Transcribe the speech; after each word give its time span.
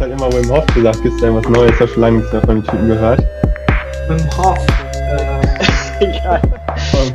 hast 0.00 0.08
halt 0.08 0.12
immer 0.20 0.32
Wim 0.32 0.50
Hof 0.50 0.66
gesagt. 0.74 1.02
Gibt 1.02 1.14
es 1.16 1.20
da 1.20 1.34
was 1.34 1.48
Neues? 1.48 1.72
Ich 1.74 1.80
habe 1.80 1.90
schon 1.90 2.00
lange 2.02 2.16
nichts 2.18 2.32
mehr 2.32 2.42
von 2.42 2.54
den 2.56 2.64
Typen 2.64 2.88
gehört. 2.88 3.20
Wim 4.08 4.18
Hof. 4.38 4.58
Äh, 4.94 6.04
egal. 6.04 6.40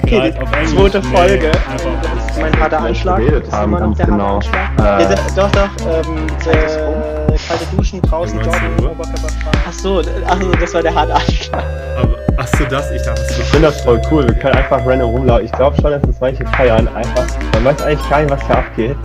Okay, 0.04 0.34
die 0.34 0.66
zweite 0.76 1.02
Folge. 1.02 1.52
Das 1.52 2.32
ist 2.32 2.42
mein 2.42 2.60
harter 2.60 2.80
Anschlag. 2.82 3.22
Haben, 3.52 3.74
immer 3.74 3.88
noch 3.88 3.96
der 3.96 4.06
harte 4.06 4.12
genau. 4.12 4.36
Anschlag. 4.36 4.70
Äh, 4.78 5.04
Ja, 5.04 5.16
doch, 5.36 5.52
doch. 5.52 5.70
Ähm, 5.88 6.28
äh, 6.46 7.38
kalte 7.48 7.66
Duschen 7.76 8.02
draußen, 8.04 8.38
19 8.38 8.54
joggen, 8.54 8.84
Uhr. 8.86 8.92
Oberkörperfrei. 8.92 9.52
Ach 9.68 9.74
so, 9.74 10.02
d- 10.02 10.10
ach 10.28 10.38
so, 10.42 10.52
das 10.52 10.74
war 10.74 10.82
der 10.84 10.94
harte 10.96 11.16
Anschlag. 11.16 11.64
Aber, 11.98 12.42
achso, 12.42 12.64
das, 12.70 12.92
ich 12.92 13.02
dachte, 13.02 13.22
Ich 13.40 13.46
finde 13.46 13.68
das 13.68 13.82
voll 13.82 14.02
cool. 14.12 14.28
Wir 14.28 14.36
können 14.36 14.56
einfach 14.56 14.86
random 14.86 15.10
rumlaufen. 15.10 15.46
Ich 15.46 15.52
glaube 15.54 15.76
schon, 15.82 15.92
dass 15.92 16.02
das 16.04 16.20
manche 16.20 16.46
feiern. 16.46 16.88
Einfach. 16.96 17.26
Man 17.54 17.66
weiß 17.66 17.82
eigentlich 17.82 18.10
gar 18.10 18.20
nicht, 18.22 18.30
was 18.32 18.46
hier 18.46 18.58
abgeht. 18.58 18.98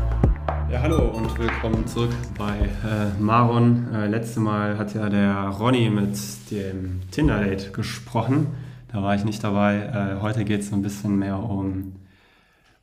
Ja, 0.71 0.83
hallo 0.83 1.03
und 1.09 1.37
willkommen 1.39 1.87
zurück 1.87 2.11
bei 2.39 2.57
äh, 2.59 3.21
Maron. 3.21 3.89
Äh, 3.93 4.07
letzte 4.07 4.41
Mal 4.41 4.79
hat 4.79 4.95
ja 4.95 5.09
der 5.09 5.35
Ronny 5.59 5.91
mit 5.91 6.17
dem 6.51 7.01
Tinder-Date 7.11 7.73
gesprochen. 7.73 8.49
Da 8.93 9.03
war 9.03 9.15
ich 9.15 9.25
nicht 9.25 9.43
dabei. 9.43 9.77
Äh, 10.19 10.21
heute 10.23 10.45
geht 10.45 10.61
es 10.61 10.73
ein 10.73 10.83
bisschen 10.83 11.19
mehr 11.19 11.39
um 11.39 11.97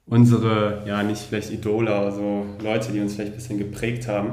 unsere, 0.05 0.83
ja, 0.85 1.03
nicht 1.03 1.21
vielleicht 1.21 1.51
Idole, 1.51 1.93
aber 1.93 2.11
so 2.11 2.45
Leute, 2.61 2.91
die 2.91 2.99
uns 2.99 3.15
vielleicht 3.15 3.33
ein 3.33 3.37
bisschen 3.37 3.57
geprägt 3.57 4.07
haben. 4.07 4.31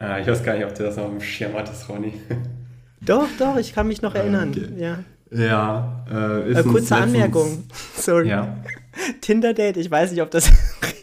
Äh, 0.00 0.22
ich 0.22 0.26
weiß 0.26 0.42
gar 0.42 0.54
nicht, 0.54 0.64
ob 0.66 0.74
du 0.74 0.82
das 0.84 0.96
noch 0.96 1.04
auf 1.04 1.10
dem 1.10 1.20
Schirm 1.20 1.52
hattest, 1.54 1.88
Ronny. 1.88 2.12
Doch, 3.02 3.26
doch, 3.38 3.56
ich 3.58 3.72
kann 3.74 3.86
mich 3.86 4.00
noch 4.02 4.14
erinnern. 4.16 4.50
okay. 4.50 4.68
Ja. 4.78 4.98
ja, 5.30 6.06
äh, 6.10 6.50
ist 6.50 6.58
Äh, 6.58 6.62
kurze 6.62 6.78
letztens- 6.78 6.92
Anmerkung. 7.02 7.64
Sorry. 7.94 8.28
Ja. 8.30 8.56
Tinder-Date, 9.20 9.76
ich 9.76 9.88
weiß 9.90 10.10
nicht, 10.10 10.22
ob 10.22 10.30
das 10.30 10.50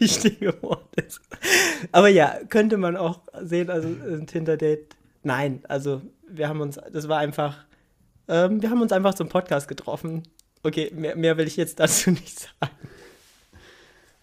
richtige 0.03 0.61
Wort 0.61 0.95
ist. 1.01 1.21
Aber 1.91 2.07
ja, 2.07 2.37
könnte 2.49 2.77
man 2.77 2.95
auch 2.97 3.21
sehen, 3.41 3.69
also 3.69 3.87
ein 3.87 4.27
Tinder-Date. 4.27 4.95
Nein, 5.23 5.61
also 5.67 6.01
wir 6.27 6.49
haben 6.49 6.61
uns, 6.61 6.79
das 6.91 7.07
war 7.07 7.19
einfach, 7.19 7.57
ähm, 8.27 8.61
wir 8.61 8.69
haben 8.69 8.81
uns 8.81 8.91
einfach 8.91 9.13
zum 9.13 9.29
Podcast 9.29 9.67
getroffen. 9.67 10.23
Okay, 10.63 10.91
mehr, 10.95 11.15
mehr 11.15 11.37
will 11.37 11.47
ich 11.47 11.57
jetzt 11.57 11.79
dazu 11.79 12.11
nicht 12.11 12.39
sagen. 12.39 12.71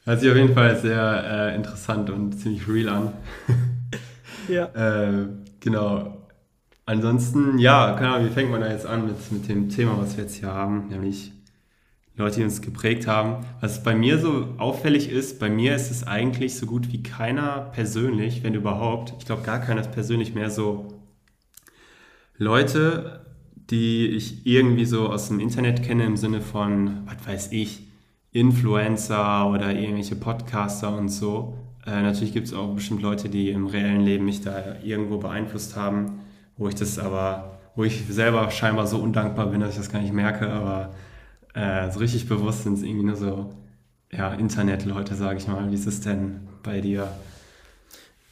Hört 0.05 0.21
sich 0.21 0.31
auf 0.31 0.37
jeden 0.37 0.55
Fall 0.55 0.77
sehr 0.77 1.51
äh, 1.53 1.55
interessant 1.55 2.11
und 2.11 2.33
ziemlich 2.39 2.67
real 2.69 2.89
an. 2.89 3.13
Ja. 4.49 4.65
Äh, 4.75 5.29
genau. 5.61 6.27
Ansonsten, 6.87 7.59
ja, 7.59 7.93
keine 7.93 8.15
Ahnung, 8.15 8.29
wie 8.29 8.33
fängt 8.33 8.51
man 8.51 8.63
da 8.63 8.69
jetzt 8.69 8.87
an 8.87 9.07
mit, 9.07 9.31
mit 9.31 9.49
dem 9.49 9.69
Thema, 9.69 9.97
was 9.97 10.17
wir 10.17 10.25
jetzt 10.25 10.35
hier 10.35 10.53
haben, 10.53 10.89
nämlich 10.89 11.33
Leute, 12.21 12.37
die 12.37 12.45
uns 12.45 12.63
geprägt 12.63 13.07
haben. 13.07 13.45
Was 13.61 13.83
bei 13.83 13.95
mir 13.95 14.19
so 14.19 14.49
auffällig 14.59 15.11
ist, 15.11 15.41
bei 15.41 15.51
mir 15.51 15.75
ist 15.75 15.91
es 15.91 16.07
eigentlich 16.07 16.57
so 16.57 16.67
gut 16.67 16.93
wie 16.93 17.03
keiner 17.03 17.71
persönlich, 17.73 18.43
wenn 18.43 18.55
überhaupt, 18.55 19.15
ich 19.19 19.27
glaube 19.27 19.43
gar 19.43 19.59
keiner 19.59 19.81
ist 19.81 19.93
persönlich 19.93 20.35
mehr 20.35 20.51
so 20.51 20.89
Leute, 22.37 23.27
die 23.71 24.07
ich 24.09 24.47
irgendwie 24.47 24.85
so 24.85 25.09
aus 25.09 25.29
dem 25.29 25.41
Internet 25.41 25.83
kenne 25.83 26.05
im 26.05 26.17
Sinne 26.17 26.41
von, 26.41 27.03
was 27.07 27.27
weiß 27.27 27.53
ich, 27.53 27.87
Influencer 28.33 29.49
oder 29.51 29.73
irgendwelche 29.73 30.17
Podcaster 30.17 30.97
und 30.97 31.09
so. 31.09 31.55
Äh, 31.87 32.03
natürlich 32.03 32.33
gibt 32.33 32.47
es 32.47 32.55
auch 32.55 32.75
bestimmt 32.75 33.03
Leute, 33.03 33.29
die 33.29 33.51
im 33.51 33.67
reellen 33.67 34.03
Leben 34.03 34.25
mich 34.25 34.43
da 34.43 34.77
irgendwo 34.85 35.19
beeinflusst 35.19 35.77
haben, 35.77 36.21
wo 36.57 36.69
ich 36.69 36.75
das 36.75 36.99
aber, 36.99 37.59
wo 37.77 37.85
ich 37.85 38.05
selber 38.09 38.51
scheinbar 38.51 38.87
so 38.87 38.99
undankbar 38.99 39.47
bin, 39.47 39.61
dass 39.61 39.71
ich 39.71 39.77
das 39.79 39.91
gar 39.91 40.01
nicht 40.01 40.13
merke, 40.13 40.51
aber 40.51 40.91
äh, 41.55 41.91
so 41.91 41.99
richtig 41.99 42.29
bewusst 42.29 42.65
sind 42.65 42.75
es 42.75 42.83
irgendwie 42.83 43.07
nur 43.07 43.17
so, 43.17 43.55
ja, 44.13 44.35
Internetleute, 44.35 45.15
sage 45.15 45.39
ich 45.39 45.47
mal. 45.47 45.71
Wie 45.71 45.75
ist 45.75 45.87
es 45.87 46.01
denn 46.01 46.49
bei 46.63 46.81
dir? 46.81 47.13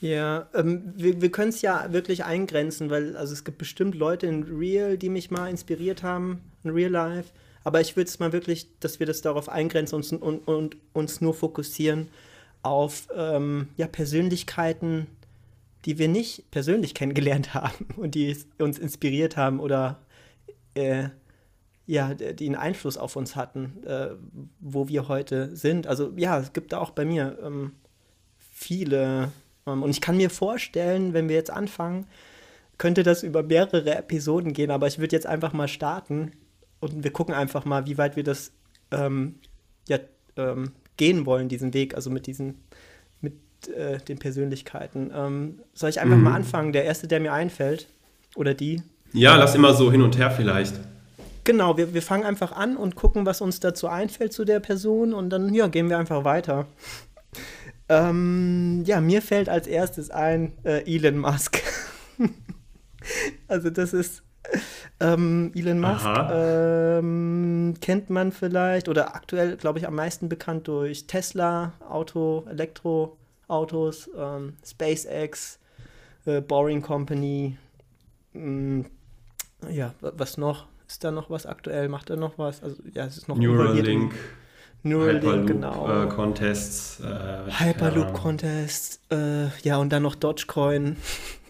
Ja, 0.01 0.49
ähm, 0.55 0.93
wir, 0.97 1.21
wir 1.21 1.31
können 1.31 1.49
es 1.49 1.61
ja 1.61 1.93
wirklich 1.93 2.25
eingrenzen, 2.25 2.91
weil 2.91 3.17
also 3.17 3.33
es 3.33 3.45
gibt 3.45 3.59
bestimmt 3.59 3.95
Leute 3.95 4.27
in 4.27 4.45
Real, 4.45 4.97
die 4.97 5.09
mich 5.09 5.31
mal 5.31 5.49
inspiriert 5.49 6.03
haben, 6.03 6.41
in 6.63 6.71
Real 6.71 6.91
Life. 6.91 7.31
Aber 7.65 7.81
ich 7.81 7.97
würde 7.97 8.09
es 8.09 8.19
mal 8.19 8.33
wirklich, 8.33 8.69
dass 8.81 9.01
wir 9.01 9.07
das 9.07 9.21
darauf 9.23 9.49
eingrenzen 9.49 9.97
und, 9.97 10.23
und, 10.23 10.47
und 10.47 10.77
uns 10.93 11.21
nur 11.21 11.35
fokussieren 11.35 12.09
auf 12.63 13.09
ähm, 13.15 13.69
ja, 13.77 13.87
Persönlichkeiten, 13.87 15.07
die 15.85 15.99
wir 15.99 16.09
nicht 16.09 16.51
persönlich 16.51 16.95
kennengelernt 16.95 17.55
haben 17.55 17.87
und 17.97 18.15
die 18.15 18.37
uns 18.59 18.79
inspiriert 18.79 19.37
haben 19.37 19.59
oder 19.59 20.01
äh, 20.75 21.09
ja, 21.89 22.13
die 22.13 22.47
einen 22.47 22.55
Einfluss 22.55 22.99
auf 22.99 23.17
uns 23.17 23.35
hatten, 23.35 23.83
äh, 23.87 24.11
wo 24.61 24.89
wir 24.89 25.09
heute 25.09 25.57
sind. 25.57 25.87
Also 25.87 26.13
ja, 26.17 26.39
es 26.39 26.53
gibt 26.53 26.73
da 26.73 26.79
auch 26.79 26.91
bei 26.91 27.07
mir 27.07 27.39
ähm, 27.43 27.73
viele. 28.53 29.33
Ähm, 29.67 29.83
und 29.83 29.89
ich 29.89 30.03
kann 30.03 30.19
mir 30.19 30.29
vorstellen, 30.29 31.15
wenn 31.15 31.31
wir 31.31 31.37
jetzt 31.37 31.51
anfangen, 31.51 32.07
könnte 32.77 33.03
das 33.03 33.23
über 33.23 33.43
mehrere 33.43 33.97
Episoden 33.97 34.53
gehen, 34.53 34.71
aber 34.71 34.87
ich 34.87 34.99
würde 34.99 35.17
jetzt 35.17 35.27
einfach 35.27 35.55
mal 35.55 35.67
starten 35.67 36.33
und 36.81 37.03
wir 37.03 37.11
gucken 37.11 37.35
einfach 37.35 37.65
mal, 37.65 37.87
wie 37.87 37.97
weit 37.97 38.17
wir 38.17 38.23
das 38.23 38.53
ähm, 38.91 39.37
ja, 39.89 39.99
ähm, 40.37 40.73
gehen 40.99 41.25
wollen, 41.25 41.49
diesen 41.49 41.73
Weg, 41.73 41.95
also 41.95 42.11
mit 42.11 42.27
diesen, 42.27 42.61
mit 43.23 43.33
äh, 43.75 43.97
den 43.97 44.19
Persönlichkeiten. 44.19 45.11
Ähm, 45.15 45.61
soll 45.73 45.89
ich 45.89 46.01
einfach 46.01 46.19
Mhm. 46.19 46.25
mal 46.25 46.35
anfangen? 46.35 46.75
Der 46.75 46.85
erste, 46.85 47.09
der 47.09 47.19
mir 47.21 47.33
einfällt, 47.33 47.89
oder 48.37 48.53
die? 48.53 48.83
Ja, 49.15 49.37
lass 49.37 49.55
immer 49.55 49.73
so 49.73 49.91
hin 49.91 50.03
und 50.03 50.19
her 50.19 50.31
vielleicht. 50.31 50.75
Genau, 51.49 51.79
wir, 51.79 51.95
wir 51.95 52.03
fangen 52.03 52.25
einfach 52.25 52.53
an 52.53 52.77
und 52.77 52.95
gucken, 52.95 53.25
was 53.25 53.41
uns 53.41 53.59
dazu 53.59 53.89
einfällt 53.89 54.35
zu 54.35 54.45
der 54.45 54.61
Person 54.61 55.15
und 55.15 55.31
dann 55.31 55.55
ja, 55.55 55.67
gehen 55.69 55.89
wir 55.89 55.97
einfach 55.97 56.23
weiter. 56.25 56.67
Ähm, 57.89 58.83
ja, 58.85 59.01
mir 59.01 59.23
fällt 59.23 59.49
als 59.49 59.67
erstes 59.67 60.11
ein 60.11 60.53
äh, 60.65 60.85
Elon 60.85 61.17
Musk. 61.17 61.63
also 63.49 63.71
das 63.71 63.95
ist 63.95 64.23
ähm, 65.01 65.51
Elon 65.55 65.81
Musk 65.81 66.07
ähm, 66.31 67.75
kennt 67.81 68.11
man 68.11 68.31
vielleicht 68.31 68.91
oder 68.91 69.15
aktuell 69.15 69.57
glaube 69.57 69.79
ich 69.79 69.89
am 69.89 69.95
meisten 69.95 70.29
bekannt 70.29 70.69
durch 70.69 71.07
Tesla, 71.07 71.73
Auto, 71.89 72.45
Elektroautos, 72.51 74.11
ähm, 74.15 74.53
SpaceX, 74.67 75.59
äh, 76.27 76.43
Boring 76.43 76.83
Company. 76.83 77.57
mm, 78.35 78.83
ja, 79.71 79.95
wa- 80.03 80.13
was 80.15 80.37
noch? 80.37 80.67
Ist 80.89 81.05
da 81.05 81.11
noch 81.11 81.29
was 81.29 81.45
aktuell? 81.45 81.89
Macht 81.91 82.09
er 82.09 82.17
noch 82.17 82.39
was? 82.39 82.63
Also 82.63 82.83
ja, 82.95 83.05
es 83.05 83.19
ist 83.19 83.29
noch 83.29 83.37
Neuralink, 83.37 84.15
Neuralink, 84.83 85.23
Hyperloop 85.23 85.47
genau. 85.47 86.05
äh, 86.05 86.09
Contests. 86.09 87.01
Äh, 87.01 87.53
Hyperloop 87.53 88.07
Ahnung. 88.07 88.15
Contest, 88.15 89.01
äh, 89.13 89.49
ja, 89.63 89.77
und 89.77 89.93
dann 89.93 90.03
noch 90.03 90.15
Dogecoin, 90.15 90.97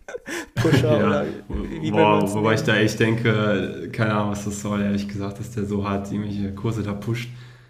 Pusher 0.56 0.98
Ja, 0.98 1.06
oder 1.06 1.26
wie 1.80 1.90
boah, 1.92 2.34
wobei 2.34 2.54
ich 2.54 2.62
da 2.62 2.74
echt 2.76 2.98
denke, 2.98 3.88
keine 3.92 4.14
Ahnung, 4.14 4.32
was 4.32 4.44
das 4.44 4.60
soll, 4.60 4.82
ehrlich 4.82 5.06
gesagt, 5.06 5.38
dass 5.38 5.52
der 5.52 5.66
so 5.66 5.88
hart 5.88 6.10
irgendwelche 6.10 6.52
Kurse 6.54 6.82
da 6.82 6.92
pusht. 6.92 7.28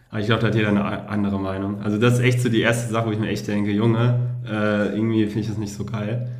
Aber 0.08 0.20
ich 0.20 0.26
glaube, 0.26 0.40
da 0.40 0.46
hat 0.46 0.54
jeder 0.54 0.70
eine 0.70 1.06
andere 1.10 1.38
Meinung. 1.38 1.82
Also 1.82 1.98
das 1.98 2.14
ist 2.14 2.20
echt 2.20 2.40
so 2.40 2.48
die 2.48 2.62
erste 2.62 2.90
Sache, 2.90 3.08
wo 3.08 3.12
ich 3.12 3.18
mir 3.18 3.28
echt 3.28 3.46
denke, 3.46 3.72
Junge, 3.72 4.20
äh, 4.46 4.94
irgendwie 4.94 5.26
finde 5.26 5.40
ich 5.40 5.48
das 5.48 5.58
nicht 5.58 5.74
so 5.74 5.84
geil. 5.84 6.30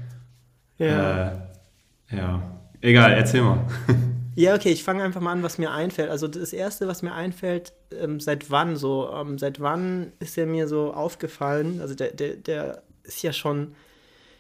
Ja. 0.79 1.27
Äh, 1.27 2.17
ja. 2.17 2.43
Egal, 2.81 3.13
erzähl 3.13 3.43
mal. 3.43 3.67
ja, 4.39 4.55
okay, 4.55 4.71
ich 4.71 4.85
fange 4.85 5.03
einfach 5.03 5.21
mal 5.21 5.33
an, 5.33 5.43
was 5.43 5.59
mir 5.59 5.73
einfällt. 5.73 6.11
Also 6.11 6.29
das 6.29 6.53
Erste, 6.53 6.87
was 6.87 7.03
mir 7.03 7.13
einfällt, 7.13 7.73
ähm, 7.91 8.21
seit 8.21 8.53
wann 8.53 8.77
so, 8.77 9.11
ähm, 9.13 9.37
seit 9.37 9.59
wann 9.59 10.13
ist 10.21 10.39
er 10.39 10.47
mir 10.47 10.69
so 10.69 10.95
aufgefallen? 10.95 11.81
Also 11.81 11.97
der, 11.97 12.13
der, 12.13 12.37
der 12.37 12.83
ist 13.03 13.21
ja 13.25 13.33
schon, 13.33 13.75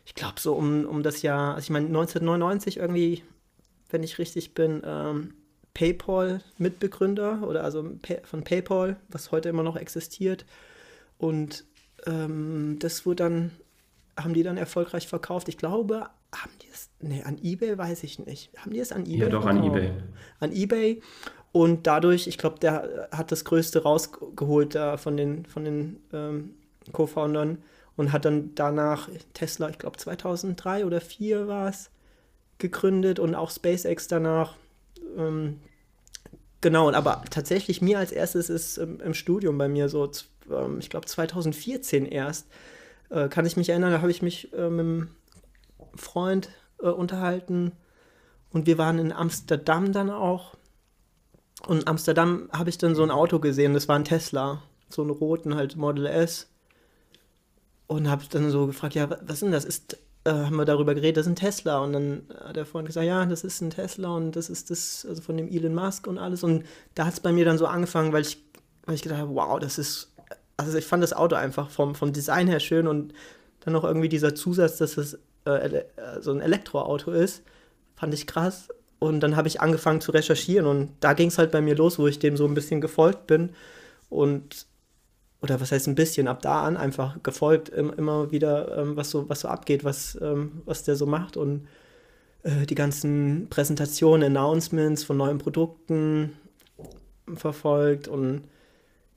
ich 0.06 0.14
glaube 0.14 0.38
so 0.38 0.54
um, 0.54 0.84
um 0.84 1.02
das 1.02 1.22
Jahr, 1.22 1.56
also 1.56 1.64
ich 1.64 1.70
meine 1.70 1.86
1999 1.86 2.76
irgendwie, 2.76 3.24
wenn 3.90 4.04
ich 4.04 4.20
richtig 4.20 4.54
bin, 4.54 4.82
ähm, 4.84 5.34
PayPal-Mitbegründer 5.74 7.42
oder 7.42 7.64
also 7.64 7.90
von 8.22 8.44
PayPal, 8.44 8.94
was 9.08 9.32
heute 9.32 9.48
immer 9.48 9.64
noch 9.64 9.74
existiert. 9.74 10.46
Und 11.18 11.64
ähm, 12.06 12.76
das 12.78 13.04
wurde 13.04 13.24
dann, 13.24 13.50
haben 14.16 14.34
die 14.34 14.44
dann 14.44 14.58
erfolgreich 14.58 15.08
verkauft. 15.08 15.48
Ich 15.48 15.58
glaube, 15.58 16.08
haben 16.34 16.52
die 16.62 16.68
es, 16.72 16.90
nee, 17.00 17.22
an 17.22 17.38
Ebay 17.42 17.76
weiß 17.76 18.02
ich 18.04 18.18
nicht. 18.18 18.50
Haben 18.56 18.72
die 18.72 18.80
es 18.80 18.92
an 18.92 19.06
Ebay 19.06 19.18
Ja, 19.18 19.28
doch, 19.28 19.46
an 19.46 19.58
verkauft? 19.58 19.76
Ebay. 19.76 19.92
An 20.40 20.52
Ebay. 20.52 21.02
Und 21.52 21.86
dadurch, 21.86 22.26
ich 22.26 22.38
glaube, 22.38 22.58
der 22.58 23.08
hat 23.10 23.32
das 23.32 23.44
Größte 23.44 23.82
rausgeholt 23.82 24.74
da 24.74 24.96
von 24.96 25.16
den, 25.16 25.46
von 25.46 25.64
den 25.64 26.00
ähm, 26.12 26.54
Co-Foundern 26.92 27.58
und 27.96 28.12
hat 28.12 28.24
dann 28.24 28.54
danach 28.54 29.08
Tesla, 29.34 29.68
ich 29.70 29.78
glaube 29.78 29.96
2003 29.96 30.84
oder 30.84 31.00
2004 31.00 31.48
war 31.48 31.68
es, 31.68 31.90
gegründet 32.58 33.18
und 33.18 33.34
auch 33.34 33.50
SpaceX 33.50 34.08
danach. 34.08 34.56
Ähm, 35.16 35.60
genau, 36.60 36.92
aber 36.92 37.24
tatsächlich 37.30 37.80
mir 37.80 37.98
als 37.98 38.12
erstes 38.12 38.50
ist 38.50 38.78
ähm, 38.78 39.00
im 39.00 39.14
Studium 39.14 39.56
bei 39.58 39.68
mir 39.68 39.88
so, 39.88 40.10
ähm, 40.50 40.78
ich 40.80 40.90
glaube 40.90 41.06
2014 41.06 42.06
erst, 42.06 42.46
äh, 43.10 43.28
kann 43.28 43.46
ich 43.46 43.56
mich 43.56 43.70
erinnern, 43.70 43.92
da 43.92 44.00
habe 44.00 44.10
ich 44.10 44.22
mich 44.22 44.52
äh, 44.52 44.68
mit 44.68 45.08
Freund 45.98 46.48
äh, 46.80 46.88
unterhalten 46.88 47.72
und 48.50 48.66
wir 48.66 48.78
waren 48.78 48.98
in 48.98 49.12
Amsterdam 49.12 49.92
dann 49.92 50.10
auch. 50.10 50.56
Und 51.66 51.82
in 51.82 51.86
Amsterdam 51.88 52.48
habe 52.52 52.70
ich 52.70 52.78
dann 52.78 52.94
so 52.94 53.02
ein 53.02 53.10
Auto 53.10 53.40
gesehen, 53.40 53.74
das 53.74 53.88
war 53.88 53.96
ein 53.96 54.04
Tesla, 54.04 54.62
so 54.88 55.02
einen 55.02 55.10
roten 55.10 55.54
halt 55.54 55.76
Model 55.76 56.06
S. 56.06 56.48
Und 57.86 58.08
habe 58.08 58.22
dann 58.30 58.50
so 58.50 58.66
gefragt, 58.66 58.94
ja, 58.94 59.08
wa- 59.08 59.18
was 59.22 59.36
ist 59.36 59.42
denn 59.42 59.52
das? 59.52 59.64
Ist, 59.64 59.98
äh, 60.24 60.30
haben 60.30 60.56
wir 60.56 60.66
darüber 60.66 60.94
geredet, 60.94 61.16
das 61.16 61.26
ist 61.26 61.32
ein 61.32 61.36
Tesla. 61.36 61.78
Und 61.78 61.94
dann 61.94 62.22
hat 62.44 62.56
der 62.56 62.66
Freund 62.66 62.86
gesagt, 62.86 63.06
ja, 63.06 63.24
das 63.24 63.44
ist 63.44 63.60
ein 63.60 63.70
Tesla 63.70 64.10
und 64.10 64.32
das 64.36 64.50
ist 64.50 64.70
das, 64.70 65.06
also 65.08 65.22
von 65.22 65.36
dem 65.36 65.48
Elon 65.48 65.74
Musk 65.74 66.06
und 66.06 66.18
alles. 66.18 66.44
Und 66.44 66.64
da 66.94 67.06
hat 67.06 67.14
es 67.14 67.20
bei 67.20 67.32
mir 67.32 67.44
dann 67.44 67.58
so 67.58 67.66
angefangen, 67.66 68.12
weil 68.12 68.22
ich, 68.22 68.42
weil 68.84 68.94
ich 68.94 69.02
gedacht 69.02 69.20
habe, 69.20 69.34
wow, 69.34 69.58
das 69.58 69.78
ist, 69.78 70.14
also 70.58 70.76
ich 70.76 70.86
fand 70.86 71.02
das 71.02 71.12
Auto 71.14 71.34
einfach 71.34 71.70
vom, 71.70 71.94
vom 71.94 72.12
Design 72.12 72.46
her 72.46 72.60
schön 72.60 72.86
und 72.86 73.14
dann 73.60 73.72
noch 73.72 73.84
irgendwie 73.84 74.08
dieser 74.08 74.34
Zusatz, 74.34 74.76
dass 74.76 74.96
es 74.98 75.18
äh, 75.56 75.84
so 76.20 76.32
ein 76.32 76.40
Elektroauto 76.40 77.10
ist, 77.10 77.42
fand 77.96 78.14
ich 78.14 78.26
krass. 78.26 78.68
Und 78.98 79.20
dann 79.20 79.36
habe 79.36 79.48
ich 79.48 79.60
angefangen 79.60 80.00
zu 80.00 80.10
recherchieren 80.10 80.66
und 80.66 80.90
da 81.00 81.12
ging 81.12 81.28
es 81.28 81.38
halt 81.38 81.52
bei 81.52 81.60
mir 81.60 81.76
los, 81.76 82.00
wo 82.00 82.08
ich 82.08 82.18
dem 82.18 82.36
so 82.36 82.46
ein 82.46 82.54
bisschen 82.54 82.80
gefolgt 82.80 83.28
bin. 83.28 83.50
Und 84.08 84.66
oder 85.40 85.60
was 85.60 85.70
heißt 85.70 85.86
ein 85.86 85.94
bisschen, 85.94 86.26
ab 86.26 86.42
da 86.42 86.62
an 86.62 86.76
einfach 86.76 87.22
gefolgt, 87.22 87.68
immer 87.68 88.32
wieder, 88.32 88.76
ähm, 88.76 88.96
was, 88.96 89.10
so, 89.10 89.28
was 89.28 89.40
so 89.40 89.48
abgeht, 89.48 89.84
was, 89.84 90.18
ähm, 90.20 90.62
was 90.64 90.82
der 90.82 90.96
so 90.96 91.06
macht 91.06 91.36
und 91.36 91.68
äh, 92.42 92.66
die 92.66 92.74
ganzen 92.74 93.46
Präsentationen, 93.48 94.36
Announcements 94.36 95.04
von 95.04 95.16
neuen 95.16 95.38
Produkten 95.38 96.32
verfolgt 97.34 98.08
und 98.08 98.42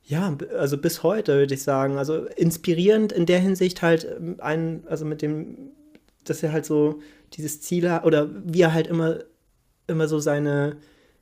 ja, 0.03 0.35
also 0.57 0.77
bis 0.77 1.03
heute 1.03 1.35
würde 1.35 1.53
ich 1.53 1.63
sagen, 1.63 1.97
also 1.97 2.25
inspirierend 2.25 3.11
in 3.11 3.25
der 3.25 3.39
Hinsicht 3.39 3.81
halt 3.81 4.05
ähm, 4.05 4.35
ein, 4.39 4.83
also 4.87 5.05
mit 5.05 5.21
dem, 5.21 5.71
dass 6.25 6.43
er 6.43 6.51
halt 6.51 6.65
so 6.65 7.01
dieses 7.33 7.61
Ziel 7.61 7.89
hat 7.89 8.05
oder 8.05 8.29
wie 8.45 8.61
er 8.61 8.73
halt 8.73 8.87
immer, 8.87 9.19
immer 9.87 10.07
so 10.07 10.19
seine 10.19 10.77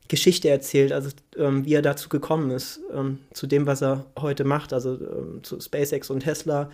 Geschichte 0.08 0.50
erzählt, 0.50 0.92
also 0.92 1.10
ähm, 1.38 1.66
wie 1.66 1.74
er 1.74 1.82
dazu 1.82 2.10
gekommen 2.10 2.50
ist, 2.52 2.80
ähm, 2.94 3.20
zu 3.32 3.46
dem, 3.46 3.68
was 3.68 3.82
er 3.82 4.08
heute 4.18 4.44
macht, 4.44 4.74
also 4.74 4.96
ähm, 4.96 5.44
zu 5.44 5.60
SpaceX 5.60 6.10
und 6.10 6.22
Tesla, 6.22 6.70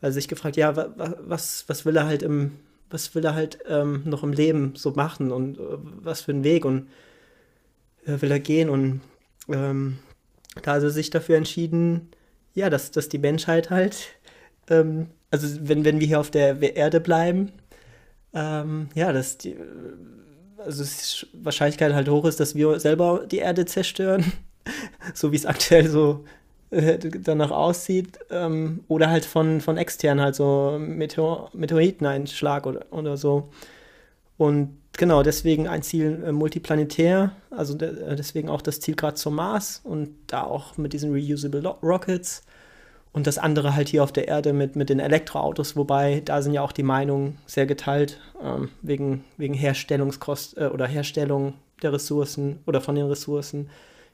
er 0.00 0.12
sich 0.12 0.28
gefragt, 0.28 0.56
ja, 0.56 0.76
wa, 0.76 0.92
wa, 0.96 1.16
was, 1.20 1.64
was 1.66 1.84
will 1.84 1.96
er 1.96 2.06
halt 2.06 2.22
im, 2.22 2.52
was 2.88 3.14
will 3.14 3.24
er 3.24 3.34
halt 3.34 3.58
ähm, 3.66 4.02
noch 4.04 4.22
im 4.22 4.32
Leben 4.32 4.74
so 4.76 4.92
machen 4.92 5.32
und 5.32 5.58
äh, 5.58 5.62
was 6.02 6.22
für 6.22 6.32
einen 6.32 6.44
Weg 6.44 6.64
und 6.64 6.88
äh, 8.06 8.20
will 8.20 8.30
er 8.30 8.40
gehen? 8.40 8.70
Und 8.70 9.00
ähm, 9.48 9.98
da 10.62 10.74
hat 10.74 10.82
er 10.82 10.90
sich 10.90 11.10
dafür 11.10 11.36
entschieden, 11.36 12.08
ja, 12.54 12.70
dass, 12.70 12.90
dass 12.90 13.08
die 13.08 13.18
Menschheit 13.18 13.70
halt, 13.70 14.08
ähm, 14.70 15.06
also 15.30 15.46
wenn, 15.62 15.84
wenn 15.84 16.00
wir 16.00 16.06
hier 16.06 16.20
auf 16.20 16.30
der 16.30 16.60
Erde 16.76 17.00
bleiben, 17.00 17.52
ja, 18.32 19.12
dass 19.12 19.38
die 19.38 19.56
also 20.58 20.84
die 20.84 21.44
Wahrscheinlichkeit 21.44 21.92
halt 21.94 22.08
hoch 22.08 22.24
ist, 22.24 22.40
dass 22.40 22.54
wir 22.54 22.78
selber 22.80 23.26
die 23.30 23.38
Erde 23.38 23.64
zerstören, 23.64 24.32
so 25.14 25.32
wie 25.32 25.36
es 25.36 25.46
aktuell 25.46 25.88
so 25.88 26.24
äh, 26.70 26.98
danach 26.98 27.50
aussieht, 27.50 28.18
ähm, 28.30 28.84
oder 28.88 29.08
halt 29.10 29.24
von, 29.24 29.60
von 29.60 29.76
extern 29.76 30.20
halt 30.20 30.34
so 30.34 30.76
Meteor 30.78 31.50
Meteoriteneinschlag 31.54 32.66
oder, 32.66 32.86
oder 32.90 33.16
so. 33.16 33.50
Und 34.36 34.76
genau, 34.96 35.22
deswegen 35.22 35.68
ein 35.68 35.82
Ziel 35.82 36.22
äh, 36.24 36.32
multiplanetär, 36.32 37.32
also 37.50 37.74
de 37.74 37.88
äh, 38.02 38.16
deswegen 38.16 38.48
auch 38.48 38.62
das 38.62 38.80
Ziel 38.80 38.96
gerade 38.96 39.14
zum 39.14 39.36
Mars 39.36 39.80
und 39.84 40.14
da 40.26 40.42
auch 40.42 40.76
mit 40.76 40.92
diesen 40.92 41.12
Reusable 41.12 41.66
Rockets. 41.82 42.42
Und 43.12 43.26
das 43.26 43.38
andere 43.38 43.74
halt 43.74 43.88
hier 43.88 44.04
auf 44.04 44.12
der 44.12 44.28
Erde 44.28 44.52
mit, 44.52 44.76
mit 44.76 44.90
den 44.90 45.00
Elektroautos, 45.00 45.76
wobei 45.76 46.22
da 46.24 46.42
sind 46.42 46.52
ja 46.52 46.62
auch 46.62 46.72
die 46.72 46.82
Meinungen 46.82 47.38
sehr 47.46 47.66
geteilt, 47.66 48.20
ähm, 48.42 48.68
wegen, 48.82 49.24
wegen 49.36 49.54
Herstellungskosten 49.54 50.62
äh, 50.62 50.66
oder 50.66 50.86
Herstellung 50.86 51.54
der 51.82 51.92
Ressourcen 51.92 52.60
oder 52.66 52.80
von 52.80 52.94
den 52.94 53.06
Ressourcen 53.06 53.70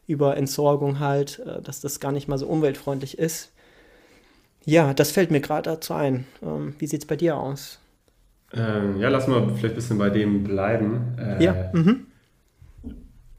über 0.06 0.36
Entsorgung 0.36 1.00
halt, 1.00 1.40
äh, 1.40 1.60
dass 1.62 1.80
das 1.80 2.00
gar 2.00 2.12
nicht 2.12 2.28
mal 2.28 2.38
so 2.38 2.46
umweltfreundlich 2.46 3.18
ist. 3.18 3.52
Ja, 4.64 4.94
das 4.94 5.10
fällt 5.10 5.30
mir 5.30 5.40
gerade 5.40 5.70
dazu 5.70 5.94
ein. 5.94 6.26
Ähm, 6.42 6.74
wie 6.78 6.86
sieht 6.86 7.02
es 7.02 7.06
bei 7.06 7.16
dir 7.16 7.36
aus? 7.36 7.80
Ähm, 8.52 9.00
ja, 9.00 9.08
lass 9.08 9.26
mal 9.26 9.48
vielleicht 9.48 9.74
ein 9.74 9.74
bisschen 9.74 9.98
bei 9.98 10.10
dem 10.10 10.44
bleiben. 10.44 11.16
Äh, 11.18 11.42
ja. 11.42 11.70
Mhm. 11.72 12.06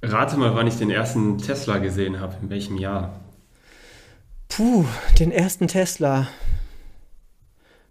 Rate 0.02 0.38
mal, 0.38 0.54
wann 0.56 0.68
ich 0.68 0.78
den 0.78 0.92
ersten 0.92 1.38
Tesla 1.38 1.78
gesehen 1.80 2.20
habe, 2.20 2.36
in 2.42 2.50
welchem 2.50 2.78
Jahr. 2.78 3.22
Puh, 4.50 4.86
den 5.20 5.32
ersten 5.32 5.68
Tesla. 5.68 6.28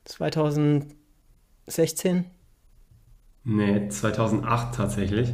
2016? 0.05 2.25
Nee, 3.45 3.89
2008 3.89 4.75
tatsächlich. 4.75 5.33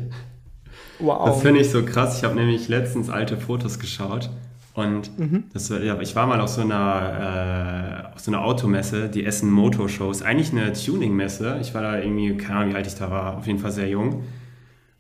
Wow. 0.98 1.26
Das 1.26 1.42
finde 1.42 1.60
ich 1.60 1.70
so 1.70 1.84
krass. 1.84 2.18
Ich 2.18 2.24
habe 2.24 2.34
nämlich 2.34 2.68
letztens 2.68 3.10
alte 3.10 3.36
Fotos 3.36 3.78
geschaut 3.78 4.30
und 4.74 5.18
mhm. 5.18 5.44
das, 5.52 5.68
ja, 5.68 6.00
ich 6.00 6.14
war 6.14 6.26
mal 6.26 6.40
auf 6.40 6.48
so 6.48 6.60
einer, 6.60 8.10
äh, 8.10 8.14
auf 8.14 8.20
so 8.20 8.30
einer 8.30 8.44
Automesse, 8.44 9.08
die 9.08 9.24
Essen 9.24 9.50
Motor 9.50 9.88
Shows. 9.88 10.22
Eigentlich 10.22 10.52
eine 10.52 10.72
Tuning-Messe. 10.72 11.58
Ich 11.60 11.74
war 11.74 11.82
da 11.82 11.98
irgendwie, 11.98 12.36
keine 12.36 12.60
Ahnung, 12.60 12.72
wie 12.72 12.76
alt 12.76 12.86
ich 12.86 12.94
da 12.94 13.10
war, 13.10 13.38
auf 13.38 13.46
jeden 13.46 13.58
Fall 13.58 13.72
sehr 13.72 13.88
jung. 13.88 14.24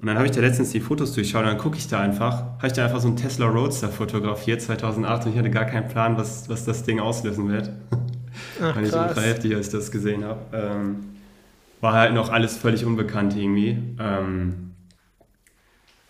Und 0.00 0.06
dann 0.06 0.16
habe 0.16 0.26
ich 0.26 0.32
da 0.32 0.40
letztens 0.40 0.70
die 0.70 0.80
Fotos 0.80 1.12
durchschaut 1.12 1.42
und 1.42 1.48
dann 1.48 1.58
gucke 1.58 1.76
ich 1.76 1.86
da 1.86 2.00
einfach, 2.00 2.56
habe 2.56 2.66
ich 2.66 2.72
da 2.72 2.84
einfach 2.84 3.00
so 3.00 3.08
einen 3.08 3.18
Tesla 3.18 3.46
Roadster 3.46 3.88
fotografiert 3.88 4.62
2008 4.62 5.26
und 5.26 5.32
ich 5.32 5.38
hatte 5.38 5.50
gar 5.50 5.66
keinen 5.66 5.88
Plan, 5.88 6.16
was, 6.16 6.48
was 6.48 6.64
das 6.64 6.84
Ding 6.84 7.00
auslösen 7.00 7.50
wird. 7.50 7.70
Ach, 8.62 8.74
Fand 8.74 8.86
ich 8.86 8.94
ultra 8.94 9.20
heftig, 9.20 9.54
als 9.54 9.66
ich 9.66 9.72
das 9.72 9.90
gesehen 9.90 10.24
habe. 10.24 10.40
Ähm, 10.54 10.96
war 11.82 11.92
halt 11.92 12.14
noch 12.14 12.30
alles 12.30 12.56
völlig 12.56 12.86
unbekannt 12.86 13.36
irgendwie. 13.36 13.76
Ähm, 13.98 14.72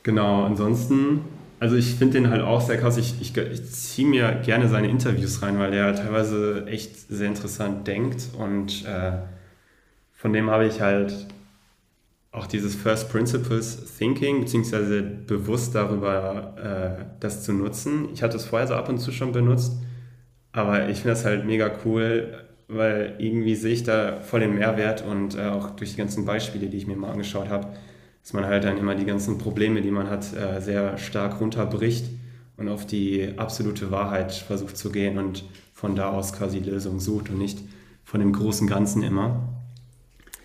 genau, 0.05 0.45
ansonsten, 0.45 1.23
also 1.59 1.75
ich 1.75 1.97
finde 1.97 2.21
den 2.21 2.31
halt 2.31 2.43
auch 2.43 2.61
sehr 2.61 2.79
krass. 2.79 2.97
Ich, 2.97 3.21
ich, 3.21 3.37
ich 3.37 3.73
ziehe 3.73 4.07
mir 4.07 4.41
gerne 4.45 4.69
seine 4.69 4.89
Interviews 4.89 5.43
rein, 5.43 5.59
weil 5.59 5.73
der 5.73 5.97
teilweise 5.97 6.65
echt 6.69 6.97
sehr 7.11 7.27
interessant 7.27 7.89
denkt 7.89 8.31
und 8.39 8.85
äh, 8.85 9.13
von 10.15 10.33
dem 10.33 10.49
habe 10.49 10.67
ich 10.67 10.81
halt 10.81 11.27
auch 12.32 12.47
dieses 12.47 12.77
First 12.77 13.11
Principles 13.11 13.97
Thinking, 13.99 14.41
beziehungsweise 14.41 15.03
bewusst 15.03 15.75
darüber, 15.75 16.55
äh, 17.00 17.05
das 17.19 17.43
zu 17.43 17.53
nutzen. 17.53 18.09
Ich 18.12 18.23
hatte 18.23 18.37
es 18.37 18.44
vorher 18.44 18.69
so 18.69 18.75
ab 18.75 18.88
und 18.88 18.99
zu 18.99 19.11
schon 19.11 19.32
benutzt, 19.32 19.73
aber 20.53 20.88
ich 20.88 20.99
finde 20.99 21.11
das 21.11 21.25
halt 21.25 21.44
mega 21.44 21.71
cool, 21.85 22.44
weil 22.69 23.17
irgendwie 23.19 23.56
sehe 23.56 23.73
ich 23.73 23.82
da 23.82 24.21
voll 24.21 24.41
den 24.41 24.55
Mehrwert 24.55 25.05
und 25.05 25.37
äh, 25.37 25.47
auch 25.49 25.71
durch 25.71 25.91
die 25.93 25.97
ganzen 25.97 26.25
Beispiele, 26.25 26.69
die 26.69 26.77
ich 26.77 26.87
mir 26.87 26.97
mal 26.97 27.11
angeschaut 27.11 27.49
habe, 27.49 27.69
dass 28.23 28.33
man 28.33 28.44
halt 28.44 28.62
dann 28.62 28.79
immer 28.79 28.94
die 28.94 29.06
ganzen 29.06 29.38
Probleme, 29.38 29.83
die 29.83 29.91
man 29.91 30.09
hat, 30.09 30.33
äh, 30.35 30.61
sehr 30.61 30.99
stark 30.99 31.41
runterbricht 31.41 32.05
und 32.56 32.69
auf 32.69 32.87
die 32.87 33.35
absolute 33.38 33.91
Wahrheit 33.91 34.33
versucht 34.33 34.76
zu 34.76 34.93
gehen 34.93 35.19
und 35.19 35.44
von 35.73 35.97
da 35.97 36.11
aus 36.11 36.33
quasi 36.33 36.59
Lösungen 36.61 37.00
sucht 37.00 37.31
und 37.31 37.38
nicht 37.38 37.59
von 38.05 38.21
dem 38.21 38.33
großen 38.33 38.69
Ganzen 38.69 39.03
immer. 39.03 39.49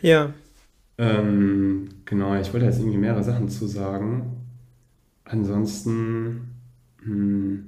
Ja, 0.02 0.34
ähm, 0.98 1.90
genau, 2.06 2.36
ich 2.40 2.54
wollte 2.54 2.66
jetzt 2.66 2.80
irgendwie 2.80 2.98
mehrere 2.98 3.24
Sachen 3.24 3.50
zu 3.50 3.68
sagen. 3.68 4.38
Ansonsten, 5.26 6.56
hm, 7.04 7.66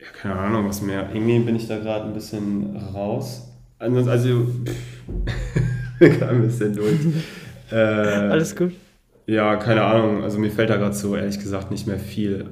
ja, 0.00 0.06
keine 0.20 0.34
Ahnung, 0.36 0.68
was 0.68 0.82
mehr. 0.82 1.08
Irgendwie 1.12 1.38
bin 1.40 1.56
ich 1.56 1.66
da 1.66 1.78
gerade 1.78 2.04
ein 2.06 2.14
bisschen 2.14 2.76
raus. 2.76 3.48
Ansonsten, 3.78 4.10
also, 4.10 4.46
ein 6.00 6.42
bisschen 6.42 6.74
durch. 6.74 6.98
Äh, 7.70 7.74
Alles 7.76 8.54
gut. 8.54 8.72
Ja, 9.26 9.56
keine 9.56 9.82
Ahnung. 9.84 10.22
Also 10.22 10.38
mir 10.38 10.50
fällt 10.50 10.70
da 10.70 10.76
gerade 10.76 10.94
so 10.94 11.14
ehrlich 11.16 11.38
gesagt 11.38 11.70
nicht 11.70 11.86
mehr 11.86 11.98
viel 11.98 12.46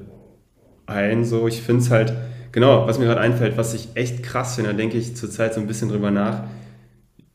ein. 0.85 1.25
So, 1.25 1.47
ich 1.47 1.61
finde 1.61 1.81
es 1.81 1.89
halt, 1.91 2.13
genau, 2.51 2.87
was 2.87 2.99
mir 2.99 3.05
gerade 3.05 3.21
einfällt, 3.21 3.57
was 3.57 3.73
ich 3.73 3.89
echt 3.95 4.23
krass 4.23 4.55
finde, 4.55 4.71
da 4.71 4.77
denke 4.77 4.97
ich 4.97 5.15
zurzeit 5.15 5.53
so 5.53 5.59
ein 5.61 5.67
bisschen 5.67 5.89
drüber 5.89 6.11
nach 6.11 6.43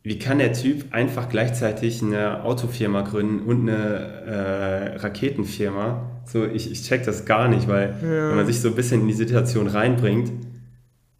wie 0.04 0.18
kann 0.18 0.38
der 0.38 0.52
Typ 0.52 0.86
einfach 0.92 1.28
gleichzeitig 1.28 2.02
eine 2.02 2.42
Autofirma 2.42 3.02
gründen 3.02 3.40
und 3.40 3.68
eine 3.68 3.76
äh, 4.26 4.96
Raketenfirma? 4.96 6.22
So, 6.24 6.44
ich, 6.44 6.70
ich 6.70 6.82
check 6.82 7.04
das 7.04 7.24
gar 7.24 7.48
nicht, 7.48 7.68
weil 7.68 7.94
ja. 8.02 8.30
wenn 8.30 8.36
man 8.36 8.46
sich 8.46 8.60
so 8.60 8.68
ein 8.68 8.74
bisschen 8.74 9.02
in 9.02 9.08
die 9.08 9.14
Situation 9.14 9.68
reinbringt, 9.68 10.32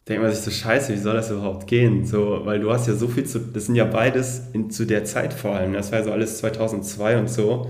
denkt 0.09 0.23
man 0.23 0.33
sich 0.33 0.41
so, 0.41 0.51
scheiße, 0.51 0.93
wie 0.93 0.99
soll 0.99 1.15
das 1.15 1.31
überhaupt 1.31 1.69
gehen? 1.69 2.05
So, 2.05 2.41
weil 2.45 2.59
du 2.59 2.73
hast 2.73 2.89
ja 2.89 2.95
so 2.95 3.07
viel 3.07 3.25
zu, 3.25 3.39
das 3.39 3.67
sind 3.67 3.77
ja 3.77 3.85
beides 3.85 4.49
in, 4.53 4.71
zu 4.71 4.85
der 4.85 5.05
Zeit 5.05 5.33
vor 5.33 5.55
allem, 5.55 5.75
das 5.75 5.93
war 5.93 6.01
ja 6.01 6.05
so 6.05 6.13
alles 6.13 6.39
2002 6.39 7.19
und 7.19 7.31
so, 7.31 7.69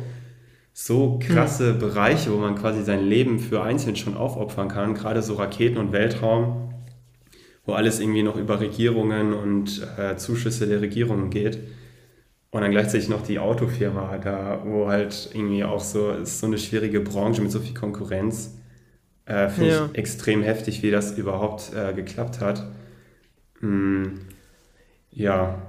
so 0.73 1.19
krasse 1.23 1.75
mhm. 1.75 1.79
Bereiche, 1.79 2.33
wo 2.33 2.39
man 2.39 2.55
quasi 2.55 2.83
sein 2.83 3.05
Leben 3.05 3.39
für 3.39 3.63
einzeln 3.63 3.97
schon 3.97 4.17
aufopfern 4.17 4.69
kann, 4.69 4.95
gerade 4.95 5.21
so 5.21 5.35
Raketen 5.35 5.77
und 5.77 5.93
Weltraum 5.93 6.72
wo 7.65 7.73
alles 7.73 8.01
irgendwie 8.01 8.23
noch 8.23 8.37
über 8.37 8.61
Regierungen 8.61 9.33
und 9.33 9.87
äh, 9.97 10.17
Zuschüsse 10.17 10.67
der 10.67 10.81
Regierungen 10.81 11.31
geht. 11.31 11.59
Und 12.51 12.61
dann 12.61 12.71
gleichzeitig 12.71 13.09
noch 13.09 13.23
die 13.23 13.39
Autofirma 13.39 14.19
da, 14.19 14.63
wo 14.65 14.89
halt 14.89 15.31
irgendwie 15.33 15.65
auch 15.65 15.81
so, 15.81 16.11
ist 16.11 16.39
so 16.39 16.47
eine 16.47 16.59
schwierige 16.59 17.01
Branche 17.01 17.41
mit 17.41 17.51
so 17.51 17.61
viel 17.61 17.75
Konkurrenz. 17.75 18.59
Äh, 19.25 19.49
Finde 19.49 19.71
ja. 19.71 19.89
ich 19.91 19.99
extrem 19.99 20.43
heftig, 20.43 20.83
wie 20.83 20.91
das 20.91 21.17
überhaupt 21.17 21.73
äh, 21.75 21.95
geklappt 21.95 22.41
hat. 22.41 22.67
Hm, 23.61 24.21
ja. 25.11 25.63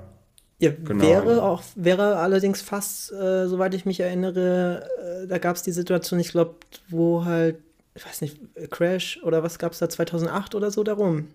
Ja, 0.60 0.72
genau. 0.84 1.04
wäre 1.04 1.44
auch, 1.44 1.64
wäre 1.76 2.18
allerdings 2.18 2.62
fast, 2.62 3.12
äh, 3.14 3.48
soweit 3.48 3.74
ich 3.76 3.86
mich 3.86 4.00
erinnere, 4.00 4.88
äh, 5.24 5.28
da 5.28 5.38
gab 5.38 5.56
es 5.56 5.64
die 5.64 5.72
Situation, 5.72 6.20
ich 6.20 6.32
glaube, 6.32 6.56
wo 6.90 7.24
halt, 7.26 7.58
ich 7.96 8.06
weiß 8.06 8.22
nicht, 8.22 8.40
Crash 8.72 9.22
oder 9.24 9.44
was 9.44 9.60
gab 9.60 9.74
es 9.74 9.80
da 9.80 9.88
2008 9.88 10.56
oder 10.56 10.72
so 10.72 10.84
darum? 10.84 11.28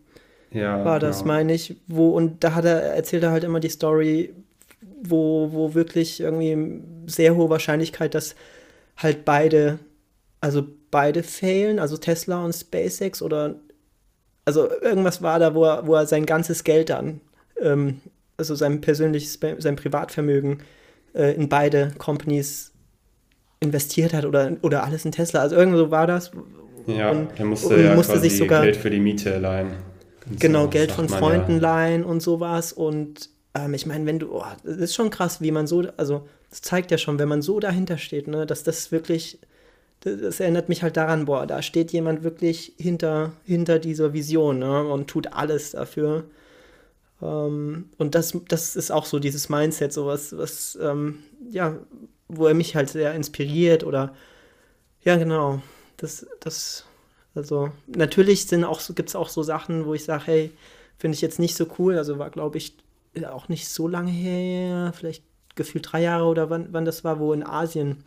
Ja, 0.53 0.85
war 0.85 0.99
das, 0.99 1.19
genau. 1.19 1.35
meine 1.35 1.55
ich. 1.55 1.77
Wo, 1.87 2.11
und 2.11 2.45
da 2.45 2.55
hat 2.55 2.65
er, 2.65 2.81
erzählt 2.81 3.23
er 3.23 3.31
halt 3.31 3.45
immer 3.45 3.61
die 3.61 3.69
Story, 3.69 4.35
wo, 5.03 5.53
wo 5.53 5.75
wirklich 5.75 6.21
irgendwie 6.21 6.83
sehr 7.07 7.37
hohe 7.37 7.51
Wahrscheinlichkeit, 7.51 8.15
dass 8.15 8.35
halt 8.97 9.25
beide, 9.25 9.79
also 10.41 10.65
beide 10.91 11.23
failen, 11.23 11.79
also 11.79 11.97
Tesla 11.97 12.45
und 12.45 12.55
SpaceX 12.55 13.23
oder 13.23 13.57
also 14.49 14.67
irgendwas 14.81 15.21
war 15.21 15.39
da, 15.39 15.55
wo 15.55 15.65
er, 15.65 15.87
wo 15.87 15.95
er 15.95 16.07
sein 16.07 16.25
ganzes 16.25 16.65
Geld 16.65 16.89
dann, 16.89 17.21
ähm, 17.61 18.01
also 18.39 18.55
sein 18.55 18.81
persönliches, 18.81 19.39
sein 19.59 19.77
Privatvermögen 19.77 20.61
äh, 21.13 21.35
in 21.35 21.51
beide 21.51 21.93
Companies 21.99 22.73
investiert 23.61 24.15
hat 24.15 24.25
oder, 24.25 24.53
oder 24.63 24.85
alles 24.85 25.05
in 25.05 25.13
Tesla. 25.13 25.41
Also 25.41 25.55
irgendwo 25.55 25.91
war 25.91 26.07
das. 26.07 26.31
Ja, 26.87 27.11
und, 27.11 27.39
der 27.39 27.45
musste 27.45 27.79
ja 27.79 27.95
musste 27.95 28.19
sich 28.19 28.39
sogar 28.39 28.63
Geld 28.63 28.77
für 28.77 28.89
die 28.89 29.01
Miete 29.01 29.39
leihen. 29.39 29.73
Genau, 30.39 30.65
so, 30.65 30.71
Geld 30.71 30.93
von 30.93 31.09
Freunden 31.09 31.57
ja. 31.57 31.61
leihen 31.61 32.05
und 32.05 32.21
sowas. 32.21 32.73
Und 32.73 33.31
ähm, 33.55 33.75
ich 33.75 33.87
meine, 33.87 34.07
wenn 34.07 34.19
du, 34.19 34.33
oh, 34.33 34.45
das 34.65 34.77
ist 34.77 34.95
schon 34.95 35.11
krass, 35.11 35.41
wie 35.41 35.51
man 35.51 35.67
so, 35.67 35.85
also 35.97 36.27
das 36.51 36.63
zeigt 36.63 36.91
ja 36.91 36.99
schon, 36.99 37.19
wenn 37.19 37.29
man 37.29 37.43
so 37.43 37.61
dahinter 37.61 37.99
steht, 37.99 38.29
ne, 38.29 38.47
dass 38.47 38.63
das 38.63 38.93
wirklich 38.93 39.39
das 40.01 40.39
erinnert 40.39 40.69
mich 40.69 40.83
halt 40.83 40.97
daran, 40.97 41.25
boah, 41.25 41.47
da 41.47 41.61
steht 41.63 41.93
jemand 41.93 42.23
wirklich 42.23 42.75
hinter, 42.79 43.33
hinter 43.45 43.79
dieser 43.79 44.13
Vision 44.13 44.61
ne, 44.61 44.85
und 44.85 45.09
tut 45.09 45.33
alles 45.33 45.73
dafür. 45.73 46.25
Ähm, 47.21 47.91
und 47.99 48.15
das, 48.15 48.37
das 48.49 48.77
ist 48.77 48.93
auch 48.93 49.07
so 49.07 49.19
dieses 49.19 49.49
Mindset, 49.49 49.93
so 49.93 50.07
was, 50.07 50.37
was 50.37 50.79
ähm, 50.81 51.19
ja, 51.51 51.77
wo 52.29 52.47
er 52.47 52.55
mich 52.55 52.77
halt 52.77 52.91
sehr 52.91 53.15
inspiriert 53.15 53.85
oder 53.85 54.15
ja, 55.03 55.17
genau. 55.17 55.63
Das, 55.97 56.27
das, 56.41 56.85
also 57.35 57.71
natürlich 57.87 58.47
sind 58.47 58.65
auch 58.65 58.81
gibt 58.95 59.09
es 59.11 59.17
auch 59.17 59.29
so 59.29 59.43
Sachen, 59.43 59.87
wo 59.87 59.95
ich 59.95 60.05
sage, 60.05 60.25
hey, 60.27 60.53
finde 60.99 61.15
ich 61.15 61.21
jetzt 61.21 61.39
nicht 61.39 61.57
so 61.57 61.67
cool. 61.79 61.97
Also 61.97 62.19
war, 62.19 62.31
glaube 62.31 62.59
ich, 62.59 62.77
auch 63.31 63.49
nicht 63.49 63.69
so 63.69 63.89
lange 63.89 64.11
her, 64.11 64.93
vielleicht 64.95 65.23
gefühlt 65.55 65.91
drei 65.91 66.03
Jahre 66.03 66.25
oder 66.25 66.51
wann, 66.51 66.69
wann 66.73 66.85
das 66.85 67.05
war, 67.05 67.19
wo 67.19 67.33
in 67.33 67.45
Asien, 67.45 68.05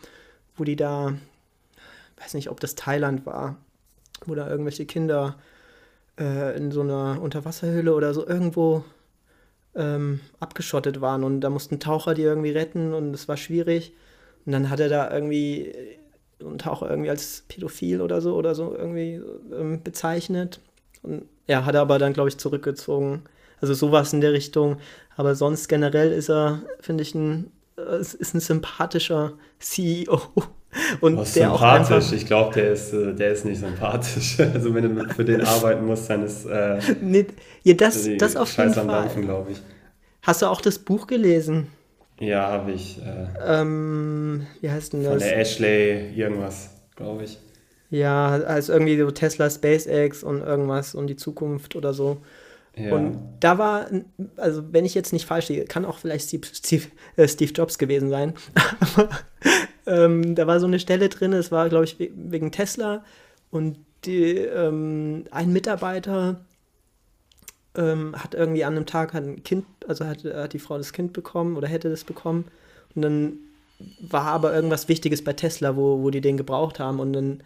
wo 0.55 0.63
die 0.63 0.75
da 0.75 1.13
weiß 2.21 2.33
nicht, 2.35 2.49
ob 2.49 2.59
das 2.59 2.75
Thailand 2.75 3.25
war, 3.25 3.57
wo 4.25 4.35
da 4.35 4.49
irgendwelche 4.49 4.85
Kinder 4.85 5.35
äh, 6.19 6.55
in 6.55 6.71
so 6.71 6.81
einer 6.81 7.19
Unterwasserhülle 7.21 7.93
oder 7.95 8.13
so 8.13 8.27
irgendwo 8.27 8.83
ähm, 9.75 10.19
abgeschottet 10.39 11.01
waren 11.01 11.23
und 11.23 11.41
da 11.41 11.49
mussten 11.49 11.79
Taucher 11.79 12.13
die 12.13 12.21
irgendwie 12.21 12.51
retten 12.51 12.93
und 12.93 13.13
es 13.13 13.27
war 13.27 13.37
schwierig. 13.37 13.93
Und 14.45 14.53
dann 14.53 14.69
hat 14.69 14.79
er 14.79 14.89
da 14.89 15.11
irgendwie 15.11 15.73
einen 16.47 16.57
Taucher 16.57 16.89
irgendwie 16.89 17.09
als 17.09 17.43
pädophil 17.47 18.01
oder 18.01 18.21
so 18.21 18.35
oder 18.35 18.55
so 18.55 18.75
irgendwie 18.75 19.21
ähm, 19.53 19.81
bezeichnet. 19.83 20.59
Und 21.03 21.23
ja, 21.47 21.65
hat 21.65 21.75
er 21.75 21.81
aber 21.81 21.99
dann, 21.99 22.13
glaube 22.13 22.29
ich, 22.29 22.37
zurückgezogen. 22.37 23.23
Also 23.59 23.73
sowas 23.73 24.13
in 24.13 24.21
der 24.21 24.33
Richtung. 24.33 24.77
Aber 25.15 25.35
sonst 25.35 25.67
generell 25.67 26.11
ist 26.11 26.29
er, 26.29 26.61
finde 26.79 27.03
ich, 27.03 27.13
ein, 27.15 27.51
äh, 27.77 27.99
ist 27.99 28.33
ein 28.33 28.39
sympathischer 28.39 29.33
CEO. 29.59 30.21
Und 31.01 31.15
oh, 31.15 31.17
der 31.17 31.25
sympathisch. 31.25 31.95
Einfach, 31.95 32.13
ich 32.13 32.25
glaube, 32.25 32.53
der 32.53 32.71
ist, 32.71 32.93
äh, 32.93 33.13
der 33.13 33.33
ist 33.33 33.45
nicht 33.45 33.59
sympathisch. 33.59 34.39
Also 34.53 34.73
wenn 34.73 34.95
du 34.95 35.13
für 35.13 35.25
den 35.25 35.41
arbeiten 35.45 35.85
musst, 35.85 36.09
dann 36.09 36.23
ist 36.23 36.45
äh, 36.45 36.79
nee, 37.01 37.27
ja, 37.63 37.73
das, 37.73 38.07
das 38.17 38.35
auf 38.35 38.55
jeden 38.57 38.73
Fall. 38.73 38.87
Dampfen, 38.87 39.23
glaube 39.23 39.51
ich. 39.51 39.61
Hast 40.21 40.41
du 40.41 40.45
auch 40.45 40.61
das 40.61 40.79
Buch 40.79 41.07
gelesen? 41.07 41.67
Ja, 42.21 42.47
habe 42.49 42.71
ich. 42.71 43.01
Äh, 43.01 43.27
ähm, 43.61 44.45
wie 44.61 44.69
heißt 44.69 44.93
denn 44.93 45.03
das? 45.03 45.11
Von 45.11 45.19
der 45.19 45.37
Ashley 45.39 46.13
irgendwas, 46.15 46.69
glaube 46.95 47.23
ich. 47.23 47.39
Ja, 47.89 48.29
also 48.29 48.73
irgendwie 48.73 48.97
so 48.97 49.11
Tesla, 49.11 49.49
SpaceX 49.49 50.23
und 50.23 50.41
irgendwas 50.41 50.95
und 50.95 51.07
die 51.07 51.15
Zukunft 51.15 51.75
oder 51.75 51.93
so. 51.93 52.21
Ja. 52.75 52.93
Und 52.93 53.19
da 53.39 53.57
war, 53.57 53.87
also 54.37 54.71
wenn 54.71 54.85
ich 54.85 54.93
jetzt 54.93 55.11
nicht 55.11 55.25
falsch 55.25 55.49
liege, 55.49 55.65
kann 55.65 55.83
auch 55.83 55.97
vielleicht 55.97 56.27
Steve, 56.27 56.47
Steve, 56.53 56.85
äh, 57.17 57.27
Steve 57.27 57.51
Jobs 57.51 57.77
gewesen 57.77 58.09
sein. 58.09 58.33
ähm, 59.87 60.35
da 60.35 60.47
war 60.47 60.59
so 60.59 60.67
eine 60.67 60.79
Stelle 60.79 61.09
drin, 61.09 61.33
es 61.33 61.51
war, 61.51 61.67
glaube 61.69 61.85
ich, 61.85 61.97
wegen 61.99 62.51
Tesla. 62.51 63.03
Und 63.49 63.77
die, 64.05 64.37
ähm, 64.37 65.25
ein 65.31 65.51
Mitarbeiter 65.51 66.45
ähm, 67.75 68.15
hat 68.15 68.33
irgendwie 68.33 68.63
an 68.63 68.75
einem 68.75 68.85
Tag 68.85 69.15
ein 69.15 69.43
Kind, 69.43 69.65
also 69.87 70.05
hat, 70.05 70.23
hat 70.23 70.53
die 70.53 70.59
Frau 70.59 70.77
das 70.77 70.93
Kind 70.93 71.13
bekommen 71.13 71.57
oder 71.57 71.67
hätte 71.67 71.89
das 71.89 72.03
bekommen. 72.03 72.45
Und 72.95 73.01
dann 73.01 73.33
war 73.99 74.25
aber 74.25 74.53
irgendwas 74.53 74.87
Wichtiges 74.89 75.23
bei 75.23 75.33
Tesla, 75.33 75.75
wo, 75.75 76.01
wo 76.01 76.09
die 76.09 76.21
den 76.21 76.37
gebraucht 76.37 76.79
haben. 76.79 76.99
Und 76.99 77.13
dann 77.13 77.43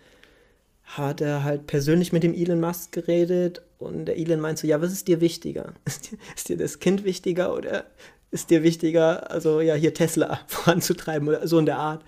hat 0.83 1.21
er 1.21 1.43
halt 1.43 1.67
persönlich 1.67 2.13
mit 2.13 2.23
dem 2.23 2.33
Elon 2.33 2.59
Musk 2.59 2.91
geredet 2.91 3.61
und 3.79 4.05
der 4.05 4.17
Elon 4.17 4.39
meint 4.39 4.59
so, 4.59 4.67
ja, 4.67 4.81
was 4.81 4.91
ist 4.91 5.07
dir 5.07 5.19
wichtiger? 5.19 5.73
Ist 5.85 6.11
dir, 6.11 6.17
ist 6.35 6.49
dir 6.49 6.57
das 6.57 6.79
Kind 6.79 7.03
wichtiger 7.03 7.53
oder 7.53 7.85
ist 8.31 8.49
dir 8.49 8.63
wichtiger, 8.63 9.31
also 9.31 9.61
ja, 9.61 9.75
hier 9.75 9.93
Tesla 9.93 10.39
voranzutreiben 10.47 11.27
oder 11.27 11.47
so 11.47 11.59
in 11.59 11.65
der 11.65 11.77
Art? 11.77 12.03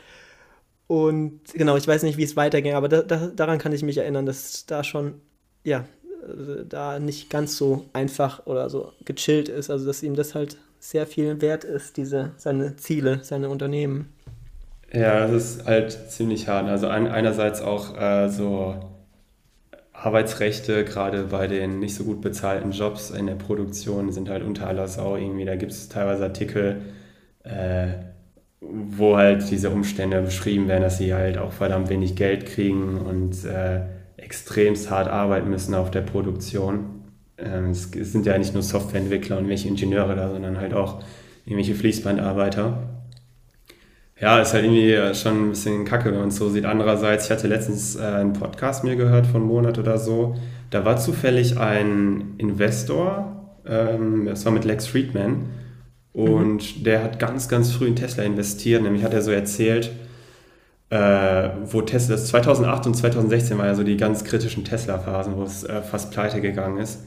Und 0.88 1.42
genau, 1.54 1.76
ich 1.76 1.88
weiß 1.88 2.04
nicht, 2.04 2.18
wie 2.18 2.24
es 2.24 2.36
weiterging, 2.36 2.74
aber 2.74 2.88
da, 2.88 3.02
da, 3.02 3.28
daran 3.28 3.60
kann 3.60 3.74
ich 3.74 3.84
mich 3.84 3.98
erinnern, 3.98 4.26
dass 4.26 4.66
da 4.66 4.84
schon, 4.84 5.16
ja, 5.64 5.86
da 6.68 7.00
nicht 7.00 7.30
ganz 7.30 7.58
so 7.58 7.86
einfach 7.94 8.46
oder 8.46 8.70
so 8.70 8.94
gechillt 9.06 9.50
ist, 9.50 9.70
also 9.70 9.86
dass 9.86 10.04
ihm 10.04 10.16
das 10.16 10.36
halt 10.36 10.58
sehr 10.80 11.08
viel 11.08 11.42
wert 11.42 11.64
ist, 11.64 11.98
diese, 11.98 12.32
seine 12.38 12.76
Ziele, 12.76 13.20
seine 13.24 13.50
Unternehmen. 13.50 14.14
Ja, 14.94 15.28
das 15.28 15.32
ist 15.32 15.66
halt 15.66 15.92
ziemlich 15.92 16.48
hart. 16.48 16.68
Also 16.70 16.88
ein, 16.88 17.08
einerseits 17.08 17.62
auch 17.62 18.00
äh, 18.00 18.30
so 18.30 18.76
Arbeitsrechte, 19.92 20.86
gerade 20.86 21.24
bei 21.26 21.48
den 21.48 21.80
nicht 21.80 21.96
so 21.96 22.04
gut 22.04 22.22
bezahlten 22.22 22.72
Jobs 22.72 23.10
in 23.10 23.26
der 23.26 23.36
Produktion, 23.36 24.12
sind 24.12 24.30
halt 24.30 24.44
unter 24.44 24.68
aller 24.68 24.88
Sau 24.88 25.18
irgendwie. 25.18 25.46
Da 25.46 25.56
gibt 25.56 25.72
es 25.72 25.90
teilweise 25.90 26.24
Artikel, 26.26 26.82
äh, 27.44 27.88
wo 28.62 29.18
halt 29.18 29.50
diese 29.50 29.70
Umstände 29.70 30.22
beschrieben 30.22 30.68
werden, 30.68 30.84
dass 30.84 30.98
sie 31.00 31.14
halt 31.14 31.38
auch 31.38 31.52
verdammt 31.52 31.90
wenig 31.90 32.16
Geld 32.16 32.46
kriegen 32.46 32.98
und 33.00 33.44
äh, 33.46 33.82
extremst 34.18 34.90
hart 34.90 35.08
arbeiten 35.08 35.50
müssen 35.50 35.74
auf 35.74 35.92
der 35.92 36.02
Produktion. 36.02 37.04
Ähm, 37.38 37.72
es 37.72 37.92
sind 37.92 38.26
ja 38.26 38.38
nicht 38.38 38.54
nur 38.54 38.64
Softwareentwickler 38.64 39.38
und 39.38 39.48
welche 39.48 39.68
Ingenieure 39.68 40.16
da, 40.16 40.30
sondern 40.30 40.58
halt 40.58 40.74
auch 40.74 41.04
irgendwelche 41.46 41.76
Fließbandarbeiter. 41.76 42.84
Ja, 44.20 44.42
ist 44.42 44.54
halt 44.54 44.66
irgendwie 44.66 45.16
schon 45.16 45.46
ein 45.46 45.50
bisschen 45.52 45.86
kacke, 45.86 46.12
wenn 46.12 46.20
man 46.20 46.30
es 46.30 46.38
so 46.38 46.50
sieht. 46.50 46.66
Andererseits, 46.66 47.26
ich 47.26 47.32
hatte 47.32 47.48
letztens 47.48 47.96
äh, 47.96 48.02
einen 48.02 48.34
Podcast 48.34 48.84
mir 48.84 48.96
gehört 48.96 49.28
von 49.28 49.42
einem 49.42 49.50
Monat 49.50 49.78
oder 49.78 50.00
so. 50.00 50.36
Da 50.72 50.84
war 50.84 50.98
zufällig 50.98 51.58
ein 51.60 52.34
Investor, 52.40 53.56
ähm, 53.68 54.26
das 54.26 54.44
war 54.46 54.52
mit 54.52 54.66
Lex 54.66 54.88
Friedman, 54.88 55.50
und 56.14 56.80
mhm. 56.80 56.84
der 56.84 57.04
hat 57.04 57.20
ganz, 57.20 57.48
ganz 57.48 57.72
früh 57.72 57.86
in 57.86 57.96
Tesla 57.96 58.24
investiert. 58.24 58.82
Nämlich 58.82 59.04
hat 59.04 59.14
er 59.14 59.22
so 59.22 59.30
erzählt, 59.30 59.92
äh, 60.90 61.50
wo 61.66 61.82
Tesla, 61.82 62.16
das 62.16 62.28
2008 62.28 62.88
und 62.88 62.94
2016 62.96 63.58
war 63.58 63.66
ja 63.66 63.76
so 63.76 63.84
die 63.84 63.98
ganz 63.98 64.24
kritischen 64.24 64.64
Tesla-Phasen, 64.64 65.36
wo 65.36 65.44
es 65.44 65.64
äh, 65.64 65.82
fast 65.82 66.12
pleite 66.12 66.40
gegangen 66.40 66.78
ist. 66.78 67.00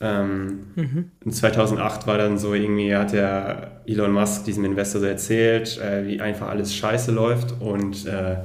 Ähm, 0.00 0.60
mhm. 0.76 1.10
Und 1.24 1.32
2008 1.32 2.06
war 2.06 2.18
dann 2.18 2.38
so 2.38 2.54
irgendwie, 2.54 2.94
hat 2.94 3.12
der 3.12 3.82
Elon 3.86 4.12
Musk 4.12 4.44
diesem 4.44 4.64
Investor 4.64 5.00
so 5.00 5.06
erzählt, 5.06 5.78
äh, 5.78 6.06
wie 6.06 6.20
einfach 6.20 6.48
alles 6.48 6.74
scheiße 6.74 7.10
läuft 7.10 7.60
und 7.60 8.06
äh, 8.06 8.36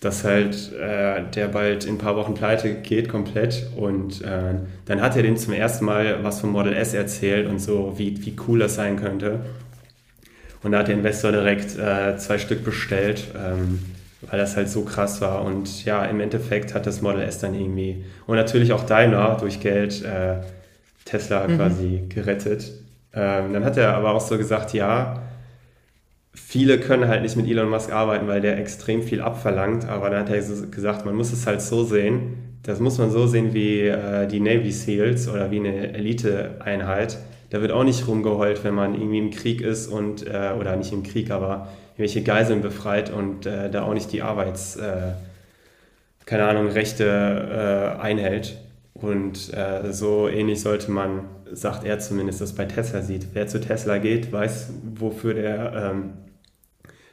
dass 0.00 0.24
halt 0.24 0.72
äh, 0.72 1.22
der 1.34 1.48
bald 1.48 1.84
in 1.84 1.96
ein 1.96 1.98
paar 1.98 2.16
Wochen 2.16 2.34
pleite 2.34 2.74
geht 2.74 3.08
komplett. 3.08 3.68
Und 3.76 4.22
äh, 4.22 4.54
dann 4.86 5.00
hat 5.00 5.16
er 5.16 5.22
dem 5.22 5.36
zum 5.36 5.52
ersten 5.52 5.84
Mal 5.84 6.24
was 6.24 6.40
vom 6.40 6.50
Model 6.50 6.72
S 6.72 6.94
erzählt 6.94 7.48
und 7.48 7.60
so, 7.60 7.94
wie, 7.98 8.24
wie 8.24 8.34
cool 8.48 8.60
das 8.60 8.74
sein 8.74 8.96
könnte. 8.96 9.40
Und 10.62 10.72
da 10.72 10.78
hat 10.78 10.88
der 10.88 10.96
Investor 10.96 11.30
direkt 11.30 11.70
zwei 11.70 12.36
Stück 12.38 12.64
bestellt. 12.64 13.28
Ähm, 13.36 13.78
weil 14.22 14.38
das 14.38 14.56
halt 14.56 14.68
so 14.68 14.82
krass 14.82 15.20
war. 15.20 15.44
Und 15.44 15.84
ja, 15.84 16.04
im 16.04 16.20
Endeffekt 16.20 16.74
hat 16.74 16.86
das 16.86 17.02
Model 17.02 17.22
S 17.22 17.38
dann 17.38 17.54
irgendwie 17.54 18.04
und 18.26 18.36
natürlich 18.36 18.72
auch 18.72 18.84
Daimler 18.84 19.36
durch 19.40 19.60
Geld 19.60 20.04
äh, 20.04 20.40
Tesla 21.04 21.46
mhm. 21.46 21.56
quasi 21.56 22.02
gerettet. 22.08 22.72
Ähm, 23.14 23.52
dann 23.52 23.64
hat 23.64 23.76
er 23.76 23.94
aber 23.94 24.14
auch 24.14 24.20
so 24.20 24.36
gesagt, 24.36 24.74
ja, 24.74 25.22
viele 26.34 26.78
können 26.78 27.08
halt 27.08 27.22
nicht 27.22 27.36
mit 27.36 27.48
Elon 27.48 27.70
Musk 27.70 27.92
arbeiten, 27.92 28.28
weil 28.28 28.40
der 28.40 28.58
extrem 28.58 29.02
viel 29.02 29.20
abverlangt. 29.20 29.86
Aber 29.88 30.10
dann 30.10 30.20
hat 30.20 30.30
er 30.30 30.42
so 30.42 30.66
gesagt, 30.68 31.06
man 31.06 31.14
muss 31.14 31.32
es 31.32 31.46
halt 31.46 31.62
so 31.62 31.84
sehen. 31.84 32.58
Das 32.62 32.80
muss 32.80 32.98
man 32.98 33.10
so 33.10 33.26
sehen 33.26 33.54
wie 33.54 33.80
äh, 33.80 34.26
die 34.26 34.40
Navy 34.40 34.72
SEALs 34.72 35.28
oder 35.28 35.50
wie 35.50 35.58
eine 35.58 35.94
Elite-Einheit. 35.94 37.18
Da 37.50 37.62
wird 37.62 37.72
auch 37.72 37.84
nicht 37.84 38.06
rumgeheult, 38.06 38.62
wenn 38.62 38.74
man 38.74 38.94
irgendwie 38.94 39.18
im 39.18 39.30
Krieg 39.30 39.62
ist 39.62 39.86
und, 39.86 40.26
äh, 40.26 40.52
oder 40.58 40.76
nicht 40.76 40.92
im 40.92 41.02
Krieg, 41.02 41.30
aber 41.30 41.68
irgendwelche 41.98 42.22
Geiseln 42.22 42.62
befreit 42.62 43.10
und 43.10 43.44
äh, 43.44 43.70
da 43.70 43.82
auch 43.82 43.92
nicht 43.92 44.12
die 44.12 44.22
Arbeits, 44.22 44.76
äh, 44.76 45.14
keine 46.26 46.46
Ahnung, 46.46 46.68
Rechte 46.68 47.96
äh, 47.98 48.00
einhält. 48.00 48.56
Und 48.94 49.52
äh, 49.52 49.92
so 49.92 50.28
ähnlich 50.28 50.60
sollte 50.60 50.92
man, 50.92 51.24
sagt 51.50 51.84
er 51.84 51.98
zumindest, 51.98 52.40
das 52.40 52.54
bei 52.54 52.66
Tesla 52.66 53.02
sieht. 53.02 53.28
Wer 53.32 53.48
zu 53.48 53.60
Tesla 53.60 53.98
geht, 53.98 54.30
weiß, 54.30 54.70
wofür 54.94 55.34
der 55.34 55.92
ähm, 55.92 56.12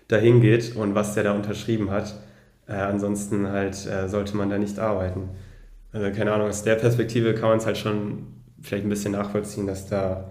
dahin 0.07 0.39
geht 0.39 0.75
und 0.75 0.93
was 0.93 1.15
der 1.15 1.23
da 1.23 1.31
unterschrieben 1.31 1.89
hat. 1.89 2.13
Äh, 2.67 2.73
ansonsten 2.73 3.49
halt 3.49 3.87
äh, 3.87 4.07
sollte 4.07 4.37
man 4.37 4.51
da 4.51 4.59
nicht 4.59 4.77
arbeiten. 4.77 5.29
Also 5.93 6.15
keine 6.15 6.31
Ahnung, 6.31 6.49
aus 6.49 6.61
der 6.61 6.75
Perspektive 6.75 7.33
kann 7.33 7.49
man 7.49 7.57
es 7.57 7.65
halt 7.65 7.77
schon 7.77 8.27
vielleicht 8.61 8.85
ein 8.85 8.89
bisschen 8.89 9.13
nachvollziehen, 9.13 9.65
dass 9.65 9.87
da 9.87 10.29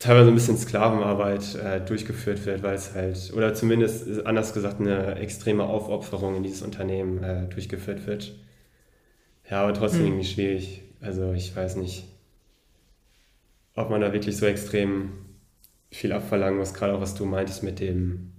teilweise 0.00 0.28
ein 0.28 0.34
bisschen 0.34 0.56
Sklavenarbeit 0.56 1.54
äh, 1.54 1.80
durchgeführt 1.80 2.44
wird, 2.46 2.62
weil 2.64 2.74
es 2.74 2.94
halt, 2.94 3.32
oder 3.36 3.54
zumindest 3.54 4.26
anders 4.26 4.52
gesagt, 4.52 4.80
eine 4.80 5.16
extreme 5.16 5.62
Aufopferung 5.64 6.36
in 6.36 6.42
dieses 6.42 6.62
Unternehmen 6.62 7.22
äh, 7.22 7.46
durchgeführt 7.48 8.06
wird. 8.06 8.34
Ja, 9.48 9.62
aber 9.62 9.74
trotzdem 9.74 10.00
hm. 10.00 10.06
irgendwie 10.08 10.26
schwierig. 10.26 10.82
Also 11.00 11.32
ich 11.32 11.54
weiß 11.54 11.76
nicht, 11.76 12.04
ob 13.74 13.90
man 13.90 14.00
da 14.00 14.12
wirklich 14.12 14.36
so 14.36 14.46
extrem 14.46 15.12
viel 15.90 16.12
abverlangen 16.12 16.58
muss, 16.58 16.74
gerade 16.74 16.94
auch 16.94 17.00
was 17.00 17.14
du 17.14 17.26
meintest 17.26 17.62
mit 17.62 17.78
dem 17.78 18.32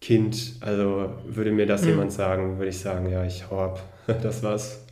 Kind. 0.00 0.54
Also 0.60 1.14
würde 1.26 1.50
mir 1.50 1.66
das 1.66 1.82
hm. 1.82 1.90
jemand 1.90 2.12
sagen, 2.12 2.58
würde 2.58 2.68
ich 2.68 2.78
sagen, 2.78 3.10
ja, 3.10 3.24
ich 3.24 3.50
hau 3.50 3.60
ab. 3.60 3.82
Das 4.22 4.44
war's 4.44 4.85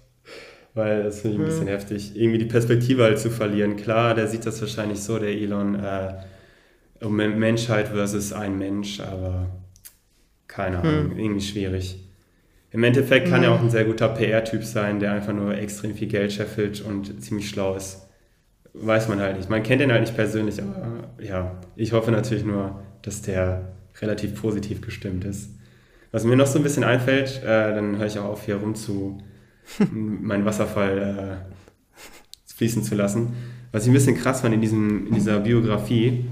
weil 0.75 1.05
das 1.05 1.21
finde 1.21 1.37
ich 1.37 1.43
ein 1.43 1.47
bisschen 1.47 1.69
heftig, 1.69 2.17
irgendwie 2.17 2.39
die 2.39 2.47
Perspektive 2.47 3.05
halt 3.05 3.19
zu 3.19 3.31
verlieren. 3.31 3.77
Klar, 3.77 4.15
der 4.15 4.27
sieht 4.27 4.45
das 4.45 4.61
wahrscheinlich 4.61 5.01
so, 5.01 5.19
der 5.19 5.31
Elon, 5.31 5.77
äh, 5.77 6.15
Menschheit 7.09 7.89
versus 7.89 8.33
ein 8.33 8.59
Mensch, 8.59 9.01
aber 9.01 9.47
keine 10.49 10.79
Ahnung, 10.81 11.11
hm. 11.13 11.19
irgendwie 11.19 11.45
schwierig. 11.45 12.01
Im 12.71 12.83
Endeffekt 12.83 13.29
kann 13.29 13.39
hm. 13.39 13.45
er 13.45 13.53
auch 13.53 13.61
ein 13.61 13.71
sehr 13.71 13.85
guter 13.85 14.09
PR-Typ 14.09 14.65
sein, 14.65 14.99
der 14.99 15.13
einfach 15.13 15.33
nur 15.33 15.57
extrem 15.57 15.95
viel 15.95 16.09
Geld 16.09 16.33
scheffelt 16.33 16.81
und 16.81 17.23
ziemlich 17.23 17.49
schlau 17.49 17.77
ist. 17.77 18.09
Weiß 18.73 19.09
man 19.09 19.21
halt 19.21 19.37
nicht. 19.37 19.49
Man 19.49 19.63
kennt 19.63 19.81
ihn 19.81 19.93
halt 19.93 20.01
nicht 20.01 20.17
persönlich, 20.17 20.61
aber 20.61 21.09
ja, 21.23 21.61
ich 21.77 21.93
hoffe 21.93 22.11
natürlich 22.11 22.45
nur, 22.45 22.83
dass 23.03 23.23
der 23.23 23.75
relativ 24.01 24.41
positiv 24.41 24.81
gestimmt 24.81 25.25
ist. 25.25 25.51
Was 26.11 26.25
mir 26.25 26.37
noch 26.37 26.47
so 26.47 26.59
ein 26.59 26.65
bisschen 26.65 26.83
einfällt, 26.83 27.43
äh, 27.45 27.75
dann 27.75 27.99
höre 27.99 28.07
ich 28.07 28.19
auch 28.19 28.25
auf, 28.25 28.45
hier 28.45 28.57
rum 28.57 28.75
zu 28.75 29.19
meinen 29.91 30.45
Wasserfall 30.45 31.41
äh, 31.49 32.55
fließen 32.55 32.83
zu 32.83 32.95
lassen. 32.95 33.35
Was 33.73 33.85
ich 33.85 33.91
ein 33.91 33.95
bisschen 33.95 34.17
krass 34.17 34.43
fand 34.43 34.55
in, 34.55 34.61
diesem, 34.61 35.09
in 35.09 35.15
dieser 35.15 35.41
Biografie, 35.41 36.27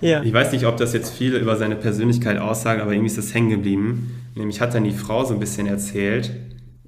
ja. 0.00 0.22
ich 0.22 0.32
weiß 0.32 0.52
nicht, 0.52 0.64
ob 0.64 0.78
das 0.78 0.92
jetzt 0.94 1.12
viel 1.12 1.34
über 1.36 1.56
seine 1.56 1.76
Persönlichkeit 1.76 2.38
aussagt, 2.38 2.80
aber 2.80 2.92
irgendwie 2.92 3.08
ist 3.08 3.18
das 3.18 3.34
hängen 3.34 3.50
geblieben. 3.50 4.22
Nämlich 4.34 4.60
hat 4.60 4.74
dann 4.74 4.84
die 4.84 4.92
Frau 4.92 5.24
so 5.24 5.34
ein 5.34 5.40
bisschen 5.40 5.66
erzählt, 5.66 6.32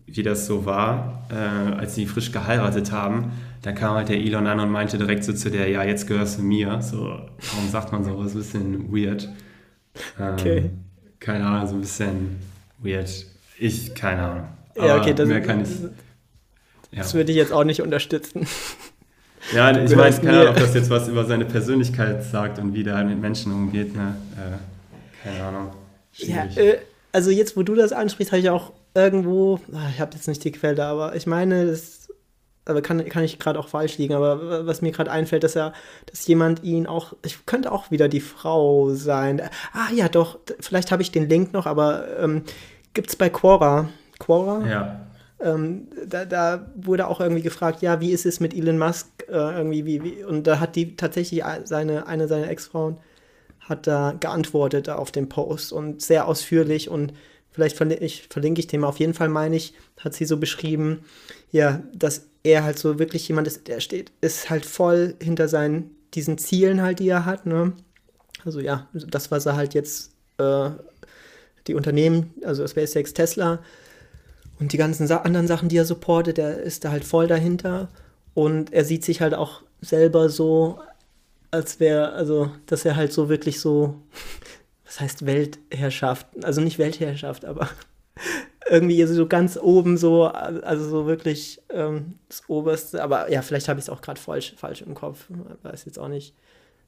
wie 0.07 0.23
das 0.23 0.47
so 0.47 0.65
war, 0.65 1.27
äh, 1.31 1.35
als 1.75 1.95
sie 1.95 2.07
frisch 2.07 2.33
geheiratet 2.33 2.93
haben. 2.93 3.33
Da 3.63 3.73
kam 3.73 3.95
halt 3.95 4.09
der 4.09 4.19
Elon 4.19 4.47
an 4.47 4.61
und 4.61 4.71
meinte 4.71 4.99
direkt 4.99 5.25
so 5.25 5.33
zu 5.33 5.51
der, 5.51 5.69
ja, 5.69 5.85
jetzt 5.85 6.07
gehörst 6.07 6.39
du 6.39 6.43
mir. 6.43 6.81
So, 6.83 6.97
warum 6.99 7.69
sagt 7.71 7.93
man 7.93 8.05
sowas? 8.05 8.33
Ein 8.33 8.39
bisschen 8.39 8.93
weird. 8.93 9.29
Ähm, 10.19 10.33
okay. 10.33 10.71
Keine 11.21 11.47
Ahnung, 11.47 11.69
so 11.69 11.75
ein 11.75 11.81
bisschen 11.81 12.37
weird. 12.79 13.27
Ich, 13.59 13.95
keine 13.95 14.23
Ahnung. 14.23 14.49
Ja, 14.77 14.99
okay, 14.99 15.15
das, 15.15 15.29
mehr 15.29 15.43
kann 15.43 15.63
ich, 15.63 15.69
das 16.97 17.15
würde 17.15 17.31
ich 17.31 17.37
jetzt 17.37 17.53
auch 17.53 17.65
nicht 17.65 17.83
unterstützen. 17.83 18.47
Ja, 19.53 19.77
ich 19.77 19.97
weiß 19.97 20.21
keine 20.21 20.41
Ahnung, 20.41 20.49
ob 20.51 20.57
das 20.57 20.75
jetzt 20.75 20.89
was 20.89 21.09
über 21.09 21.25
seine 21.25 21.45
Persönlichkeit 21.45 22.23
sagt 22.25 22.59
und 22.59 22.75
wie 22.75 22.85
der 22.85 23.03
mit 23.05 23.21
Menschen 23.21 23.53
umgeht. 23.53 23.95
Ne? 23.95 24.17
Äh, 24.37 25.25
keine 25.25 25.45
Ahnung. 25.45 25.73
Ja, 26.15 26.45
äh, 26.55 26.79
also 27.11 27.31
jetzt, 27.31 27.57
wo 27.57 27.63
du 27.63 27.75
das 27.75 27.93
ansprichst, 27.93 28.33
habe 28.33 28.41
ich 28.41 28.51
auch 28.51 28.73
irgendwo, 28.95 29.61
ach, 29.75 29.91
ich 29.91 30.01
habe 30.01 30.15
jetzt 30.15 30.29
nicht 30.29 30.45
die 30.45 30.53
Quelle, 30.53 30.85
aber 30.85 31.17
ich 31.17 31.27
meine, 31.27 31.67
das 31.67 32.09
aber 32.65 32.81
kann, 32.81 33.05
kann 33.09 33.25
ich 33.25 33.41
gerade 33.41 33.59
auch 33.59 33.69
falsch 33.69 33.99
liegen, 33.99 34.15
aber 34.15 34.67
was 34.67 34.83
mir 34.83 34.93
gerade 34.93 35.11
einfällt, 35.11 35.43
dass 35.43 35.57
er, 35.57 35.73
dass 36.07 36.25
jemand 36.29 36.63
ihn 36.63 36.87
auch, 36.87 37.15
ich 37.25 37.45
könnte 37.45 37.73
auch 37.73 37.91
wieder 37.91 38.09
die 38.09 38.21
Frau 38.21 38.91
sein. 38.95 39.43
Ah 39.73 39.93
ja, 39.93 40.09
doch, 40.09 40.39
vielleicht 40.61 40.93
habe 40.93 41.03
ich 41.03 41.11
den 41.11 41.29
Link 41.29 41.53
noch, 41.53 41.67
aber 41.67 42.07
ähm, 42.21 42.45
gibt 42.95 43.11
es 43.11 43.17
bei 43.17 43.31
Quora 43.31 43.89
Quora. 44.23 44.67
Ja. 44.67 45.01
Ähm, 45.41 45.89
da, 46.07 46.25
da, 46.25 46.71
wurde 46.77 47.09
auch 47.09 47.21
irgendwie 47.21 47.43
gefragt, 47.43 47.83
ja, 47.83 48.01
wie 48.01 48.13
ist 48.13 48.27
es 48.27 48.39
mit 48.39 48.55
Elon 48.55 48.79
Musk 48.79 49.09
äh, 49.29 49.33
irgendwie, 49.33 49.85
wie, 49.85 50.05
wie, 50.05 50.25
und 50.25 50.47
da 50.47 50.61
hat 50.61 50.77
die 50.77 50.97
tatsächlich 50.97 51.43
seine, 51.65 52.07
eine 52.07 52.29
seiner 52.29 52.49
Ex-Frauen 52.49 52.99
hat 53.61 53.87
da 53.87 54.15
geantwortet 54.19 54.89
auf 54.89 55.11
den 55.11 55.29
Post 55.29 55.73
und 55.73 56.03
sehr 56.03 56.27
ausführlich 56.27 56.89
und 56.89 57.13
vielleicht 57.51 57.77
verlinke 57.77 58.05
ich, 58.05 58.27
verlinke 58.29 58.61
ich 58.61 58.67
den 58.67 58.81
mal. 58.81 58.89
Auf 58.89 59.01
jeden 59.01 59.15
Fall 59.15 59.29
meine 59.29 59.57
ich, 59.57 59.75
hat 59.99 60.15
sie 60.15 60.25
so 60.25 60.37
beschrieben, 60.37 61.05
ja, 61.51 61.83
dass 61.95 62.27
er 62.45 62.65
halt 62.65 62.79
so 62.79 62.99
wirklich 62.99 63.27
jemand 63.29 63.47
ist, 63.47 63.69
der 63.69 63.81
steht, 63.81 64.13
ist 64.21 64.51
halt 64.51 64.65
voll 64.65 65.15
hinter 65.21 65.49
seinen, 65.49 65.91
diesen 66.15 66.39
Zielen 66.39 66.83
halt, 66.83 66.99
die 66.99 67.09
er 67.09 67.25
hat, 67.25 67.47
ne? 67.47 67.73
Also 68.45 68.59
ja, 68.61 68.89
das, 68.93 69.31
was 69.31 69.47
er 69.47 69.57
halt 69.57 69.75
jetzt, 69.75 70.13
äh, 70.39 70.71
die 71.69 71.75
Unternehmen, 71.75 72.35
also 72.45 72.67
SpaceX, 72.67 73.15
Tesla, 73.15 73.61
und 74.63 74.73
die 74.73 74.77
ganzen 74.77 75.09
Sa 75.09 75.19
anderen 75.19 75.49
Sachen, 75.49 75.69
die 75.69 75.77
er 75.77 75.85
supportet, 75.85 76.39
der 76.39 76.59
ist 76.59 76.85
da 76.85 76.93
halt 76.93 77.05
voll 77.05 77.27
dahinter. 77.27 77.89
Und 78.33 78.73
er 78.73 78.85
sieht 78.85 79.05
sich 79.05 79.21
halt 79.21 79.35
auch 79.35 79.63
selber 79.81 80.29
so, 80.29 80.79
als 81.51 81.81
wäre, 81.81 82.13
also, 82.13 82.49
dass 82.67 82.85
er 82.85 82.95
halt 82.95 83.13
so 83.13 83.29
wirklich 83.29 83.59
so, 83.59 83.97
was 84.85 85.01
heißt 85.01 85.27
Weltherrschaft? 85.27 86.29
Also 86.45 86.61
nicht 86.61 86.79
Weltherrschaft, 86.79 87.45
aber 87.45 87.69
irgendwie 88.71 89.03
so 89.05 89.27
ganz 89.27 89.59
oben 89.61 89.97
so, 89.97 90.27
also 90.27 90.89
so 90.89 91.07
wirklich 91.09 91.61
ähm, 91.69 92.15
das 92.29 92.49
Oberste. 92.49 93.03
Aber 93.03 93.33
ja, 93.33 93.43
vielleicht 93.43 93.69
habe 93.69 93.81
ich 93.81 93.87
es 93.87 93.91
auch 93.91 94.01
gerade 94.01 94.21
falsch, 94.21 94.55
falsch 94.57 94.83
im 94.83 94.95
Kopf. 94.95 95.27
Weiß 95.63 95.85
jetzt 95.87 95.99
auch 95.99 96.09
nicht. 96.09 96.37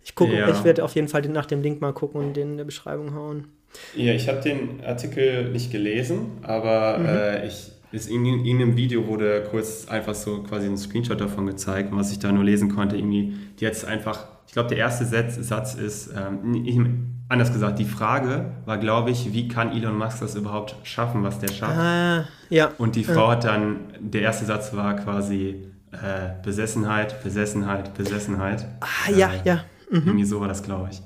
Ich 0.04 0.14
gucke, 0.14 0.36
ja. 0.36 0.48
ich 0.48 0.62
werde 0.62 0.84
auf 0.84 0.94
jeden 0.94 1.08
Fall 1.08 1.22
nach 1.22 1.46
dem 1.46 1.60
Link 1.60 1.80
mal 1.80 1.92
gucken 1.92 2.20
und 2.20 2.34
den 2.34 2.52
in 2.52 2.56
der 2.56 2.64
Beschreibung 2.64 3.14
hauen. 3.14 3.48
Ja, 3.94 4.12
ich 4.12 4.28
habe 4.28 4.40
den 4.40 4.84
Artikel 4.84 5.50
nicht 5.50 5.70
gelesen, 5.70 6.38
aber 6.42 6.98
mhm. 6.98 7.06
äh, 7.06 7.46
ich, 7.46 7.72
ist 7.92 8.08
in, 8.08 8.24
in 8.26 8.44
irgendeinem 8.44 8.76
Video 8.76 9.06
wurde 9.06 9.44
kurz 9.50 9.86
einfach 9.88 10.14
so 10.14 10.42
quasi 10.42 10.66
ein 10.66 10.76
Screenshot 10.76 11.20
davon 11.20 11.46
gezeigt, 11.46 11.90
was 11.92 12.10
ich 12.10 12.18
da 12.18 12.32
nur 12.32 12.44
lesen 12.44 12.74
konnte. 12.74 12.96
Irgendwie, 12.96 13.34
die 13.58 13.64
jetzt 13.64 13.84
einfach, 13.84 14.26
ich 14.46 14.52
glaube, 14.52 14.68
der 14.68 14.78
erste 14.78 15.04
Satz, 15.04 15.36
Satz 15.36 15.74
ist, 15.74 16.12
ähm, 16.12 17.14
anders 17.28 17.52
gesagt, 17.52 17.78
die 17.78 17.84
Frage 17.84 18.52
war, 18.64 18.78
glaube 18.78 19.10
ich, 19.10 19.32
wie 19.32 19.48
kann 19.48 19.72
Elon 19.72 19.96
Musk 19.96 20.20
das 20.20 20.34
überhaupt 20.34 20.76
schaffen, 20.82 21.22
was 21.22 21.38
der 21.38 21.48
schafft? 21.48 21.78
Ah, 21.78 22.24
ja. 22.50 22.72
Und 22.78 22.96
die 22.96 23.04
Frau 23.04 23.26
ja. 23.26 23.30
hat 23.32 23.44
dann, 23.44 23.76
der 24.00 24.22
erste 24.22 24.44
Satz 24.44 24.74
war 24.74 24.96
quasi 24.96 25.66
äh, 25.92 26.42
Besessenheit, 26.42 27.22
Besessenheit, 27.22 27.94
Besessenheit. 27.94 28.66
Ah, 28.80 29.10
ja, 29.10 29.30
äh, 29.32 29.48
ja. 29.48 29.64
Mhm. 29.90 30.02
Irgendwie 30.06 30.24
so 30.24 30.40
war 30.40 30.48
das, 30.48 30.62
glaube 30.62 30.88
ich. 30.90 31.00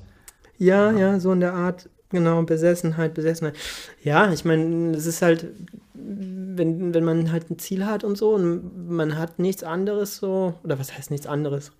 Ja, 0.56 0.90
ja, 0.90 1.20
so 1.20 1.32
in 1.32 1.40
der 1.40 1.52
Art. 1.52 1.88
Genau, 2.10 2.42
Besessenheit, 2.42 3.12
Besessenheit. 3.14 3.54
Ja, 4.02 4.32
ich 4.32 4.44
meine, 4.44 4.96
es 4.96 5.04
ist 5.04 5.20
halt, 5.20 5.46
wenn, 5.92 6.94
wenn 6.94 7.04
man 7.04 7.30
halt 7.30 7.50
ein 7.50 7.58
Ziel 7.58 7.84
hat 7.84 8.02
und 8.02 8.16
so 8.16 8.30
und 8.30 8.88
man 8.88 9.18
hat 9.18 9.38
nichts 9.38 9.62
anderes 9.62 10.16
so, 10.16 10.54
oder 10.64 10.78
was 10.78 10.96
heißt 10.96 11.10
nichts 11.10 11.26
anderes, 11.26 11.72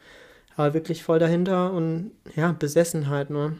aber 0.57 0.75
wirklich 0.75 1.03
voll 1.03 1.19
dahinter 1.19 1.73
und 1.73 2.11
ja, 2.37 2.53
Besessenheit 2.53 3.31
nur. 3.31 3.55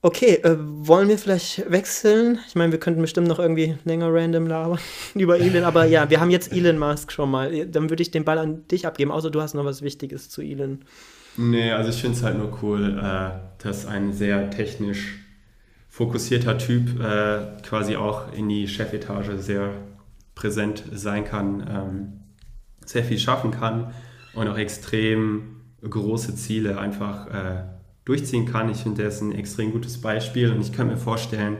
Okay, 0.00 0.34
äh, 0.42 0.56
wollen 0.58 1.08
wir 1.08 1.16
vielleicht 1.16 1.70
wechseln? 1.70 2.38
Ich 2.46 2.54
meine, 2.54 2.72
wir 2.72 2.78
könnten 2.78 3.00
bestimmt 3.00 3.26
noch 3.26 3.38
irgendwie 3.38 3.76
länger 3.84 4.12
random 4.12 4.46
labern 4.46 4.78
über 5.14 5.38
Elon, 5.40 5.64
aber 5.64 5.86
ja, 5.86 6.10
wir 6.10 6.20
haben 6.20 6.30
jetzt 6.30 6.52
Elon 6.52 6.78
Musk 6.78 7.10
schon 7.10 7.30
mal. 7.30 7.66
Dann 7.66 7.88
würde 7.88 8.02
ich 8.02 8.10
den 8.10 8.24
Ball 8.24 8.38
an 8.38 8.66
dich 8.68 8.86
abgeben, 8.86 9.10
außer 9.10 9.30
du 9.30 9.40
hast 9.40 9.54
noch 9.54 9.64
was 9.64 9.80
Wichtiges 9.80 10.28
zu 10.28 10.42
Elon. 10.42 10.84
Nee, 11.36 11.72
also 11.72 11.90
ich 11.90 12.00
finde 12.00 12.16
es 12.16 12.22
halt 12.22 12.38
nur 12.38 12.58
cool, 12.62 12.98
äh, 12.98 13.30
dass 13.62 13.86
ein 13.86 14.12
sehr 14.12 14.50
technisch 14.50 15.18
fokussierter 15.88 16.58
Typ 16.58 17.00
äh, 17.00 17.60
quasi 17.62 17.96
auch 17.96 18.32
in 18.32 18.48
die 18.48 18.68
Chefetage 18.68 19.38
sehr 19.38 19.70
präsent 20.34 20.84
sein 20.92 21.24
kann, 21.24 21.66
ähm, 21.68 22.12
sehr 22.84 23.04
viel 23.04 23.18
schaffen 23.18 23.50
kann 23.50 23.94
und 24.34 24.48
auch 24.48 24.58
extrem 24.58 25.60
große 25.82 26.34
Ziele 26.36 26.78
einfach 26.78 27.26
äh, 27.28 27.64
durchziehen 28.04 28.46
kann. 28.46 28.70
Ich 28.70 28.78
finde, 28.78 29.02
der 29.02 29.08
ist 29.08 29.20
ein 29.20 29.32
extrem 29.32 29.72
gutes 29.72 30.00
Beispiel 30.00 30.52
und 30.52 30.60
ich 30.60 30.72
kann 30.72 30.88
mir 30.88 30.96
vorstellen, 30.96 31.56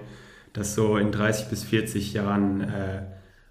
dass 0.52 0.74
so 0.74 0.96
in 0.98 1.10
30 1.10 1.48
bis 1.48 1.64
40 1.64 2.12
Jahren 2.12 2.60
äh, 2.60 3.02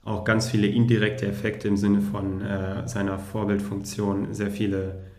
auch 0.03 0.23
ganz 0.23 0.49
viele 0.49 0.67
indirekte 0.67 1.27
Effekte 1.27 1.67
im 1.67 1.77
Sinne 1.77 2.01
von 2.01 2.41
äh, 2.41 2.87
seiner 2.87 3.19
Vorbildfunktion 3.19 4.33
sehr 4.33 4.51
viele 4.51 5.12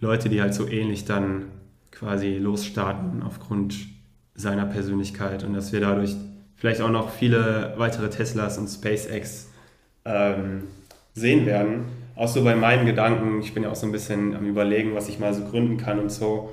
Leute, 0.00 0.28
die 0.30 0.40
halt 0.40 0.54
so 0.54 0.66
ähnlich 0.66 1.04
dann 1.04 1.46
quasi 1.90 2.38
losstarten 2.38 3.22
aufgrund 3.22 3.74
seiner 4.34 4.64
Persönlichkeit 4.64 5.44
und 5.44 5.52
dass 5.52 5.72
wir 5.72 5.80
dadurch 5.80 6.16
vielleicht 6.56 6.80
auch 6.80 6.90
noch 6.90 7.10
viele 7.10 7.74
weitere 7.76 8.08
Teslas 8.08 8.56
und 8.56 8.68
SpaceX 8.68 9.48
ähm, 10.06 10.64
sehen 11.14 11.44
werden. 11.44 11.84
Auch 12.16 12.28
so 12.28 12.42
bei 12.42 12.54
meinen 12.54 12.86
Gedanken, 12.86 13.40
ich 13.40 13.52
bin 13.52 13.62
ja 13.62 13.70
auch 13.70 13.76
so 13.76 13.86
ein 13.86 13.92
bisschen 13.92 14.34
am 14.34 14.46
Überlegen, 14.46 14.94
was 14.94 15.08
ich 15.08 15.18
mal 15.18 15.34
so 15.34 15.44
gründen 15.44 15.76
kann 15.76 15.98
und 15.98 16.10
so, 16.10 16.50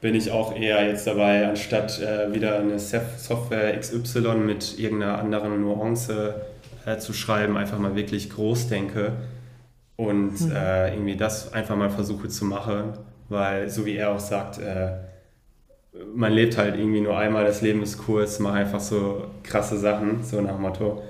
bin 0.00 0.14
ich 0.14 0.30
auch 0.30 0.54
eher 0.54 0.86
jetzt 0.86 1.06
dabei, 1.06 1.48
anstatt 1.48 2.00
äh, 2.00 2.32
wieder 2.34 2.58
eine 2.58 2.78
Software 2.78 3.78
XY 3.78 4.36
mit 4.36 4.78
irgendeiner 4.78 5.18
anderen 5.18 5.60
Nuance 5.60 6.42
äh, 6.86 6.98
zu 6.98 7.12
schreiben, 7.12 7.56
einfach 7.56 7.78
mal 7.78 7.96
wirklich 7.96 8.30
groß 8.30 8.68
denke 8.68 9.12
und 9.96 10.40
mhm. 10.40 10.52
äh, 10.52 10.94
irgendwie 10.94 11.16
das 11.16 11.52
einfach 11.52 11.76
mal 11.76 11.90
versuche 11.90 12.28
zu 12.28 12.44
machen, 12.44 12.92
weil 13.28 13.70
so 13.70 13.86
wie 13.86 13.96
er 13.96 14.10
auch 14.10 14.20
sagt, 14.20 14.58
äh, 14.58 14.92
man 16.14 16.32
lebt 16.32 16.58
halt 16.58 16.76
irgendwie 16.76 17.00
nur 17.00 17.16
einmal, 17.16 17.44
das 17.44 17.62
Leben 17.62 17.82
ist 17.82 17.98
kurz, 17.98 18.38
mach 18.40 18.54
einfach 18.54 18.80
so 18.80 19.26
krasse 19.42 19.78
Sachen, 19.78 20.24
so 20.24 20.40
nach 20.40 20.58
Motto. 20.58 21.02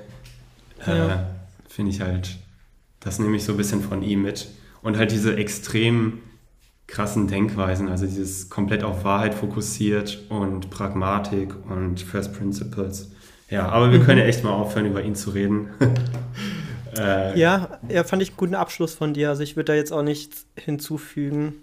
Äh, 0.86 0.96
ja. 0.96 1.26
Finde 1.68 1.90
ich 1.90 2.00
halt, 2.00 2.36
das 3.00 3.18
nehme 3.18 3.36
ich 3.36 3.44
so 3.44 3.52
ein 3.52 3.56
bisschen 3.56 3.82
von 3.82 4.02
ihm 4.02 4.22
mit. 4.22 4.48
Und 4.82 4.98
halt 4.98 5.10
diese 5.10 5.36
extrem 5.36 6.18
krassen 6.86 7.28
Denkweisen, 7.28 7.88
also 7.88 8.04
dieses 8.04 8.50
komplett 8.50 8.84
auf 8.84 9.04
Wahrheit 9.04 9.34
fokussiert 9.34 10.22
und 10.28 10.68
Pragmatik 10.68 11.54
und 11.70 12.00
First 12.00 12.34
Principles. 12.34 13.10
Ja, 13.48 13.68
aber 13.68 13.92
wir 13.92 14.00
können 14.00 14.18
ja 14.18 14.26
echt 14.26 14.44
mal 14.44 14.52
aufhören, 14.52 14.86
über 14.86 15.02
ihn 15.02 15.14
zu 15.14 15.30
reden. 15.30 15.68
äh, 16.98 17.38
ja, 17.38 17.78
ja, 17.88 18.04
fand 18.04 18.22
ich 18.22 18.30
einen 18.30 18.36
guten 18.36 18.54
Abschluss 18.54 18.94
von 18.94 19.14
dir. 19.14 19.30
Also 19.30 19.42
ich 19.42 19.56
würde 19.56 19.72
da 19.72 19.74
jetzt 19.74 19.92
auch 19.92 20.02
nichts 20.02 20.46
hinzufügen. 20.56 21.54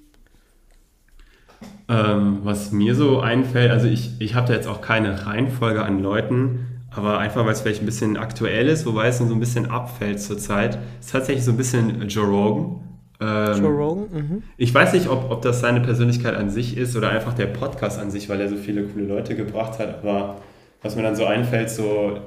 Ähm, 1.88 2.40
was 2.44 2.72
mir 2.72 2.96
so 2.96 3.20
einfällt, 3.20 3.72
also 3.72 3.88
ich, 3.88 4.12
ich 4.20 4.36
habe 4.36 4.48
da 4.48 4.54
jetzt 4.54 4.68
auch 4.68 4.82
keine 4.82 5.26
Reihenfolge 5.26 5.84
an 5.84 6.02
Leuten, 6.02 6.68
aber 6.90 7.20
einfach, 7.20 7.46
weil 7.46 7.54
es 7.54 7.62
vielleicht 7.62 7.82
ein 7.82 7.86
bisschen 7.86 8.18
aktuell 8.18 8.68
ist, 8.68 8.86
wobei 8.86 9.08
es 9.08 9.18
so 9.18 9.26
ein 9.26 9.40
bisschen 9.40 9.70
abfällt 9.70 10.22
zurzeit, 10.22 10.80
ist 11.00 11.12
tatsächlich 11.12 11.46
so 11.46 11.52
ein 11.52 11.58
bisschen 11.58 12.08
Joe 12.08 12.26
Rogan. 12.26 12.82
Ähm, 13.20 13.64
Joe 13.64 13.72
Rogan, 13.72 14.08
mhm. 14.12 14.44
Ich 14.58 14.74
weiß 14.74 14.94
nicht, 14.94 15.08
ob, 15.08 15.30
ob 15.30 15.42
das 15.42 15.60
seine 15.60 15.82
Persönlichkeit 15.82 16.36
an 16.36 16.50
sich 16.50 16.78
ist 16.78 16.96
oder 16.96 17.10
einfach 17.10 17.34
der 17.34 17.48
Podcast 17.48 18.00
an 18.00 18.10
sich, 18.10 18.30
weil 18.30 18.42
er 18.42 18.50
so 18.50 18.56
viele 18.56 18.84
coole 18.84 19.06
Leute 19.06 19.36
gebracht 19.36 19.78
hat, 19.80 20.00
aber 20.02 20.38
was 20.82 20.96
mir 20.96 21.04
dann 21.04 21.16
so 21.16 21.26
einfällt, 21.26 21.70
so 21.70 22.20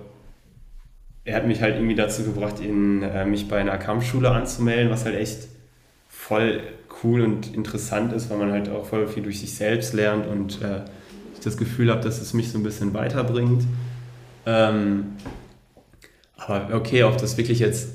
er 1.24 1.36
hat 1.36 1.46
mich 1.46 1.62
halt 1.62 1.76
irgendwie 1.76 1.94
dazu 1.94 2.22
gebracht, 2.22 2.60
ihn, 2.60 3.02
äh, 3.02 3.24
mich 3.24 3.48
bei 3.48 3.58
einer 3.58 3.78
Kampfschule 3.78 4.30
anzumelden, 4.30 4.90
was 4.90 5.04
halt 5.04 5.16
echt 5.16 5.48
voll 6.08 6.60
cool 7.02 7.22
und 7.22 7.54
interessant 7.54 8.12
ist, 8.12 8.30
weil 8.30 8.38
man 8.38 8.52
halt 8.52 8.68
auch 8.68 8.86
voll 8.86 9.06
viel 9.08 9.22
durch 9.22 9.40
sich 9.40 9.54
selbst 9.54 9.94
lernt 9.94 10.26
und 10.26 10.62
äh, 10.62 10.82
ich 11.34 11.40
das 11.40 11.56
Gefühl 11.56 11.90
habe, 11.90 12.02
dass 12.02 12.20
es 12.20 12.34
mich 12.34 12.50
so 12.50 12.58
ein 12.58 12.62
bisschen 12.62 12.94
weiterbringt. 12.94 13.64
Ähm, 14.46 15.16
aber 16.36 16.74
okay, 16.74 17.04
ob 17.04 17.16
das 17.16 17.36
wirklich 17.38 17.58
jetzt, 17.58 17.88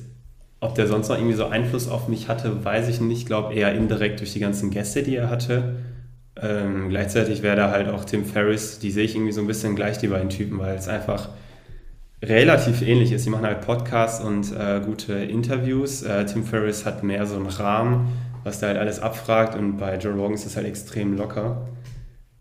ob 0.60 0.76
der 0.76 0.88
sonst 0.88 1.10
noch 1.10 1.18
irgendwie 1.18 1.36
so 1.36 1.46
Einfluss 1.46 1.88
auf 1.88 2.08
mich 2.08 2.28
hatte, 2.28 2.65
weiß 2.65 2.89
ich 2.89 3.00
nicht. 3.00 3.20
Ich 3.20 3.26
glaube 3.26 3.54
eher 3.54 3.74
indirekt 3.74 4.20
durch 4.20 4.34
die 4.34 4.39
ganzen 4.39 4.72
Gäste, 4.72 5.04
die 5.04 5.15
er 5.15 5.30
hatte. 5.30 5.76
Ähm, 6.42 6.89
gleichzeitig 6.89 7.44
wäre 7.44 7.56
da 7.56 7.72
halt 7.72 7.89
auch 7.89 8.06
Tim 8.06 8.26
Ferriss, 8.26 8.80
die 8.80 8.92
sehe 8.92 9.04
ich 9.04 9.15
irgendwie 9.15 9.34
so 9.34 9.42
ein 9.42 9.48
bisschen 9.48 9.76
gleich, 9.76 9.98
die 10.00 10.08
beiden 10.08 10.30
Typen, 10.30 10.58
weil 10.58 10.76
es 10.76 10.88
einfach 10.88 11.30
relativ 12.21 12.82
ähnlich 12.82 13.12
ist. 13.12 13.25
Die 13.25 13.29
machen 13.29 13.45
halt 13.45 13.62
Podcasts 13.62 14.23
und 14.23 14.51
äh, 14.55 14.82
gute 14.86 15.13
Interviews. 15.13 16.03
Äh, 16.03 16.25
Tim 16.25 16.43
Ferriss 16.43 16.86
hat 16.86 17.03
mehr 17.03 17.25
so 17.25 17.36
einen 17.36 17.47
Rahmen 17.47 18.10
was 18.43 18.60
der 18.60 18.69
halt 18.69 18.77
alles 18.79 18.99
abfragt 18.99 19.55
und 19.55 19.77
bei 19.77 19.97
Joe 19.97 20.13
Rogan 20.13 20.34
ist 20.34 20.45
das 20.45 20.55
halt 20.55 20.67
extrem 20.67 21.17
locker. 21.17 21.67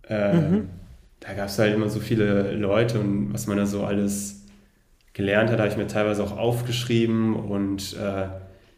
Ähm, 0.08 0.50
mhm. 0.50 0.68
Da 1.20 1.34
gab 1.34 1.48
es 1.48 1.58
halt 1.58 1.74
immer 1.74 1.88
so 1.88 2.00
viele 2.00 2.52
Leute 2.52 3.00
und 3.00 3.32
was 3.32 3.46
man 3.46 3.56
da 3.56 3.66
so 3.66 3.84
alles 3.84 4.46
gelernt 5.12 5.50
hat, 5.50 5.58
habe 5.58 5.68
ich 5.68 5.76
mir 5.76 5.88
teilweise 5.88 6.22
auch 6.22 6.36
aufgeschrieben 6.36 7.34
und 7.34 7.96
äh, 7.98 8.22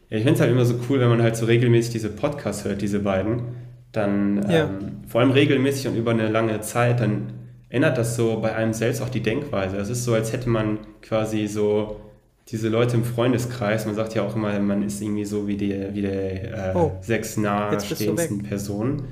ja, 0.09 0.17
ich 0.17 0.23
finde 0.23 0.33
es 0.33 0.41
halt 0.41 0.51
immer 0.51 0.65
so 0.65 0.75
cool, 0.89 0.99
wenn 0.99 1.09
man 1.09 1.21
halt 1.21 1.35
so 1.35 1.45
regelmäßig 1.45 1.93
diese 1.93 2.09
Podcasts 2.09 2.65
hört, 2.65 2.81
diese 2.81 2.99
beiden, 2.99 3.43
dann 3.91 4.49
ja. 4.49 4.63
ähm, 4.63 5.03
vor 5.07 5.21
allem 5.21 5.31
regelmäßig 5.31 5.87
und 5.87 5.95
über 5.95 6.11
eine 6.11 6.27
lange 6.27 6.59
Zeit, 6.61 6.99
dann 6.99 7.33
ändert 7.71 7.97
das 7.97 8.15
so 8.15 8.39
bei 8.41 8.53
einem 8.53 8.73
selbst 8.73 9.01
auch 9.01 9.09
die 9.09 9.23
Denkweise. 9.23 9.77
Es 9.77 9.89
ist 9.89 10.03
so, 10.03 10.13
als 10.13 10.33
hätte 10.33 10.49
man 10.49 10.79
quasi 11.01 11.47
so 11.47 12.01
diese 12.49 12.67
Leute 12.67 12.97
im 12.97 13.05
Freundeskreis, 13.05 13.85
man 13.85 13.95
sagt 13.95 14.13
ja 14.13 14.23
auch 14.23 14.35
immer, 14.35 14.59
man 14.59 14.83
ist 14.83 15.01
irgendwie 15.01 15.23
so 15.23 15.47
wie 15.47 15.55
die, 15.55 15.73
wie 15.93 16.01
der 16.01 16.73
äh, 16.73 16.75
oh, 16.75 16.91
sechs 17.01 17.37
nahestehendsten 17.37 18.43
Personen. 18.43 19.03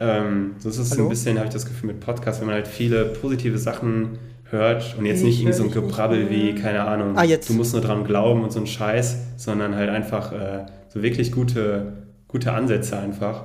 Ähm, 0.00 0.56
so 0.58 0.68
ist 0.68 0.78
es 0.78 0.90
Hallo? 0.90 1.04
ein 1.04 1.08
bisschen, 1.08 1.36
habe 1.38 1.46
ich 1.46 1.52
das 1.52 1.64
Gefühl, 1.64 1.88
mit 1.88 2.00
Podcasts, 2.00 2.40
wenn 2.40 2.48
man 2.48 2.56
halt 2.56 2.68
viele 2.68 3.04
positive 3.04 3.56
Sachen 3.56 4.18
hört 4.50 4.96
und 4.98 5.06
jetzt 5.06 5.22
nicht 5.22 5.38
irgendwie 5.38 5.56
so 5.56 5.64
ein 5.64 5.70
Gebrabbel 5.70 6.28
wie, 6.28 6.54
keine 6.54 6.82
Ahnung, 6.82 7.16
ah, 7.16 7.24
du 7.24 7.52
musst 7.52 7.72
nur 7.72 7.82
dran 7.82 8.04
glauben 8.04 8.42
und 8.42 8.52
so 8.52 8.60
ein 8.60 8.66
Scheiß, 8.66 9.16
sondern 9.36 9.76
halt 9.76 9.90
einfach 9.90 10.32
äh, 10.32 10.66
so 10.88 11.02
wirklich 11.02 11.30
gute, 11.32 11.92
gute 12.26 12.52
Ansätze 12.52 12.98
einfach, 12.98 13.44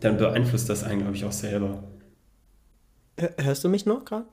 dann 0.00 0.16
beeinflusst 0.16 0.68
das 0.68 0.82
einen, 0.82 1.00
glaube 1.00 1.16
ich, 1.16 1.24
auch 1.24 1.32
selber. 1.32 1.84
Hörst 3.16 3.64
du 3.64 3.68
mich 3.68 3.86
noch 3.86 4.04
gerade? 4.04 4.26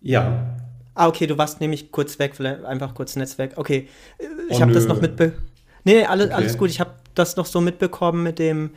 Ja. 0.00 0.56
Ah, 0.94 1.08
okay, 1.08 1.26
du 1.26 1.38
warst 1.38 1.60
nämlich 1.60 1.90
kurz 1.90 2.18
weg, 2.18 2.38
einfach 2.40 2.94
kurz 2.94 3.16
Netzwerk. 3.16 3.52
Okay, 3.56 3.88
ich 4.48 4.56
oh, 4.56 4.60
habe 4.60 4.72
das 4.72 4.86
noch 4.86 5.00
mitbekommen. 5.00 5.42
Nee, 5.84 5.94
nee, 5.94 6.04
alles, 6.04 6.26
okay. 6.26 6.34
alles 6.34 6.58
gut. 6.58 6.70
Ich 6.70 6.80
habe 6.80 6.92
das 7.14 7.36
noch 7.36 7.46
so 7.46 7.60
mitbekommen 7.60 8.22
mit 8.22 8.38
dem 8.38 8.70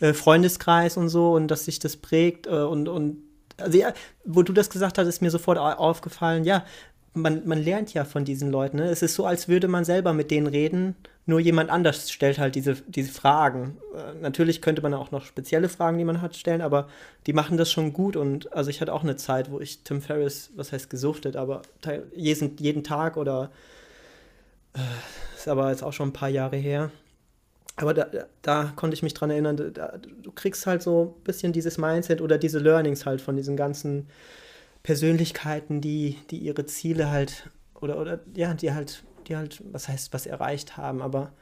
äh, 0.00 0.12
Freundeskreis 0.12 0.96
und 0.96 1.08
so 1.08 1.32
und 1.32 1.48
dass 1.48 1.64
sich 1.64 1.78
das 1.78 1.96
prägt 1.96 2.46
äh, 2.46 2.50
und, 2.50 2.88
und 2.88 3.18
also 3.58 3.78
ja, 3.78 3.92
wo 4.24 4.42
du 4.42 4.52
das 4.52 4.70
gesagt 4.70 4.98
hast, 4.98 5.06
ist 5.06 5.22
mir 5.22 5.30
sofort 5.30 5.58
aufgefallen, 5.58 6.44
ja, 6.44 6.64
man, 7.14 7.46
man 7.46 7.62
lernt 7.62 7.92
ja 7.94 8.04
von 8.04 8.24
diesen 8.24 8.50
Leuten. 8.50 8.78
Ne? 8.78 8.84
Es 8.84 9.02
ist 9.02 9.14
so, 9.14 9.26
als 9.26 9.48
würde 9.48 9.68
man 9.68 9.84
selber 9.84 10.12
mit 10.12 10.30
denen 10.30 10.46
reden, 10.46 10.96
nur 11.24 11.38
jemand 11.38 11.70
anders 11.70 12.10
stellt 12.10 12.38
halt 12.38 12.54
diese, 12.54 12.74
diese 12.86 13.12
Fragen. 13.12 13.78
Äh, 13.94 14.20
natürlich 14.20 14.60
könnte 14.60 14.82
man 14.82 14.94
auch 14.94 15.10
noch 15.10 15.24
spezielle 15.24 15.68
Fragen, 15.68 15.98
die 15.98 16.04
man 16.04 16.20
hat, 16.20 16.36
stellen, 16.36 16.60
aber 16.60 16.88
die 17.26 17.32
machen 17.32 17.56
das 17.56 17.70
schon 17.70 17.92
gut. 17.92 18.16
Und 18.16 18.52
also 18.52 18.70
ich 18.70 18.80
hatte 18.80 18.92
auch 18.92 19.04
eine 19.04 19.16
Zeit, 19.16 19.50
wo 19.50 19.60
ich 19.60 19.84
Tim 19.84 20.02
Ferriss, 20.02 20.50
was 20.56 20.72
heißt 20.72 20.90
gesuchtet, 20.90 21.36
aber 21.36 21.62
jeden, 22.14 22.56
jeden 22.58 22.82
Tag 22.82 23.16
oder 23.16 23.52
äh, 24.74 24.80
ist 25.36 25.48
aber 25.48 25.70
jetzt 25.70 25.84
auch 25.84 25.92
schon 25.92 26.08
ein 26.08 26.14
paar 26.14 26.28
Jahre 26.28 26.56
her. 26.56 26.90
Aber 27.76 27.94
da, 27.94 28.06
da 28.42 28.72
konnte 28.76 28.94
ich 28.94 29.02
mich 29.02 29.14
dran 29.14 29.30
erinnern, 29.30 29.56
da, 29.72 29.98
du 29.98 30.32
kriegst 30.32 30.66
halt 30.66 30.82
so 30.82 31.16
ein 31.18 31.24
bisschen 31.24 31.52
dieses 31.52 31.78
Mindset 31.78 32.20
oder 32.20 32.36
diese 32.36 32.58
Learnings 32.58 33.06
halt 33.06 33.20
von 33.20 33.36
diesen 33.36 33.56
ganzen 33.56 34.08
Persönlichkeiten, 34.82 35.80
die, 35.80 36.18
die 36.30 36.38
ihre 36.38 36.66
Ziele 36.66 37.10
halt 37.10 37.48
oder, 37.80 37.98
oder 38.00 38.20
ja, 38.34 38.54
die 38.54 38.72
halt, 38.72 39.02
die 39.28 39.36
halt, 39.36 39.62
was 39.72 39.88
heißt, 39.88 40.12
was 40.12 40.26
erreicht 40.26 40.76
haben, 40.76 41.02
aber 41.02 41.32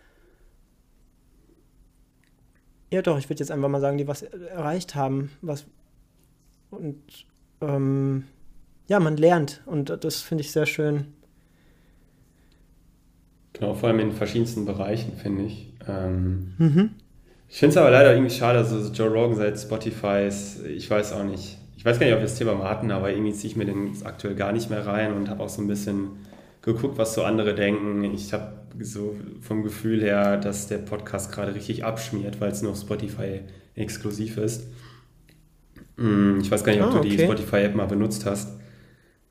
ja 2.91 3.03
doch, 3.03 3.19
ich 3.19 3.29
würde 3.29 3.41
jetzt 3.41 3.51
einfach 3.51 3.69
mal 3.69 3.81
sagen, 3.81 3.99
die 3.99 4.09
was 4.09 4.23
erreicht 4.23 4.95
haben, 4.95 5.31
was 5.43 5.67
und 6.71 7.27
ähm, 7.61 8.25
ja, 8.89 9.01
man 9.01 9.17
lernt 9.17 9.63
und 9.67 10.05
das 10.05 10.21
finde 10.21 10.43
ich 10.43 10.53
sehr 10.53 10.67
schön. 10.67 11.15
Genau, 13.53 13.75
vor 13.75 13.89
allem 13.89 14.01
in 14.01 14.13
verschiedensten 14.13 14.65
Bereichen, 14.65 15.17
finde 15.17 15.45
ich. 15.45 15.73
Ähm, 15.87 16.55
mhm. 16.59 16.91
Ich 17.49 17.59
finde 17.59 17.73
es 17.73 17.77
aber 17.77 17.91
leider 17.91 18.13
irgendwie 18.13 18.35
schade, 18.35 18.59
also 18.59 18.93
Joe 18.93 19.09
Rogan 19.09 19.37
seit 19.37 19.59
Spotify 19.59 20.25
ist, 20.27 20.65
ich 20.65 20.89
weiß 20.89 21.13
auch 21.13 21.25
nicht, 21.25 21.59
ich 21.77 21.85
weiß 21.85 21.99
gar 21.99 22.07
nicht, 22.07 22.15
ob 22.15 22.21
wir 22.21 22.27
das 22.27 22.39
Thema 22.39 22.55
mal 22.55 22.71
hatten, 22.71 22.91
aber 22.91 23.11
irgendwie 23.11 23.33
ziehe 23.33 23.51
ich 23.51 23.57
mir 23.57 23.65
den 23.65 23.93
aktuell 24.05 24.35
gar 24.35 24.53
nicht 24.53 24.71
mehr 24.71 24.87
rein 24.87 25.15
und 25.15 25.29
habe 25.29 25.43
auch 25.43 25.49
so 25.49 25.61
ein 25.61 25.67
bisschen 25.67 26.11
geguckt, 26.63 26.99
was 26.99 27.15
so 27.15 27.23
andere 27.23 27.55
denken. 27.55 28.05
Ich 28.05 28.33
habe 28.33 28.61
so 28.81 29.17
vom 29.41 29.63
Gefühl 29.63 30.03
her, 30.03 30.37
dass 30.37 30.69
der 30.69 30.79
Podcast 30.79 31.33
gerade 31.33 31.55
richtig 31.55 31.85
abschmiert, 31.85 32.41
weil 32.41 32.51
es 32.51 32.63
nur 32.63 32.73
auf 32.73 32.79
Spotify 32.79 33.41
exklusiv 33.75 34.37
ist. 34.37 34.67
Hm, 35.97 36.39
ich 36.41 36.51
weiß 36.51 36.65
gar 36.65 36.73
nicht, 36.73 36.83
ob 36.83 36.95
oh, 36.95 36.99
du 36.99 37.09
die 37.09 37.19
Spotify-App 37.19 37.75
mal 37.75 37.87
benutzt 37.87 38.27
hast. 38.27 38.59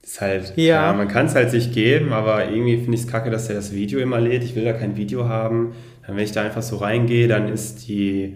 Das 0.02 0.12
ist 0.12 0.22
halt, 0.22 0.54
ja, 0.56 0.92
ja 0.92 0.94
man 0.94 1.08
kann 1.08 1.26
es 1.26 1.36
halt 1.36 1.52
sich 1.52 1.72
geben, 1.72 2.14
aber 2.14 2.50
irgendwie 2.50 2.78
finde 2.78 2.96
ich 2.96 3.02
es 3.02 3.08
kacke, 3.08 3.30
dass 3.30 3.50
er 3.50 3.56
das 3.56 3.74
Video 3.74 4.00
immer 4.00 4.20
lädt. 4.20 4.44
Ich 4.44 4.56
will 4.56 4.64
da 4.64 4.74
kein 4.74 4.96
Video 4.96 5.28
haben. 5.28 5.74
Dann, 6.06 6.16
wenn 6.16 6.24
ich 6.24 6.32
da 6.32 6.42
einfach 6.42 6.62
so 6.62 6.78
reingehe, 6.78 7.28
dann 7.28 7.50
ist 7.50 7.88
die 7.88 8.36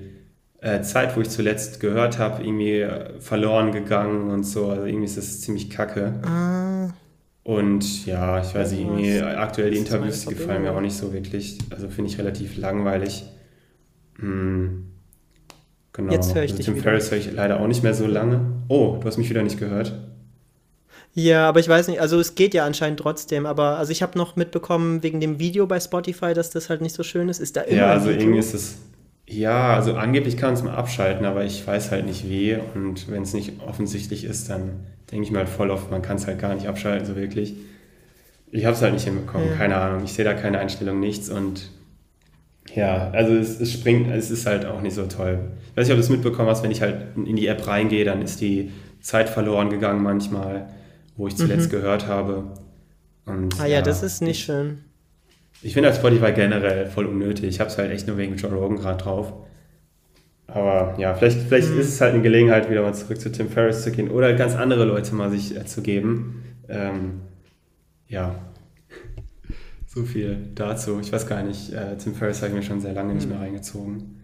äh, 0.62 0.82
Zeit, 0.82 1.16
wo 1.16 1.22
ich 1.22 1.30
zuletzt 1.30 1.80
gehört 1.80 2.20
habe, 2.20 2.44
irgendwie 2.44 2.82
äh, 2.82 3.20
verloren 3.20 3.72
gegangen 3.72 4.30
und 4.30 4.44
so. 4.44 4.70
Also 4.70 4.86
irgendwie 4.86 5.06
ist 5.06 5.18
das 5.18 5.42
ziemlich 5.42 5.70
kacke. 5.70 6.14
Ah. 6.24 6.63
Und 7.44 8.06
ja, 8.06 8.42
ich 8.42 8.56
weiß 8.56 8.72
nicht, 8.72 8.82
irgendwie 8.82 9.20
aktuell 9.20 9.72
die 9.72 9.78
Interviews, 9.78 10.26
gefallen 10.26 10.62
mir 10.62 10.72
auch 10.72 10.82
nicht 10.82 10.96
so 10.96 11.12
wirklich. 11.12 11.58
Also 11.70 11.90
finde 11.90 12.10
ich 12.10 12.18
relativ 12.18 12.58
langweilig. 12.58 13.26
Hm. 14.18 14.90
Genau. 15.92 16.12
Jetzt 16.12 16.34
höre 16.34 16.44
ich 16.44 16.52
also 16.52 16.64
dich 16.64 16.74
Tim. 16.74 16.82
Ferriss 16.82 17.12
höre 17.12 17.18
ich 17.18 17.32
leider 17.32 17.60
auch 17.60 17.68
nicht 17.68 17.84
mehr 17.84 17.94
so 17.94 18.08
lange. 18.08 18.64
Oh, 18.70 18.98
du 19.00 19.08
hast 19.08 19.18
mich 19.18 19.30
wieder 19.30 19.44
nicht 19.44 19.60
gehört. 19.60 19.94
Ja, 21.14 21.48
aber 21.48 21.60
ich 21.60 21.68
weiß 21.68 21.90
nicht, 21.90 22.02
also 22.02 22.20
es 22.20 22.34
geht 22.34 22.56
ja 22.56 22.66
anscheinend 22.66 23.00
trotzdem, 23.00 23.46
aber 23.46 23.78
also 23.78 23.92
ich 23.92 24.02
habe 24.02 24.18
noch 24.18 24.36
mitbekommen 24.36 25.04
wegen 25.04 25.20
dem 25.20 25.38
Video 25.38 25.68
bei 25.68 25.80
Spotify, 25.80 26.34
dass 26.34 26.50
das 26.50 26.70
halt 26.70 26.82
nicht 26.82 26.96
so 26.96 27.04
schön 27.04 27.30
ist. 27.30 27.40
Ist 27.40 27.56
da 27.56 27.62
immer 27.62 27.78
Ja, 27.78 27.92
also 27.92 28.10
irgendwie 28.10 28.40
ist 28.40 28.56
es 28.56 28.78
ja, 29.28 29.74
also 29.76 29.94
angeblich 29.96 30.38
kann 30.38 30.50
man 30.50 30.54
es 30.56 30.64
mal 30.64 30.76
abschalten, 30.76 31.26
aber 31.26 31.46
ich 31.46 31.66
weiß 31.66 31.92
halt 31.92 32.06
nicht 32.06 32.30
wie. 32.30 32.58
Und 32.76 33.10
wenn 33.10 33.24
es 33.24 33.34
nicht 33.34 33.62
offensichtlich 33.66 34.26
ist, 34.26 34.50
dann 34.50 34.86
denke 35.14 35.30
ich 35.30 35.36
halt 35.36 35.48
voll 35.50 35.70
oft, 35.70 35.92
man 35.92 36.02
kann 36.02 36.18
es 36.18 36.26
halt 36.26 36.40
gar 36.40 36.56
nicht 36.56 36.68
abschalten, 36.68 37.06
so 37.06 37.16
wirklich. 37.16 37.56
Ich 38.52 38.66
habe 38.66 38.76
es 38.76 38.82
halt 38.82 38.94
nicht 38.94 39.06
hinbekommen, 39.06 39.48
ja. 39.50 39.56
keine 39.56 39.78
Ahnung. 39.78 40.04
Ich 40.04 40.14
sehe 40.14 40.26
da 40.26 40.34
keine 40.34 40.60
Einstellung, 40.60 41.00
nichts. 41.00 41.30
Und 41.30 41.70
ja, 42.74 43.12
also 43.12 43.34
es, 43.34 43.60
es, 43.60 43.72
springt, 43.72 44.12
es 44.12 44.32
ist 44.32 44.46
halt 44.46 44.66
auch 44.66 44.82
nicht 44.82 44.96
so 44.96 45.06
toll. 45.06 45.52
Ich 45.70 45.78
weiß 45.78 45.88
nicht, 45.88 45.94
ob 45.94 45.98
du 45.98 46.04
es 46.04 46.10
mitbekommen 46.10 46.50
hast, 46.50 46.64
wenn 46.64 46.72
ich 46.72 46.82
halt 46.82 47.16
in 47.16 47.36
die 47.36 47.48
App 47.48 47.66
reingehe, 47.68 48.06
dann 48.06 48.22
ist 48.22 48.42
die 48.42 48.72
Zeit 49.02 49.30
verloren 49.30 49.70
gegangen 49.70 50.02
manchmal, 50.02 50.70
wo 51.16 51.28
ich 51.28 51.36
zuletzt 51.36 51.68
mhm. 51.68 51.78
gehört 51.78 52.08
habe. 52.08 52.52
Und, 53.26 53.60
ah 53.60 53.66
ja, 53.66 53.76
ja, 53.76 53.82
das 53.82 54.04
ist 54.04 54.22
nicht 54.22 54.44
schön. 54.44 54.80
Ich 55.62 55.74
finde 55.74 55.90
das 55.90 55.98
Spotify 55.98 56.34
generell 56.34 56.88
voll 56.88 57.06
unnötig. 57.06 57.46
Ich 57.46 57.60
habe 57.60 57.70
es 57.70 57.78
halt 57.78 57.92
echt 57.92 58.08
nur 58.08 58.18
wegen 58.18 58.36
Joe 58.36 58.52
Rogan 58.52 58.78
gerade 58.78 59.02
drauf. 59.02 59.34
Aber 60.48 60.96
ja, 61.00 61.14
vielleicht, 61.16 61.40
vielleicht 61.42 61.72
mhm. 61.72 61.80
ist 61.80 61.90
es 61.90 62.02
halt 62.02 62.14
eine 62.14 62.22
Gelegenheit, 62.22 62.70
wieder 62.70 62.82
mal 62.82 62.94
zurück 62.94 63.20
zu 63.20 63.32
Tim 63.32 63.50
Ferriss 63.50 63.84
zu 63.84 63.92
gehen 63.92 64.10
oder 64.10 64.34
ganz 64.34 64.56
andere 64.56 64.86
Leute 64.86 65.16
mal 65.16 65.30
sich 65.30 65.56
äh, 65.56 65.66
zu 65.66 65.82
geben. 65.82 66.44
Ähm, 66.70 67.22
ja, 68.08 68.36
so 69.88 70.04
viel 70.04 70.38
dazu. 70.56 71.00
Ich 71.00 71.12
weiß 71.12 71.28
gar 71.28 71.44
nicht, 71.44 71.72
äh, 71.72 71.98
Tim 71.98 72.16
Ferriss 72.16 72.42
habe 72.42 72.50
ich 72.50 72.56
mir 72.56 72.64
schon 72.64 72.82
sehr 72.82 72.94
lange 72.94 73.14
nicht 73.14 73.28
mehr 73.28 73.38
mhm. 73.38 73.44
reingezogen. 73.44 74.20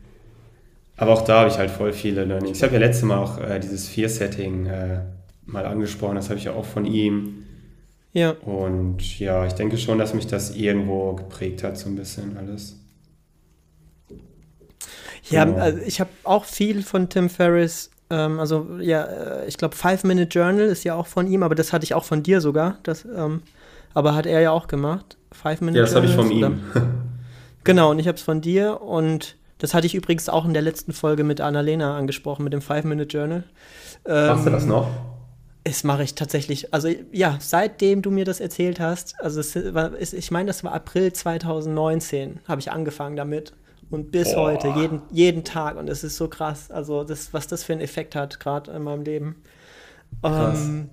Aber 0.97 1.13
auch 1.13 1.21
da 1.21 1.39
habe 1.39 1.49
ich 1.49 1.58
halt 1.58 1.71
voll 1.71 1.93
viele 1.93 2.25
Learnings. 2.25 2.58
Ich 2.58 2.63
habe 2.63 2.73
ja 2.73 2.79
letztes 2.79 3.03
Mal 3.05 3.17
auch 3.17 3.39
äh, 3.39 3.60
dieses 3.60 3.88
Fear-Setting 3.88 4.65
äh, 4.65 4.99
mal 5.45 5.65
angesprochen, 5.65 6.15
das 6.15 6.29
habe 6.29 6.39
ich 6.39 6.45
ja 6.45 6.53
auch 6.53 6.65
von 6.65 6.86
ihm. 6.86 7.45
Ja. 8.12 8.32
Und 8.32 9.19
ja, 9.19 9.45
ich 9.45 9.53
denke 9.53 9.77
schon, 9.77 9.97
dass 9.97 10.13
mich 10.13 10.27
das 10.27 10.55
irgendwo 10.55 11.13
geprägt 11.13 11.63
hat, 11.63 11.77
so 11.77 11.88
ein 11.88 11.95
bisschen 11.95 12.36
alles. 12.38 12.79
Ja, 15.30 15.46
genau. 15.46 15.58
also 15.58 15.80
ich 15.80 16.00
habe 16.00 16.10
auch 16.24 16.46
viel 16.46 16.84
von 16.84 17.10
Tim 17.10 17.30
Ferriss. 17.30 17.92
Ähm, 18.10 18.39
also 18.39 18.68
ja, 18.80 19.04
äh, 19.04 19.48
ich 19.48 19.58
glaube 19.58 19.76
Five 19.76 20.04
Minute 20.04 20.30
Journal 20.30 20.65
ist 20.65 20.84
ja 20.84 20.96
auch 20.96 21.08
von 21.08 21.28
ihm, 21.28 21.44
aber 21.44 21.56
das 21.56 21.74
hatte 21.74 21.84
ich 21.84 21.94
auch 21.94 22.04
von 22.04 22.24
dir 22.24 22.42
sogar. 22.42 22.78
Das, 22.84 23.06
ähm, 23.06 23.42
aber 23.94 24.15
hat 24.15 24.26
er 24.26 24.42
ja 24.42 24.52
auch 24.52 24.68
gemacht. 24.68 25.18
Five 25.32 25.62
Minute. 25.62 25.80
Ja, 25.80 25.86
das 25.86 25.96
habe 25.96 26.06
ich 26.06 26.13
von 26.13 26.32
ihm. 26.32 26.60
genau, 27.63 27.92
und 27.92 28.00
ich 28.00 28.08
habe 28.08 28.18
es 28.18 28.24
von 28.24 28.42
dir 28.42 28.82
und 28.82 29.36
das 29.60 29.74
hatte 29.74 29.86
ich 29.86 29.94
übrigens 29.94 30.30
auch 30.30 30.46
in 30.46 30.54
der 30.54 30.62
letzten 30.62 30.94
Folge 30.94 31.24
mit 31.24 31.42
Annalena 31.42 31.98
angesprochen, 31.98 32.44
mit 32.44 32.54
dem 32.54 32.62
Five 32.62 32.86
Minute 32.86 33.15
Journal. 33.15 33.44
Ähm, 34.06 34.28
Machst 34.28 34.46
du 34.46 34.50
das 34.50 34.65
noch? 34.65 34.88
Das 35.65 35.84
mache 35.84 36.04
ich 36.04 36.15
tatsächlich. 36.15 36.74
Also 36.74 36.89
ja, 37.12 37.38
seitdem 37.39 38.02
du 38.02 38.10
mir 38.10 38.26
das 38.26 38.39
erzählt 38.39 38.80
hast, 38.80 39.15
also 39.20 39.39
es 39.42 39.56
war, 39.74 39.92
ich 40.00 40.32
meine, 40.32 40.48
das 40.48 40.63
war 40.63 40.74
April 40.74 41.13
2019, 41.13 42.39
habe 42.48 42.62
ich 42.62 42.72
angefangen 42.72 43.18
damit. 43.18 43.54
Und 43.89 44.12
bis 44.12 44.34
Boah. 44.34 44.52
heute, 44.52 44.67
jeden, 44.69 45.02
jeden 45.12 45.43
Tag. 45.43 45.78
Und 45.78 45.89
es 45.89 46.04
ist 46.04 46.17
so 46.17 46.28
krass, 46.28 46.69
also 46.69 47.04
das, 47.04 47.34
was 47.34 47.47
das 47.47 47.63
für 47.63 47.73
einen 47.73 47.82
Effekt 47.82 48.15
hat, 48.15 48.39
gerade 48.39 48.71
in 48.71 48.84
meinem 48.84 49.04
Leben. 49.04 49.41
Krass. 50.21 50.67
Ähm, 50.67 50.89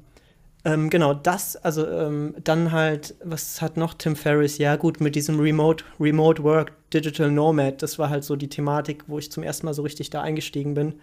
ähm, 0.66 0.90
genau, 0.90 1.14
das, 1.14 1.54
also 1.56 1.86
ähm, 1.86 2.34
dann 2.42 2.72
halt, 2.72 3.14
was 3.22 3.62
hat 3.62 3.76
noch 3.76 3.94
Tim 3.94 4.16
Ferriss? 4.16 4.58
Ja, 4.58 4.74
gut, 4.74 5.00
mit 5.00 5.14
diesem 5.14 5.38
Remote, 5.38 5.84
Remote 6.00 6.42
Work, 6.42 6.72
Digital 6.92 7.30
Nomad, 7.30 7.82
das 7.82 8.00
war 8.00 8.10
halt 8.10 8.24
so 8.24 8.34
die 8.34 8.48
Thematik, 8.48 9.04
wo 9.06 9.18
ich 9.18 9.30
zum 9.30 9.44
ersten 9.44 9.66
Mal 9.66 9.74
so 9.74 9.82
richtig 9.82 10.10
da 10.10 10.22
eingestiegen 10.22 10.74
bin. 10.74 10.94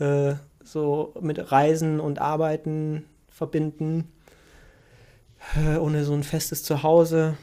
Äh, 0.00 0.34
so 0.64 1.14
mit 1.20 1.52
Reisen 1.52 2.00
und 2.00 2.18
Arbeiten 2.20 3.04
verbinden, 3.28 4.10
äh, 5.54 5.76
ohne 5.76 6.04
so 6.04 6.12
ein 6.12 6.24
festes 6.24 6.64
Zuhause. 6.64 7.36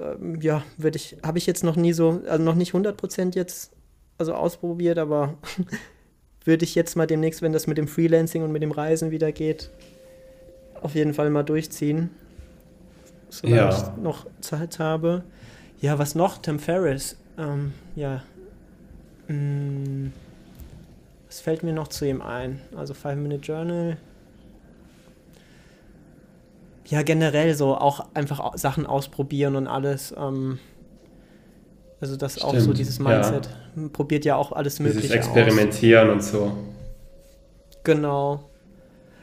Äh, 0.00 0.16
ja, 0.40 0.62
würde 0.76 0.96
ich, 0.96 1.16
habe 1.22 1.38
ich 1.38 1.46
jetzt 1.46 1.64
noch 1.64 1.76
nie 1.76 1.92
so, 1.92 2.22
also 2.26 2.42
noch 2.42 2.54
nicht 2.54 2.72
100% 2.72 3.34
jetzt 3.34 3.72
also 4.18 4.34
ausprobiert, 4.34 4.98
aber 4.98 5.34
würde 6.44 6.64
ich 6.64 6.74
jetzt 6.74 6.96
mal 6.96 7.06
demnächst, 7.06 7.42
wenn 7.42 7.52
das 7.52 7.66
mit 7.66 7.78
dem 7.78 7.88
Freelancing 7.88 8.42
und 8.42 8.52
mit 8.52 8.62
dem 8.62 8.72
Reisen 8.72 9.10
wieder 9.10 9.32
geht, 9.32 9.70
auf 10.82 10.94
jeden 10.94 11.14
Fall 11.14 11.30
mal 11.30 11.42
durchziehen. 11.42 12.10
Solange 13.28 13.56
ja. 13.56 13.68
ich 13.70 14.02
noch 14.02 14.26
Zeit 14.40 14.78
habe. 14.78 15.22
Ja, 15.80 15.98
was 15.98 16.14
noch? 16.14 16.38
Tim 16.38 16.58
Ferriss. 16.58 17.16
Ähm, 17.38 17.72
ja. 17.94 18.22
Hm. 19.28 20.12
Was 21.28 21.40
fällt 21.40 21.62
mir 21.62 21.72
noch 21.72 21.88
zu 21.88 22.06
ihm 22.06 22.22
ein? 22.22 22.60
Also 22.76 22.92
Five 22.92 23.16
Minute 23.16 23.42
Journal. 23.42 23.98
Ja, 26.90 27.02
generell 27.02 27.54
so 27.54 27.76
auch 27.76 28.06
einfach 28.14 28.56
Sachen 28.56 28.84
ausprobieren 28.84 29.54
und 29.54 29.68
alles. 29.68 30.12
Ähm, 30.16 30.58
also 32.00 32.16
das 32.16 32.32
Stimmt, 32.32 32.46
auch 32.46 32.58
so 32.58 32.72
dieses 32.72 32.98
Mindset. 32.98 33.48
Ja. 33.76 33.88
Probiert 33.92 34.24
ja 34.24 34.34
auch 34.36 34.52
alles 34.52 34.80
Mögliche 34.80 35.02
Dieses 35.02 35.16
Experimentieren 35.16 36.08
aus. 36.08 36.14
und 36.14 36.22
so. 36.22 36.52
Genau. 37.84 38.50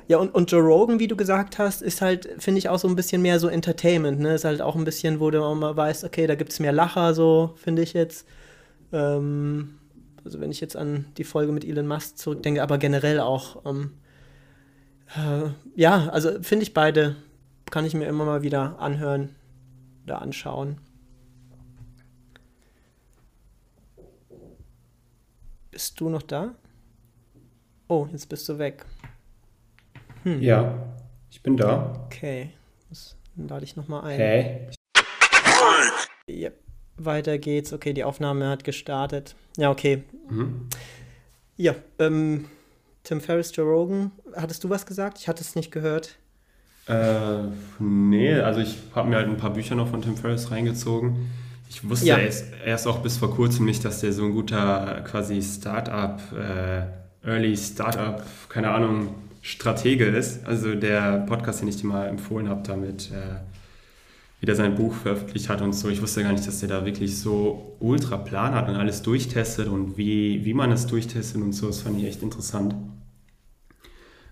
Ja, 0.08 0.18
und, 0.20 0.34
und 0.34 0.50
Joe 0.50 0.62
Rogan, 0.62 1.00
wie 1.00 1.10
du 1.10 1.18
gesagt 1.18 1.60
hast, 1.60 1.82
ist 1.82 2.02
halt, 2.02 2.30
finde 2.40 2.60
ich, 2.60 2.70
auch 2.70 2.80
so 2.80 2.88
ein 2.88 2.96
bisschen 2.96 3.22
mehr 3.22 3.40
so 3.40 3.50
Entertainment, 3.50 4.22
ne? 4.22 4.36
Ist 4.36 4.46
halt 4.46 4.62
auch 4.62 4.76
ein 4.76 4.86
bisschen, 4.86 5.20
wo 5.20 5.30
du 5.30 5.44
auch 5.44 5.54
mal 5.54 5.76
weißt, 5.76 6.06
okay, 6.06 6.28
da 6.28 6.36
gibt 6.36 6.54
es 6.54 6.62
mehr 6.62 6.72
Lacher, 6.72 7.14
so, 7.14 7.54
finde 7.58 7.82
ich 7.82 7.92
jetzt. 7.92 8.26
Ähm, 8.94 9.76
also 10.24 10.40
wenn 10.40 10.52
ich 10.52 10.62
jetzt 10.62 10.78
an 10.78 11.06
die 11.18 11.26
Folge 11.26 11.52
mit 11.52 11.66
Elon 11.66 11.88
Musk 11.88 12.18
zurückdenke, 12.18 12.64
aber 12.64 12.78
generell 12.78 13.20
auch, 13.20 13.66
ähm, 13.66 13.92
äh, 15.16 15.50
ja, 15.76 16.08
also 16.10 16.42
finde 16.42 16.64
ich 16.64 16.74
beide, 16.74 17.18
kann 17.72 17.86
ich 17.86 17.94
mir 17.94 18.06
immer 18.06 18.26
mal 18.26 18.44
wieder 18.44 18.80
anhören 18.80 19.36
oder 20.04 20.22
anschauen. 20.22 20.80
Bist 25.72 26.00
du 26.00 26.10
noch 26.10 26.24
da? 26.24 26.56
Oh, 27.88 28.08
jetzt 28.12 28.28
bist 28.30 28.48
du 28.50 28.58
weg. 28.58 28.86
Hm. 30.24 30.42
Ja, 30.42 30.74
ich 31.30 31.42
bin 31.44 31.56
da. 31.56 31.94
Okay, 32.06 32.52
dann 33.36 33.48
lade 33.48 33.64
ich 33.64 33.76
nochmal 33.76 34.04
ein. 34.04 34.18
Hey. 34.18 34.68
Ja, 36.28 36.50
weiter 36.98 37.38
geht's. 37.38 37.72
Okay, 37.72 37.94
die 37.94 38.04
Aufnahme 38.04 38.50
hat 38.50 38.64
gestartet. 38.64 39.36
Ja, 39.58 39.72
okay. 39.72 40.04
Mhm. 40.30 40.68
Ja, 41.56 41.76
ähm, 42.00 42.46
Tim 43.04 43.22
Ferriss, 43.22 43.56
Joe 43.56 43.66
Rogan. 43.66 44.12
Hattest 44.36 44.64
du 44.64 44.70
was 44.70 44.86
gesagt? 44.86 45.20
Ich 45.20 45.28
hatte 45.28 45.42
es 45.42 45.56
nicht 45.56 45.72
gehört. 45.72 46.18
Äh, 46.88 47.50
nee, 47.80 48.34
also 48.36 48.62
ich 48.62 48.78
habe 48.96 49.10
mir 49.10 49.18
halt 49.18 49.28
ein 49.28 49.38
paar 49.38 49.54
Bücher 49.54 49.76
noch 49.76 49.90
von 49.90 50.02
Tim 50.02 50.16
Ferriss 50.16 50.52
reingezogen. 50.52 51.30
Ich 51.70 51.88
wusste 51.88 52.08
ja. 52.08 52.18
erst, 52.18 52.46
erst 52.66 52.88
auch 52.88 53.00
bis 53.00 53.18
vor 53.18 53.36
kurzem 53.36 53.66
nicht, 53.66 53.84
dass 53.84 54.00
der 54.00 54.14
so 54.14 54.24
ein 54.24 54.32
guter 54.32 55.02
quasi 55.06 55.42
Startup, 55.42 56.20
äh, 56.34 57.28
Early 57.28 57.58
Startup, 57.58 58.24
keine 58.48 58.70
Ahnung, 58.70 59.10
Stratege 59.42 60.06
ist. 60.06 60.46
Also 60.46 60.76
der 60.76 61.20
Podcast, 61.28 61.62
den 61.62 61.68
ich 61.68 61.78
dir 61.78 61.88
mal 61.88 62.08
empfohlen 62.08 62.48
habe, 62.48 62.64
damit 62.66 63.12
äh, 63.12 63.40
wieder 64.40 64.56
sein 64.56 64.76
Buch 64.76 64.94
veröffentlicht 64.94 65.50
hat 65.50 65.62
und 65.62 65.74
so. 65.74 65.90
Ich 65.90 66.02
wusste 66.02 66.24
gar 66.24 66.32
nicht, 66.32 66.48
dass 66.48 66.60
der 66.60 66.70
da 66.70 66.86
wirklich 66.86 67.20
so 67.20 67.76
ultra 67.80 68.18
Plan 68.18 68.54
hat 68.54 68.70
und 68.70 68.76
alles 68.76 69.02
durchtestet 69.02 69.68
und 69.68 69.98
wie, 69.98 70.46
wie 70.46 70.54
man 70.54 70.72
es 70.72 70.88
durchtestet 70.88 71.42
und 71.42 71.54
so. 71.54 71.68
Das 71.68 71.82
fand 71.82 72.00
ich 72.00 72.06
echt 72.06 72.24
interessant. 72.24 72.76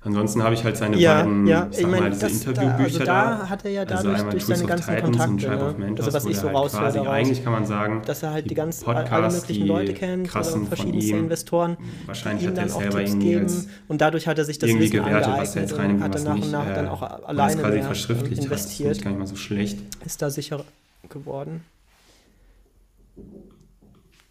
Ansonsten 0.06 0.44
habe 0.44 0.54
ich 0.54 0.63
halt 0.63 0.78
seine 0.78 0.98
ja, 0.98 1.24
beiden, 1.24 1.48
ja, 1.48 1.68
ich 1.72 1.88
meine, 1.88 2.12
diese 2.12 2.28
Interviewbücher 2.28 3.06
da. 3.06 3.22
Also 3.24 3.41
da 3.41 3.50
hat 3.50 3.65
er 3.65 3.72
ja 3.72 3.86
dadurch 3.86 4.18
also 4.18 4.30
durch 4.30 4.46
seine 4.46 4.65
ganzen 4.65 4.96
Titans 4.96 5.18
Kontakte, 5.18 5.58
ne? 5.58 5.76
Mentors, 5.80 6.06
also 6.06 6.15
was 6.18 6.26
ich 6.26 6.38
so 6.38 6.44
halt 6.44 6.56
raushöre 6.56 6.82
quasi, 6.84 7.00
eigentlich 7.00 7.44
kann 7.44 7.54
man 7.54 7.65
sagen, 7.65 8.04
dass 8.06 8.22
er 8.22 8.30
halt 8.30 8.46
die, 8.46 8.50
die 8.50 8.56
ganzen 8.56 8.88
alle 8.88 9.32
möglichen 9.32 9.65
Leute 9.65 9.96
kennt, 9.96 10.30
verschiedenste 10.30 11.15
Investoren, 11.15 11.78
wahrscheinlich 12.06 12.44
die 12.44 12.50
ihm 12.50 12.56
dann 12.56 12.72
auch 12.72 12.84
Tipps 12.84 13.18
geben 13.18 13.48
und 13.88 14.00
dadurch 14.00 14.28
hat 14.28 14.38
er 14.38 14.46
sich 14.46 14.60
das 14.60 14.70
Wissen 14.70 14.91
gewertet, 14.91 15.34
was 15.38 15.56
er 15.56 15.63
jetzt 15.63 15.76
rein, 15.76 15.96
und 15.96 16.04
hat 16.04 16.13
dann 16.13 16.24
nach 16.24 16.36
und 16.36 16.52
nach 16.52 16.74
dann 16.76 16.88
auch 16.88 17.02
alleine 17.02 17.60
quasi 17.60 17.82
verschriftlicht 17.82 18.44
investiert. 18.44 18.89
Hat, 18.89 18.98
das 18.98 19.04
gar 19.04 19.10
nicht 19.10 19.20
mal 19.20 19.28
so 19.28 19.36
schlecht. 19.36 19.80
Ist 20.06 20.22
da 20.22 20.30
sicher 20.30 20.63
geworden. 21.10 21.63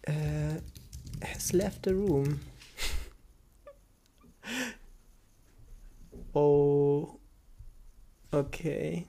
Äh, 0.03 0.13
has 1.21 1.51
left 1.51 1.83
the 1.83 1.91
room. 1.91 2.39
Oh. 6.35 7.07
Okay. 8.29 9.05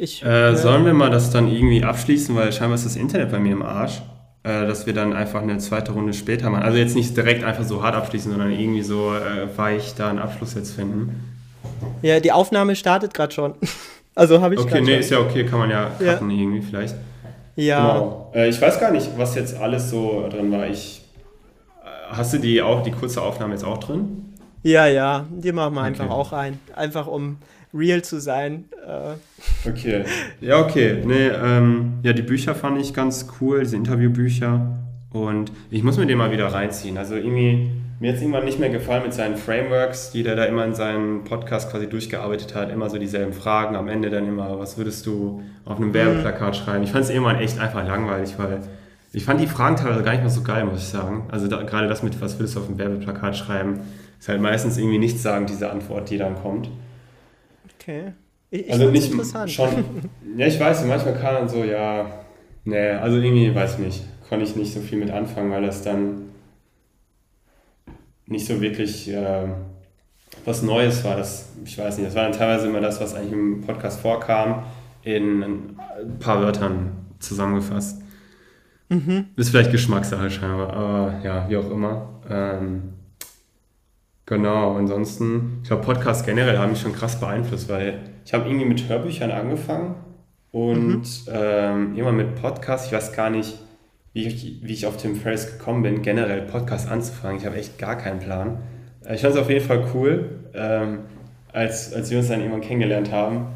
Ich, 0.00 0.24
äh, 0.24 0.56
sollen 0.56 0.84
wir 0.84 0.94
mal 0.94 1.10
das 1.10 1.30
dann 1.30 1.48
irgendwie 1.48 1.84
abschließen, 1.84 2.34
weil 2.34 2.52
scheinbar 2.52 2.74
ist 2.74 2.86
das 2.86 2.96
Internet 2.96 3.30
bei 3.30 3.38
mir 3.38 3.52
im 3.52 3.62
Arsch, 3.62 4.02
äh, 4.42 4.66
dass 4.66 4.86
wir 4.86 4.94
dann 4.94 5.12
einfach 5.12 5.42
eine 5.42 5.58
zweite 5.58 5.92
Runde 5.92 6.12
später 6.12 6.50
machen. 6.50 6.64
Also 6.64 6.76
jetzt 6.76 6.96
nicht 6.96 7.16
direkt 7.16 7.44
einfach 7.44 7.62
so 7.62 7.82
hart 7.82 7.94
abschließen, 7.94 8.32
sondern 8.32 8.50
irgendwie 8.50 8.82
so 8.82 9.14
äh, 9.14 9.56
weich 9.56 9.94
da 9.94 10.10
einen 10.10 10.18
Abschluss 10.18 10.54
jetzt 10.54 10.72
finden. 10.72 11.38
Ja, 12.02 12.18
die 12.18 12.32
Aufnahme 12.32 12.74
startet 12.74 13.14
gerade 13.14 13.32
schon. 13.32 13.54
also 14.16 14.40
habe 14.40 14.54
ich 14.54 14.60
Okay, 14.60 14.80
nee, 14.80 14.90
schon. 14.90 15.00
ist 15.00 15.10
ja 15.10 15.20
okay, 15.20 15.44
kann 15.46 15.60
man 15.60 15.70
ja 15.70 15.90
cutten 15.98 16.30
ja. 16.30 16.36
irgendwie 16.36 16.62
vielleicht. 16.62 16.96
Ja. 17.54 17.92
Genau. 17.92 18.32
Äh, 18.34 18.48
ich 18.48 18.60
weiß 18.60 18.80
gar 18.80 18.90
nicht, 18.90 19.08
was 19.16 19.36
jetzt 19.36 19.56
alles 19.56 19.88
so 19.88 20.28
drin 20.28 20.50
war. 20.50 20.66
Ich 20.66 21.02
Hast 22.10 22.32
du 22.32 22.38
die 22.38 22.62
auch, 22.62 22.82
die 22.82 22.90
kurze 22.90 23.22
Aufnahme 23.22 23.52
jetzt 23.52 23.64
auch 23.64 23.78
drin? 23.78 24.34
Ja, 24.62 24.86
ja, 24.86 25.26
die 25.30 25.52
machen 25.52 25.74
wir 25.74 25.80
okay. 25.80 25.88
einfach 25.88 26.10
auch 26.10 26.32
ein. 26.32 26.58
Einfach 26.74 27.06
um 27.06 27.36
real 27.72 28.02
zu 28.02 28.20
sein. 28.20 28.64
Äh. 28.86 29.68
Okay. 29.68 30.04
Ja, 30.40 30.60
okay. 30.60 31.02
Nee, 31.04 31.28
ähm, 31.28 31.94
ja, 32.02 32.12
die 32.12 32.22
Bücher 32.22 32.54
fand 32.54 32.80
ich 32.80 32.94
ganz 32.94 33.28
cool, 33.40 33.60
diese 33.60 33.76
Interviewbücher. 33.76 34.78
Und 35.12 35.52
ich 35.70 35.82
muss 35.82 35.96
mir 35.96 36.06
den 36.06 36.18
mal 36.18 36.30
wieder 36.32 36.46
reinziehen. 36.46 36.98
Also 36.98 37.14
irgendwie, 37.14 37.70
mir 38.00 38.10
hat 38.10 38.16
es 38.16 38.22
irgendwann 38.22 38.44
nicht 38.44 38.58
mehr 38.58 38.70
gefallen 38.70 39.04
mit 39.04 39.14
seinen 39.14 39.36
Frameworks, 39.36 40.10
die 40.10 40.22
der 40.22 40.36
da 40.36 40.44
immer 40.44 40.64
in 40.64 40.74
seinem 40.74 41.24
Podcast 41.24 41.70
quasi 41.70 41.88
durchgearbeitet 41.88 42.54
hat. 42.54 42.70
Immer 42.70 42.90
so 42.90 42.98
dieselben 42.98 43.32
Fragen. 43.32 43.76
Am 43.76 43.88
Ende 43.88 44.10
dann 44.10 44.26
immer, 44.26 44.58
was 44.58 44.76
würdest 44.76 45.06
du 45.06 45.42
auf 45.64 45.76
einem 45.76 45.94
Werbeplakat 45.94 46.54
mhm. 46.54 46.54
schreiben? 46.54 46.84
Ich 46.84 46.90
fand 46.90 47.04
es 47.04 47.10
irgendwann 47.10 47.38
echt 47.38 47.58
einfach 47.58 47.86
langweilig, 47.86 48.34
weil 48.38 48.60
ich 49.12 49.24
fand 49.24 49.40
die 49.40 49.46
Fragen 49.46 49.76
teilweise 49.76 50.02
gar 50.02 50.12
nicht 50.12 50.22
mal 50.22 50.30
so 50.30 50.42
geil, 50.42 50.64
muss 50.64 50.80
ich 50.80 50.88
sagen. 50.88 51.26
Also 51.30 51.48
da, 51.48 51.62
gerade 51.62 51.88
das 51.88 52.02
mit, 52.02 52.20
was 52.20 52.38
willst 52.38 52.56
du 52.56 52.60
auf 52.60 52.66
dem 52.66 52.78
Werbeplakat 52.78 53.36
schreiben, 53.36 53.80
ist 54.18 54.28
halt 54.28 54.40
meistens 54.40 54.76
irgendwie 54.76 54.98
nichts 54.98 55.22
sagen, 55.22 55.46
diese 55.46 55.70
Antwort, 55.70 56.10
die 56.10 56.18
dann 56.18 56.34
kommt. 56.34 56.68
Okay. 57.80 58.12
Ich, 58.50 58.66
ich 58.66 58.72
also 58.72 58.90
nicht 58.90 59.10
interessant. 59.10 59.50
schon. 59.50 59.70
Ja, 60.36 60.46
ich 60.46 60.58
weiß, 60.58 60.84
manchmal 60.84 61.14
kann 61.14 61.34
man 61.34 61.48
so, 61.48 61.64
ja, 61.64 62.06
nee, 62.64 62.90
also 62.90 63.18
irgendwie, 63.18 63.54
weiß 63.54 63.74
ich 63.74 63.78
nicht, 63.78 64.04
konnte 64.28 64.44
ich 64.44 64.56
nicht 64.56 64.72
so 64.72 64.80
viel 64.80 64.98
mit 64.98 65.10
anfangen, 65.10 65.50
weil 65.50 65.62
das 65.62 65.82
dann 65.82 66.28
nicht 68.26 68.46
so 68.46 68.60
wirklich 68.60 69.10
äh, 69.10 69.48
was 70.44 70.62
Neues 70.62 71.02
war. 71.04 71.16
Das, 71.16 71.50
ich 71.64 71.78
weiß 71.78 71.96
nicht, 71.96 72.08
das 72.08 72.14
war 72.14 72.24
dann 72.24 72.32
teilweise 72.32 72.66
immer 72.68 72.80
das, 72.80 73.00
was 73.00 73.14
eigentlich 73.14 73.32
im 73.32 73.62
Podcast 73.62 74.00
vorkam, 74.00 74.64
in 75.02 75.42
ein 75.42 75.78
paar 76.18 76.42
Wörtern 76.42 76.92
zusammengefasst. 77.18 78.02
Mhm. 78.88 79.26
Ist 79.36 79.50
vielleicht 79.50 79.70
Geschmackssache 79.70 80.30
scheinbar, 80.30 80.72
aber 80.72 81.20
ja, 81.22 81.48
wie 81.48 81.56
auch 81.56 81.70
immer. 81.70 82.20
Ähm, 82.30 82.94
genau, 84.24 84.76
ansonsten, 84.76 85.58
ich 85.62 85.68
glaube, 85.68 85.82
Podcasts 85.82 86.24
generell 86.24 86.58
haben 86.58 86.70
mich 86.70 86.80
schon 86.80 86.94
krass 86.94 87.20
beeinflusst, 87.20 87.68
weil 87.68 88.00
ich 88.24 88.32
habe 88.32 88.48
irgendwie 88.48 88.66
mit 88.66 88.88
Hörbüchern 88.88 89.30
angefangen 89.30 89.96
und 90.52 91.02
mhm. 91.02 91.32
ähm, 91.32 91.96
immer 91.96 92.12
mit 92.12 92.36
Podcasts, 92.36 92.86
ich 92.86 92.92
weiß 92.92 93.12
gar 93.12 93.30
nicht, 93.30 93.58
wie 94.14 94.26
ich, 94.26 94.60
wie 94.62 94.72
ich 94.72 94.86
auf 94.86 94.96
Tim 94.96 95.16
Ferriss 95.16 95.58
gekommen 95.58 95.82
bin, 95.82 96.02
generell 96.02 96.42
Podcasts 96.42 96.90
anzufangen. 96.90 97.36
Ich 97.36 97.46
habe 97.46 97.56
echt 97.56 97.78
gar 97.78 97.96
keinen 97.96 98.20
Plan. 98.20 98.58
Äh, 99.04 99.16
ich 99.16 99.20
fand 99.20 99.34
es 99.34 99.40
auf 99.40 99.50
jeden 99.50 99.64
Fall 99.64 99.84
cool, 99.94 100.30
ähm, 100.54 101.00
als, 101.52 101.92
als 101.92 102.10
wir 102.10 102.18
uns 102.18 102.28
dann 102.28 102.40
irgendwann 102.40 102.62
kennengelernt 102.62 103.12
haben 103.12 103.48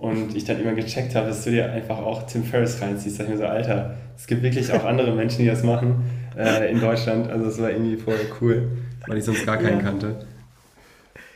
und 0.00 0.34
ich 0.34 0.44
dann 0.44 0.58
immer 0.58 0.72
gecheckt 0.72 1.14
habe, 1.14 1.28
dass 1.28 1.44
du 1.44 1.50
dir 1.50 1.70
einfach 1.70 1.98
auch 1.98 2.26
Tim 2.26 2.42
Ferriss 2.42 2.80
reinziehst. 2.80 3.20
Da 3.20 3.24
ich 3.24 3.30
mir 3.30 3.36
so, 3.36 3.44
Alter, 3.44 3.96
es 4.16 4.26
gibt 4.26 4.42
wirklich 4.42 4.72
auch 4.72 4.84
andere 4.84 5.14
Menschen, 5.14 5.42
die 5.42 5.46
das 5.46 5.62
machen 5.62 6.02
äh, 6.36 6.70
in 6.72 6.80
Deutschland. 6.80 7.30
Also 7.30 7.46
es 7.46 7.60
war 7.60 7.70
irgendwie 7.70 7.98
voll 7.98 8.18
cool, 8.40 8.70
weil 9.06 9.18
ich 9.18 9.24
sonst 9.24 9.44
gar 9.44 9.58
keinen 9.58 9.78
ja. 9.78 9.82
kannte. 9.82 10.26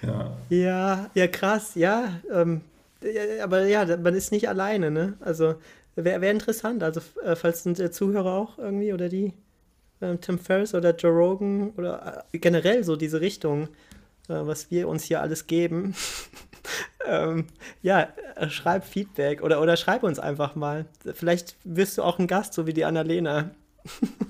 Ja. 0.03 0.37
ja, 0.49 1.11
ja, 1.15 1.27
krass, 1.29 1.75
ja. 1.75 2.09
Ähm, 2.33 2.63
aber 3.43 3.67
ja, 3.67 3.85
man 3.99 4.15
ist 4.15 4.33
nicht 4.33 4.49
alleine, 4.49 4.91
ne? 4.91 5.15
Also 5.21 5.57
wäre 5.95 6.23
wär 6.23 6.31
interessant. 6.31 6.83
Also 6.83 7.01
äh, 7.23 7.37
falls 7.37 7.63
sind 7.63 7.79
der 7.79 7.93
Zuhörer 7.93 8.33
auch 8.33 8.59
irgendwie 8.59 8.95
oder 8.95 9.11
die 9.11 9.35
äh, 10.01 10.17
Tim 10.17 10.39
Ferriss 10.39 10.75
oder 10.75 10.95
Joe 10.97 11.13
Rogan 11.13 11.71
oder 11.77 12.25
äh, 12.33 12.39
generell 12.39 12.83
so 12.83 12.97
diese 12.97 13.21
Richtung, 13.21 13.65
äh, 14.29 14.41
was 14.41 14.71
wir 14.71 14.89
uns 14.89 15.05
hier 15.05 15.21
alles 15.21 15.47
geben. 15.47 15.95
ähm, 17.07 17.47
ja, 17.83 18.09
äh, 18.37 18.49
schreib 18.49 18.85
Feedback 18.85 19.43
oder, 19.43 19.61
oder 19.61 19.77
schreib 19.77 20.03
uns 20.03 20.19
einfach 20.19 20.55
mal. 20.55 20.87
Vielleicht 21.15 21.57
wirst 21.65 21.99
du 21.99 22.03
auch 22.03 22.19
ein 22.19 22.27
Gast, 22.27 22.55
so 22.55 22.67
wie 22.67 22.73
die 22.73 22.85
Annalena. 22.85 23.51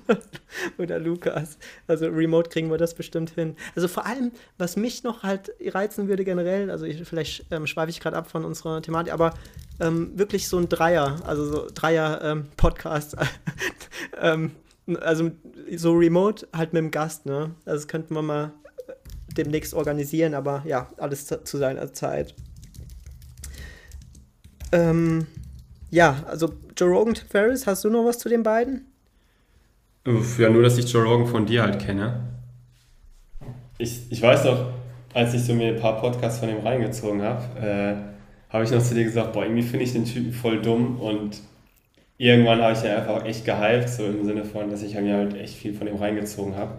oder 0.77 0.99
Lukas. 0.99 1.57
Also 1.87 2.07
remote 2.07 2.49
kriegen 2.49 2.69
wir 2.69 2.77
das 2.77 2.93
bestimmt 2.93 3.31
hin. 3.31 3.55
Also 3.75 3.87
vor 3.87 4.05
allem, 4.05 4.31
was 4.57 4.75
mich 4.75 5.03
noch 5.03 5.23
halt 5.23 5.51
reizen 5.61 6.07
würde 6.07 6.25
generell, 6.25 6.69
also 6.69 6.85
ich, 6.85 7.03
vielleicht 7.07 7.45
ähm, 7.51 7.65
schweife 7.67 7.89
ich 7.89 7.99
gerade 7.99 8.17
ab 8.17 8.29
von 8.29 8.43
unserer 8.43 8.81
Thematik, 8.81 9.13
aber 9.13 9.33
ähm, 9.79 10.17
wirklich 10.17 10.47
so 10.47 10.57
ein 10.57 10.69
Dreier, 10.69 11.21
also 11.25 11.45
so 11.45 11.67
Dreier-Podcast. 11.73 13.15
Ähm, 14.19 14.51
ähm, 14.87 14.97
also 15.01 15.31
so 15.75 15.93
remote 15.93 16.47
halt 16.53 16.73
mit 16.73 16.81
dem 16.81 16.91
Gast, 16.91 17.25
ne? 17.25 17.51
Also 17.65 17.77
das 17.77 17.87
könnten 17.87 18.13
wir 18.13 18.21
mal 18.21 18.51
demnächst 19.37 19.73
organisieren, 19.73 20.33
aber 20.33 20.63
ja, 20.65 20.87
alles 20.97 21.27
zu 21.27 21.57
seiner 21.57 21.93
Zeit. 21.93 22.33
Ähm, 24.71 25.27
ja, 25.91 26.23
also 26.27 26.53
Joe 26.77 26.89
Rogan, 26.89 27.15
Ferris, 27.15 27.67
hast 27.67 27.83
du 27.83 27.89
noch 27.89 28.05
was 28.05 28.19
zu 28.19 28.29
den 28.29 28.43
beiden? 28.43 28.85
Ja, 30.37 30.49
nur, 30.49 30.61
dass 30.61 30.77
ich 30.77 30.91
Joe 30.91 31.03
Rogan 31.03 31.27
von 31.27 31.45
dir 31.45 31.63
halt 31.63 31.79
kenne. 31.79 32.21
Ich, 33.77 34.11
ich 34.11 34.21
weiß 34.21 34.45
noch, 34.45 34.73
als 35.13 35.33
ich 35.33 35.43
so 35.43 35.53
mir 35.53 35.69
ein 35.69 35.79
paar 35.79 35.99
Podcasts 35.99 36.39
von 36.39 36.49
ihm 36.49 36.59
reingezogen 36.59 37.21
habe, 37.21 37.43
äh, 37.59 37.95
habe 38.53 38.63
ich 38.63 38.71
noch 38.71 38.83
zu 38.83 38.93
dir 38.93 39.03
gesagt, 39.03 39.33
boah, 39.33 39.43
irgendwie 39.43 39.63
finde 39.63 39.85
ich 39.85 39.93
den 39.93 40.05
Typen 40.05 40.31
voll 40.31 40.61
dumm 40.61 40.99
und 40.99 41.41
irgendwann 42.17 42.61
habe 42.61 42.73
ich 42.73 42.83
ihn 42.83 42.91
einfach 42.91 43.25
echt 43.25 43.45
gehypt, 43.45 43.89
so 43.89 44.05
im 44.05 44.25
Sinne 44.25 44.45
von, 44.45 44.69
dass 44.69 44.83
ich 44.83 44.95
mir 44.95 45.15
halt 45.15 45.35
echt 45.35 45.55
viel 45.55 45.73
von 45.73 45.87
ihm 45.87 45.95
reingezogen 45.95 46.55
habe. 46.55 46.73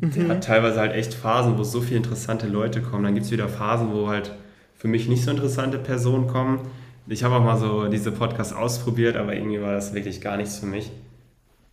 Mhm. 0.00 0.28
Hat 0.28 0.44
teilweise 0.44 0.80
halt 0.80 0.92
echt 0.92 1.14
Phasen, 1.14 1.58
wo 1.58 1.64
so 1.64 1.80
viele 1.80 1.96
interessante 1.98 2.46
Leute 2.46 2.82
kommen. 2.82 3.04
Dann 3.04 3.14
gibt 3.14 3.26
es 3.26 3.32
wieder 3.32 3.48
Phasen, 3.48 3.92
wo 3.92 4.08
halt 4.08 4.32
für 4.76 4.88
mich 4.88 5.08
nicht 5.08 5.24
so 5.24 5.30
interessante 5.30 5.78
Personen 5.78 6.28
kommen. 6.28 6.60
Ich 7.06 7.24
habe 7.24 7.36
auch 7.36 7.42
mal 7.42 7.56
so 7.56 7.88
diese 7.88 8.12
Podcasts 8.12 8.52
ausprobiert, 8.52 9.16
aber 9.16 9.34
irgendwie 9.34 9.60
war 9.60 9.72
das 9.72 9.94
wirklich 9.94 10.20
gar 10.20 10.36
nichts 10.36 10.58
für 10.58 10.66
mich. 10.66 10.90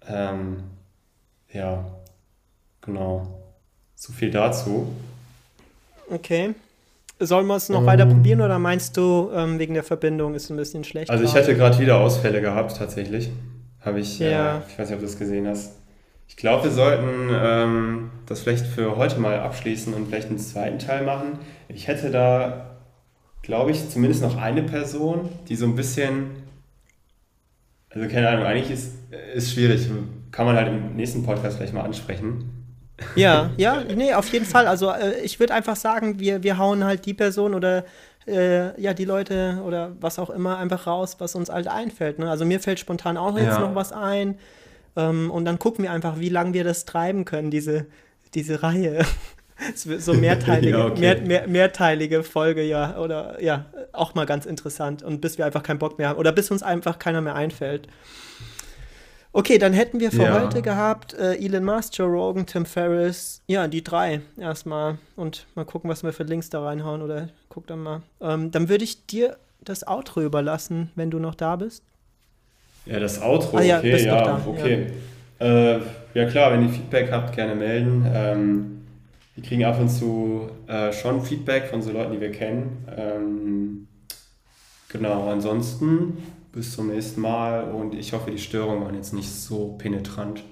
Ähm, 0.08 0.58
ja, 1.52 1.86
genau. 2.82 3.44
So 3.96 4.14
viel 4.14 4.32
dazu. 4.32 4.88
Okay. 6.10 6.54
Sollen 7.20 7.48
wir 7.48 7.56
es 7.56 7.70
noch 7.70 7.80
um, 7.80 7.86
weiter 7.86 8.06
probieren 8.06 8.42
oder 8.42 8.60
meinst 8.60 8.98
du, 8.98 9.30
ähm, 9.34 9.58
wegen 9.58 9.74
der 9.74 9.84
Verbindung 9.84 10.36
ist 10.36 10.46
es 10.46 10.50
ein 10.50 10.58
bisschen 10.58 10.84
schlecht? 10.84 11.10
Also 11.10 11.24
ich 11.24 11.34
hätte 11.34 11.56
gerade 11.56 11.80
wieder 11.80 11.98
Ausfälle 11.98 12.42
gehabt, 12.42 12.76
tatsächlich. 12.78 13.30
Habe 13.82 14.00
ich, 14.00 14.20
ja. 14.20 14.58
äh, 14.58 14.62
ich 14.68 14.78
weiß 14.78 14.90
nicht, 14.90 14.96
ob 14.96 15.00
du 15.00 15.06
das 15.06 15.18
gesehen 15.18 15.48
hast. 15.48 15.72
Ich 16.28 16.38
glaube, 16.38 16.66
wir 16.66 16.72
sollten 16.72 17.30
ähm, 17.32 18.12
das 18.26 18.42
vielleicht 18.42 18.66
für 18.66 18.98
heute 18.98 19.20
mal 19.20 19.40
abschließen 19.40 19.94
und 19.94 20.08
vielleicht 20.08 20.30
einen 20.30 20.40
zweiten 20.40 20.80
Teil 20.80 21.06
machen. 21.06 21.40
Ich 21.68 21.88
hätte 21.88 22.12
da, 22.12 22.78
glaube 23.42 23.72
ich, 23.72 23.90
zumindest 23.90 24.22
noch 24.22 24.38
eine 24.38 24.64
Person, 24.64 25.30
die 25.48 25.56
so 25.56 25.66
ein 25.66 25.76
bisschen, 25.76 26.32
also 27.90 28.08
keine 28.08 28.30
Ahnung, 28.30 28.46
eigentlich 28.46 28.72
ist, 28.72 28.94
ist 29.34 29.54
schwierig, 29.54 29.88
kann 30.32 30.46
man 30.46 30.56
halt 30.56 30.68
im 30.68 30.96
nächsten 30.96 31.24
Podcast 31.24 31.58
vielleicht 31.58 31.74
mal 31.74 31.84
ansprechen. 31.84 32.52
Ja, 33.16 33.52
ja, 33.58 33.84
nee, 33.84 34.14
auf 34.14 34.28
jeden 34.30 34.46
Fall. 34.46 34.68
Also 34.68 34.90
äh, 34.90 35.22
ich 35.22 35.40
würde 35.40 35.54
einfach 35.54 35.76
sagen, 35.76 36.20
wir, 36.20 36.44
wir 36.44 36.58
hauen 36.58 36.84
halt 36.84 37.06
die 37.06 37.14
Person 37.14 37.54
oder 37.54 37.86
äh, 38.28 38.80
ja, 38.82 38.94
die 38.94 39.06
Leute 39.06 39.62
oder 39.66 39.92
was 40.00 40.20
auch 40.20 40.30
immer 40.30 40.58
einfach 40.58 40.88
raus, 40.88 41.18
was 41.20 41.36
uns 41.36 41.50
halt 41.50 41.68
einfällt. 41.68 42.20
Ne? 42.20 42.30
Also 42.30 42.46
mir 42.46 42.60
fällt 42.60 42.80
spontan 42.80 43.18
auch 43.18 43.38
jetzt 43.38 43.48
ja. 43.48 43.60
noch 43.60 43.76
was 43.76 43.92
ein. 43.92 44.38
Ähm, 44.96 45.32
und 45.32 45.46
dann 45.46 45.60
gucken 45.60 45.84
wir 45.84 45.92
einfach, 45.92 46.20
wie 46.20 46.30
lange 46.30 46.54
wir 46.54 46.64
das 46.64 46.86
treiben 46.86 47.26
können, 47.26 47.52
diese, 47.52 47.88
diese 48.34 48.64
Reihe. 48.64 49.06
so 49.76 50.14
mehrteilige, 50.16 50.78
ja, 50.78 50.86
okay. 50.86 51.00
mehr, 51.00 51.22
mehr, 51.22 51.48
mehrteilige 51.48 52.24
Folge, 52.24 52.64
ja, 52.64 52.98
oder 52.98 53.42
ja, 53.42 53.66
auch 53.92 54.16
mal 54.16 54.26
ganz 54.26 54.46
interessant. 54.46 55.04
Und 55.04 55.22
bis 55.22 55.38
wir 55.38 55.46
einfach 55.46 55.64
keinen 55.64 55.80
Bock 55.80 55.98
mehr 55.98 56.10
haben. 56.10 56.20
Oder 56.20 56.32
bis 56.32 56.52
uns 56.52 56.64
einfach 56.64 57.00
keiner 57.00 57.22
mehr 57.22 57.36
einfällt. 57.36 57.88
Okay, 59.32 59.58
dann 59.58 59.74
hätten 59.74 60.00
wir 60.00 60.12
für 60.12 60.24
ja. 60.24 60.42
heute 60.42 60.62
gehabt 60.62 61.14
äh, 61.14 61.36
Elon 61.36 61.66
Musk, 61.66 61.98
Joe 61.98 62.08
Rogan, 62.08 62.46
Tim 62.46 62.66
Ferriss. 62.66 63.42
Ja, 63.48 63.68
die 63.68 63.84
drei 63.84 64.22
erstmal. 64.38 64.98
Und 65.18 65.46
mal 65.56 65.66
gucken, 65.66 65.90
was 65.90 66.04
wir 66.04 66.14
für 66.14 66.24
Links 66.24 66.50
da 66.50 66.64
reinhauen. 66.64 67.02
Oder 67.02 67.28
guck 67.50 67.68
dann 67.68 67.80
mal. 67.80 68.02
Ähm, 68.22 68.52
dann 68.52 68.70
würde 68.70 68.86
ich 68.86 69.06
dir 69.08 69.38
das 69.62 69.86
Outro 69.86 70.22
überlassen, 70.22 70.92
wenn 70.96 71.12
du 71.12 71.20
noch 71.20 71.36
da 71.36 71.58
bist. 71.58 71.84
Ja, 72.86 73.00
das 73.00 73.22
Outro, 73.22 73.58
ah, 73.58 73.62
ja, 73.62 73.80
okay, 73.80 74.06
ja, 74.06 74.42
okay. 74.48 74.88
Ja. 75.40 75.46
Äh, 75.46 75.80
ja. 76.14 76.26
klar, 76.26 76.54
wenn 76.54 76.64
ihr 76.64 76.70
Feedback 76.70 77.12
habt, 77.12 77.36
gerne 77.36 77.56
melden. 77.56 78.06
Ähm, 78.14 78.86
wir 79.34 79.44
kriegen 79.44 79.66
ab 79.66 79.80
und 79.80 79.90
zu 79.90 80.50
äh, 80.68 80.94
schon 80.94 81.22
Feedback 81.22 81.68
von 81.68 81.82
so 81.82 81.92
Leuten, 81.92 82.14
die 82.14 82.22
wir 82.22 82.32
kennen. 82.32 82.86
Ähm, 82.96 83.88
genau, 84.90 85.30
ansonsten 85.30 86.18
bis 86.54 86.74
zum 86.74 86.88
nächsten 86.88 87.20
Mal 87.20 87.66
und 87.66 87.96
ich 87.96 88.14
hoffe, 88.14 88.32
die 88.32 88.38
Störungen 88.38 88.86
waren 88.86 88.96
jetzt 88.96 89.14
nicht 89.14 89.30
so 89.30 89.76
penetrant. 89.78 90.44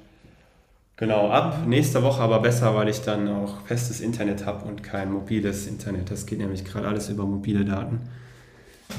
Genau, 0.98 1.30
ab 1.30 1.65
nächster 1.65 2.04
Woche 2.04 2.22
aber 2.22 2.39
besser, 2.39 2.76
weil 2.76 2.89
ich 2.89 3.02
dann 3.02 3.28
auch 3.30 3.62
festes 3.65 4.02
Internet 4.02 4.46
habe 4.46 4.67
und 4.67 4.84
kein 4.84 5.12
mobiles 5.12 5.65
Internet. 5.65 6.12
Das 6.12 6.26
geht 6.26 6.39
nämlich 6.39 6.65
gerade 6.65 6.88
alles 6.88 7.10
über 7.10 7.26
mobile 7.26 7.63
Daten 7.63 8.02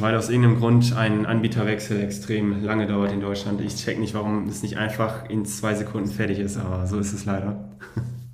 weil 0.00 0.16
aus 0.16 0.28
irgendeinem 0.28 0.58
Grund 0.58 0.96
ein 0.96 1.26
Anbieterwechsel 1.26 2.00
extrem 2.02 2.64
lange 2.64 2.86
dauert 2.86 3.12
in 3.12 3.20
Deutschland. 3.20 3.60
Ich 3.60 3.76
check 3.76 3.98
nicht, 3.98 4.14
warum 4.14 4.48
es 4.48 4.62
nicht 4.62 4.76
einfach 4.76 5.28
in 5.28 5.44
zwei 5.44 5.74
Sekunden 5.74 6.10
fertig 6.10 6.38
ist, 6.38 6.56
aber 6.56 6.86
so 6.86 6.98
ist 6.98 7.12
es 7.12 7.24
leider. 7.24 7.68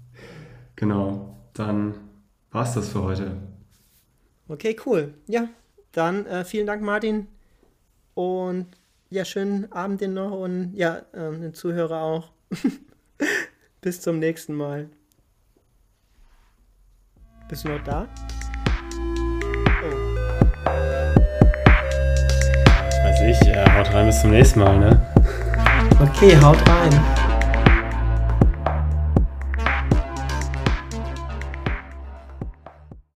genau, 0.77 1.37
dann 1.53 1.95
war 2.51 2.65
es 2.65 2.75
das 2.75 2.89
für 2.89 3.03
heute. 3.03 3.37
Okay, 4.49 4.77
cool. 4.87 5.15
Ja, 5.27 5.49
dann 5.93 6.27
äh, 6.27 6.45
vielen 6.45 6.67
Dank, 6.67 6.83
Martin. 6.83 7.29
Und 8.15 8.67
ja, 9.11 9.25
schönen 9.25 9.71
Abend 9.73 10.01
dir 10.01 10.09
noch 10.09 10.33
und 10.33 10.73
ja, 10.75 11.03
äh, 11.13 11.31
den 11.31 11.55
Zuhörer 11.55 12.03
auch. 12.03 12.31
Bis 13.81 14.01
zum 14.01 14.19
nächsten 14.19 14.55
Mal. 14.55 14.89
Bist 17.49 17.65
du 17.65 17.69
noch 17.69 17.83
da? 17.83 18.09
Haut 23.81 23.95
rein, 23.95 24.07
bis 24.07 24.21
zum 24.21 24.31
nächsten 24.31 24.61
Mal, 24.61 24.79
ne? 24.79 24.99
Okay, 26.01 26.37
haut 26.43 26.59
rein. 26.69 27.20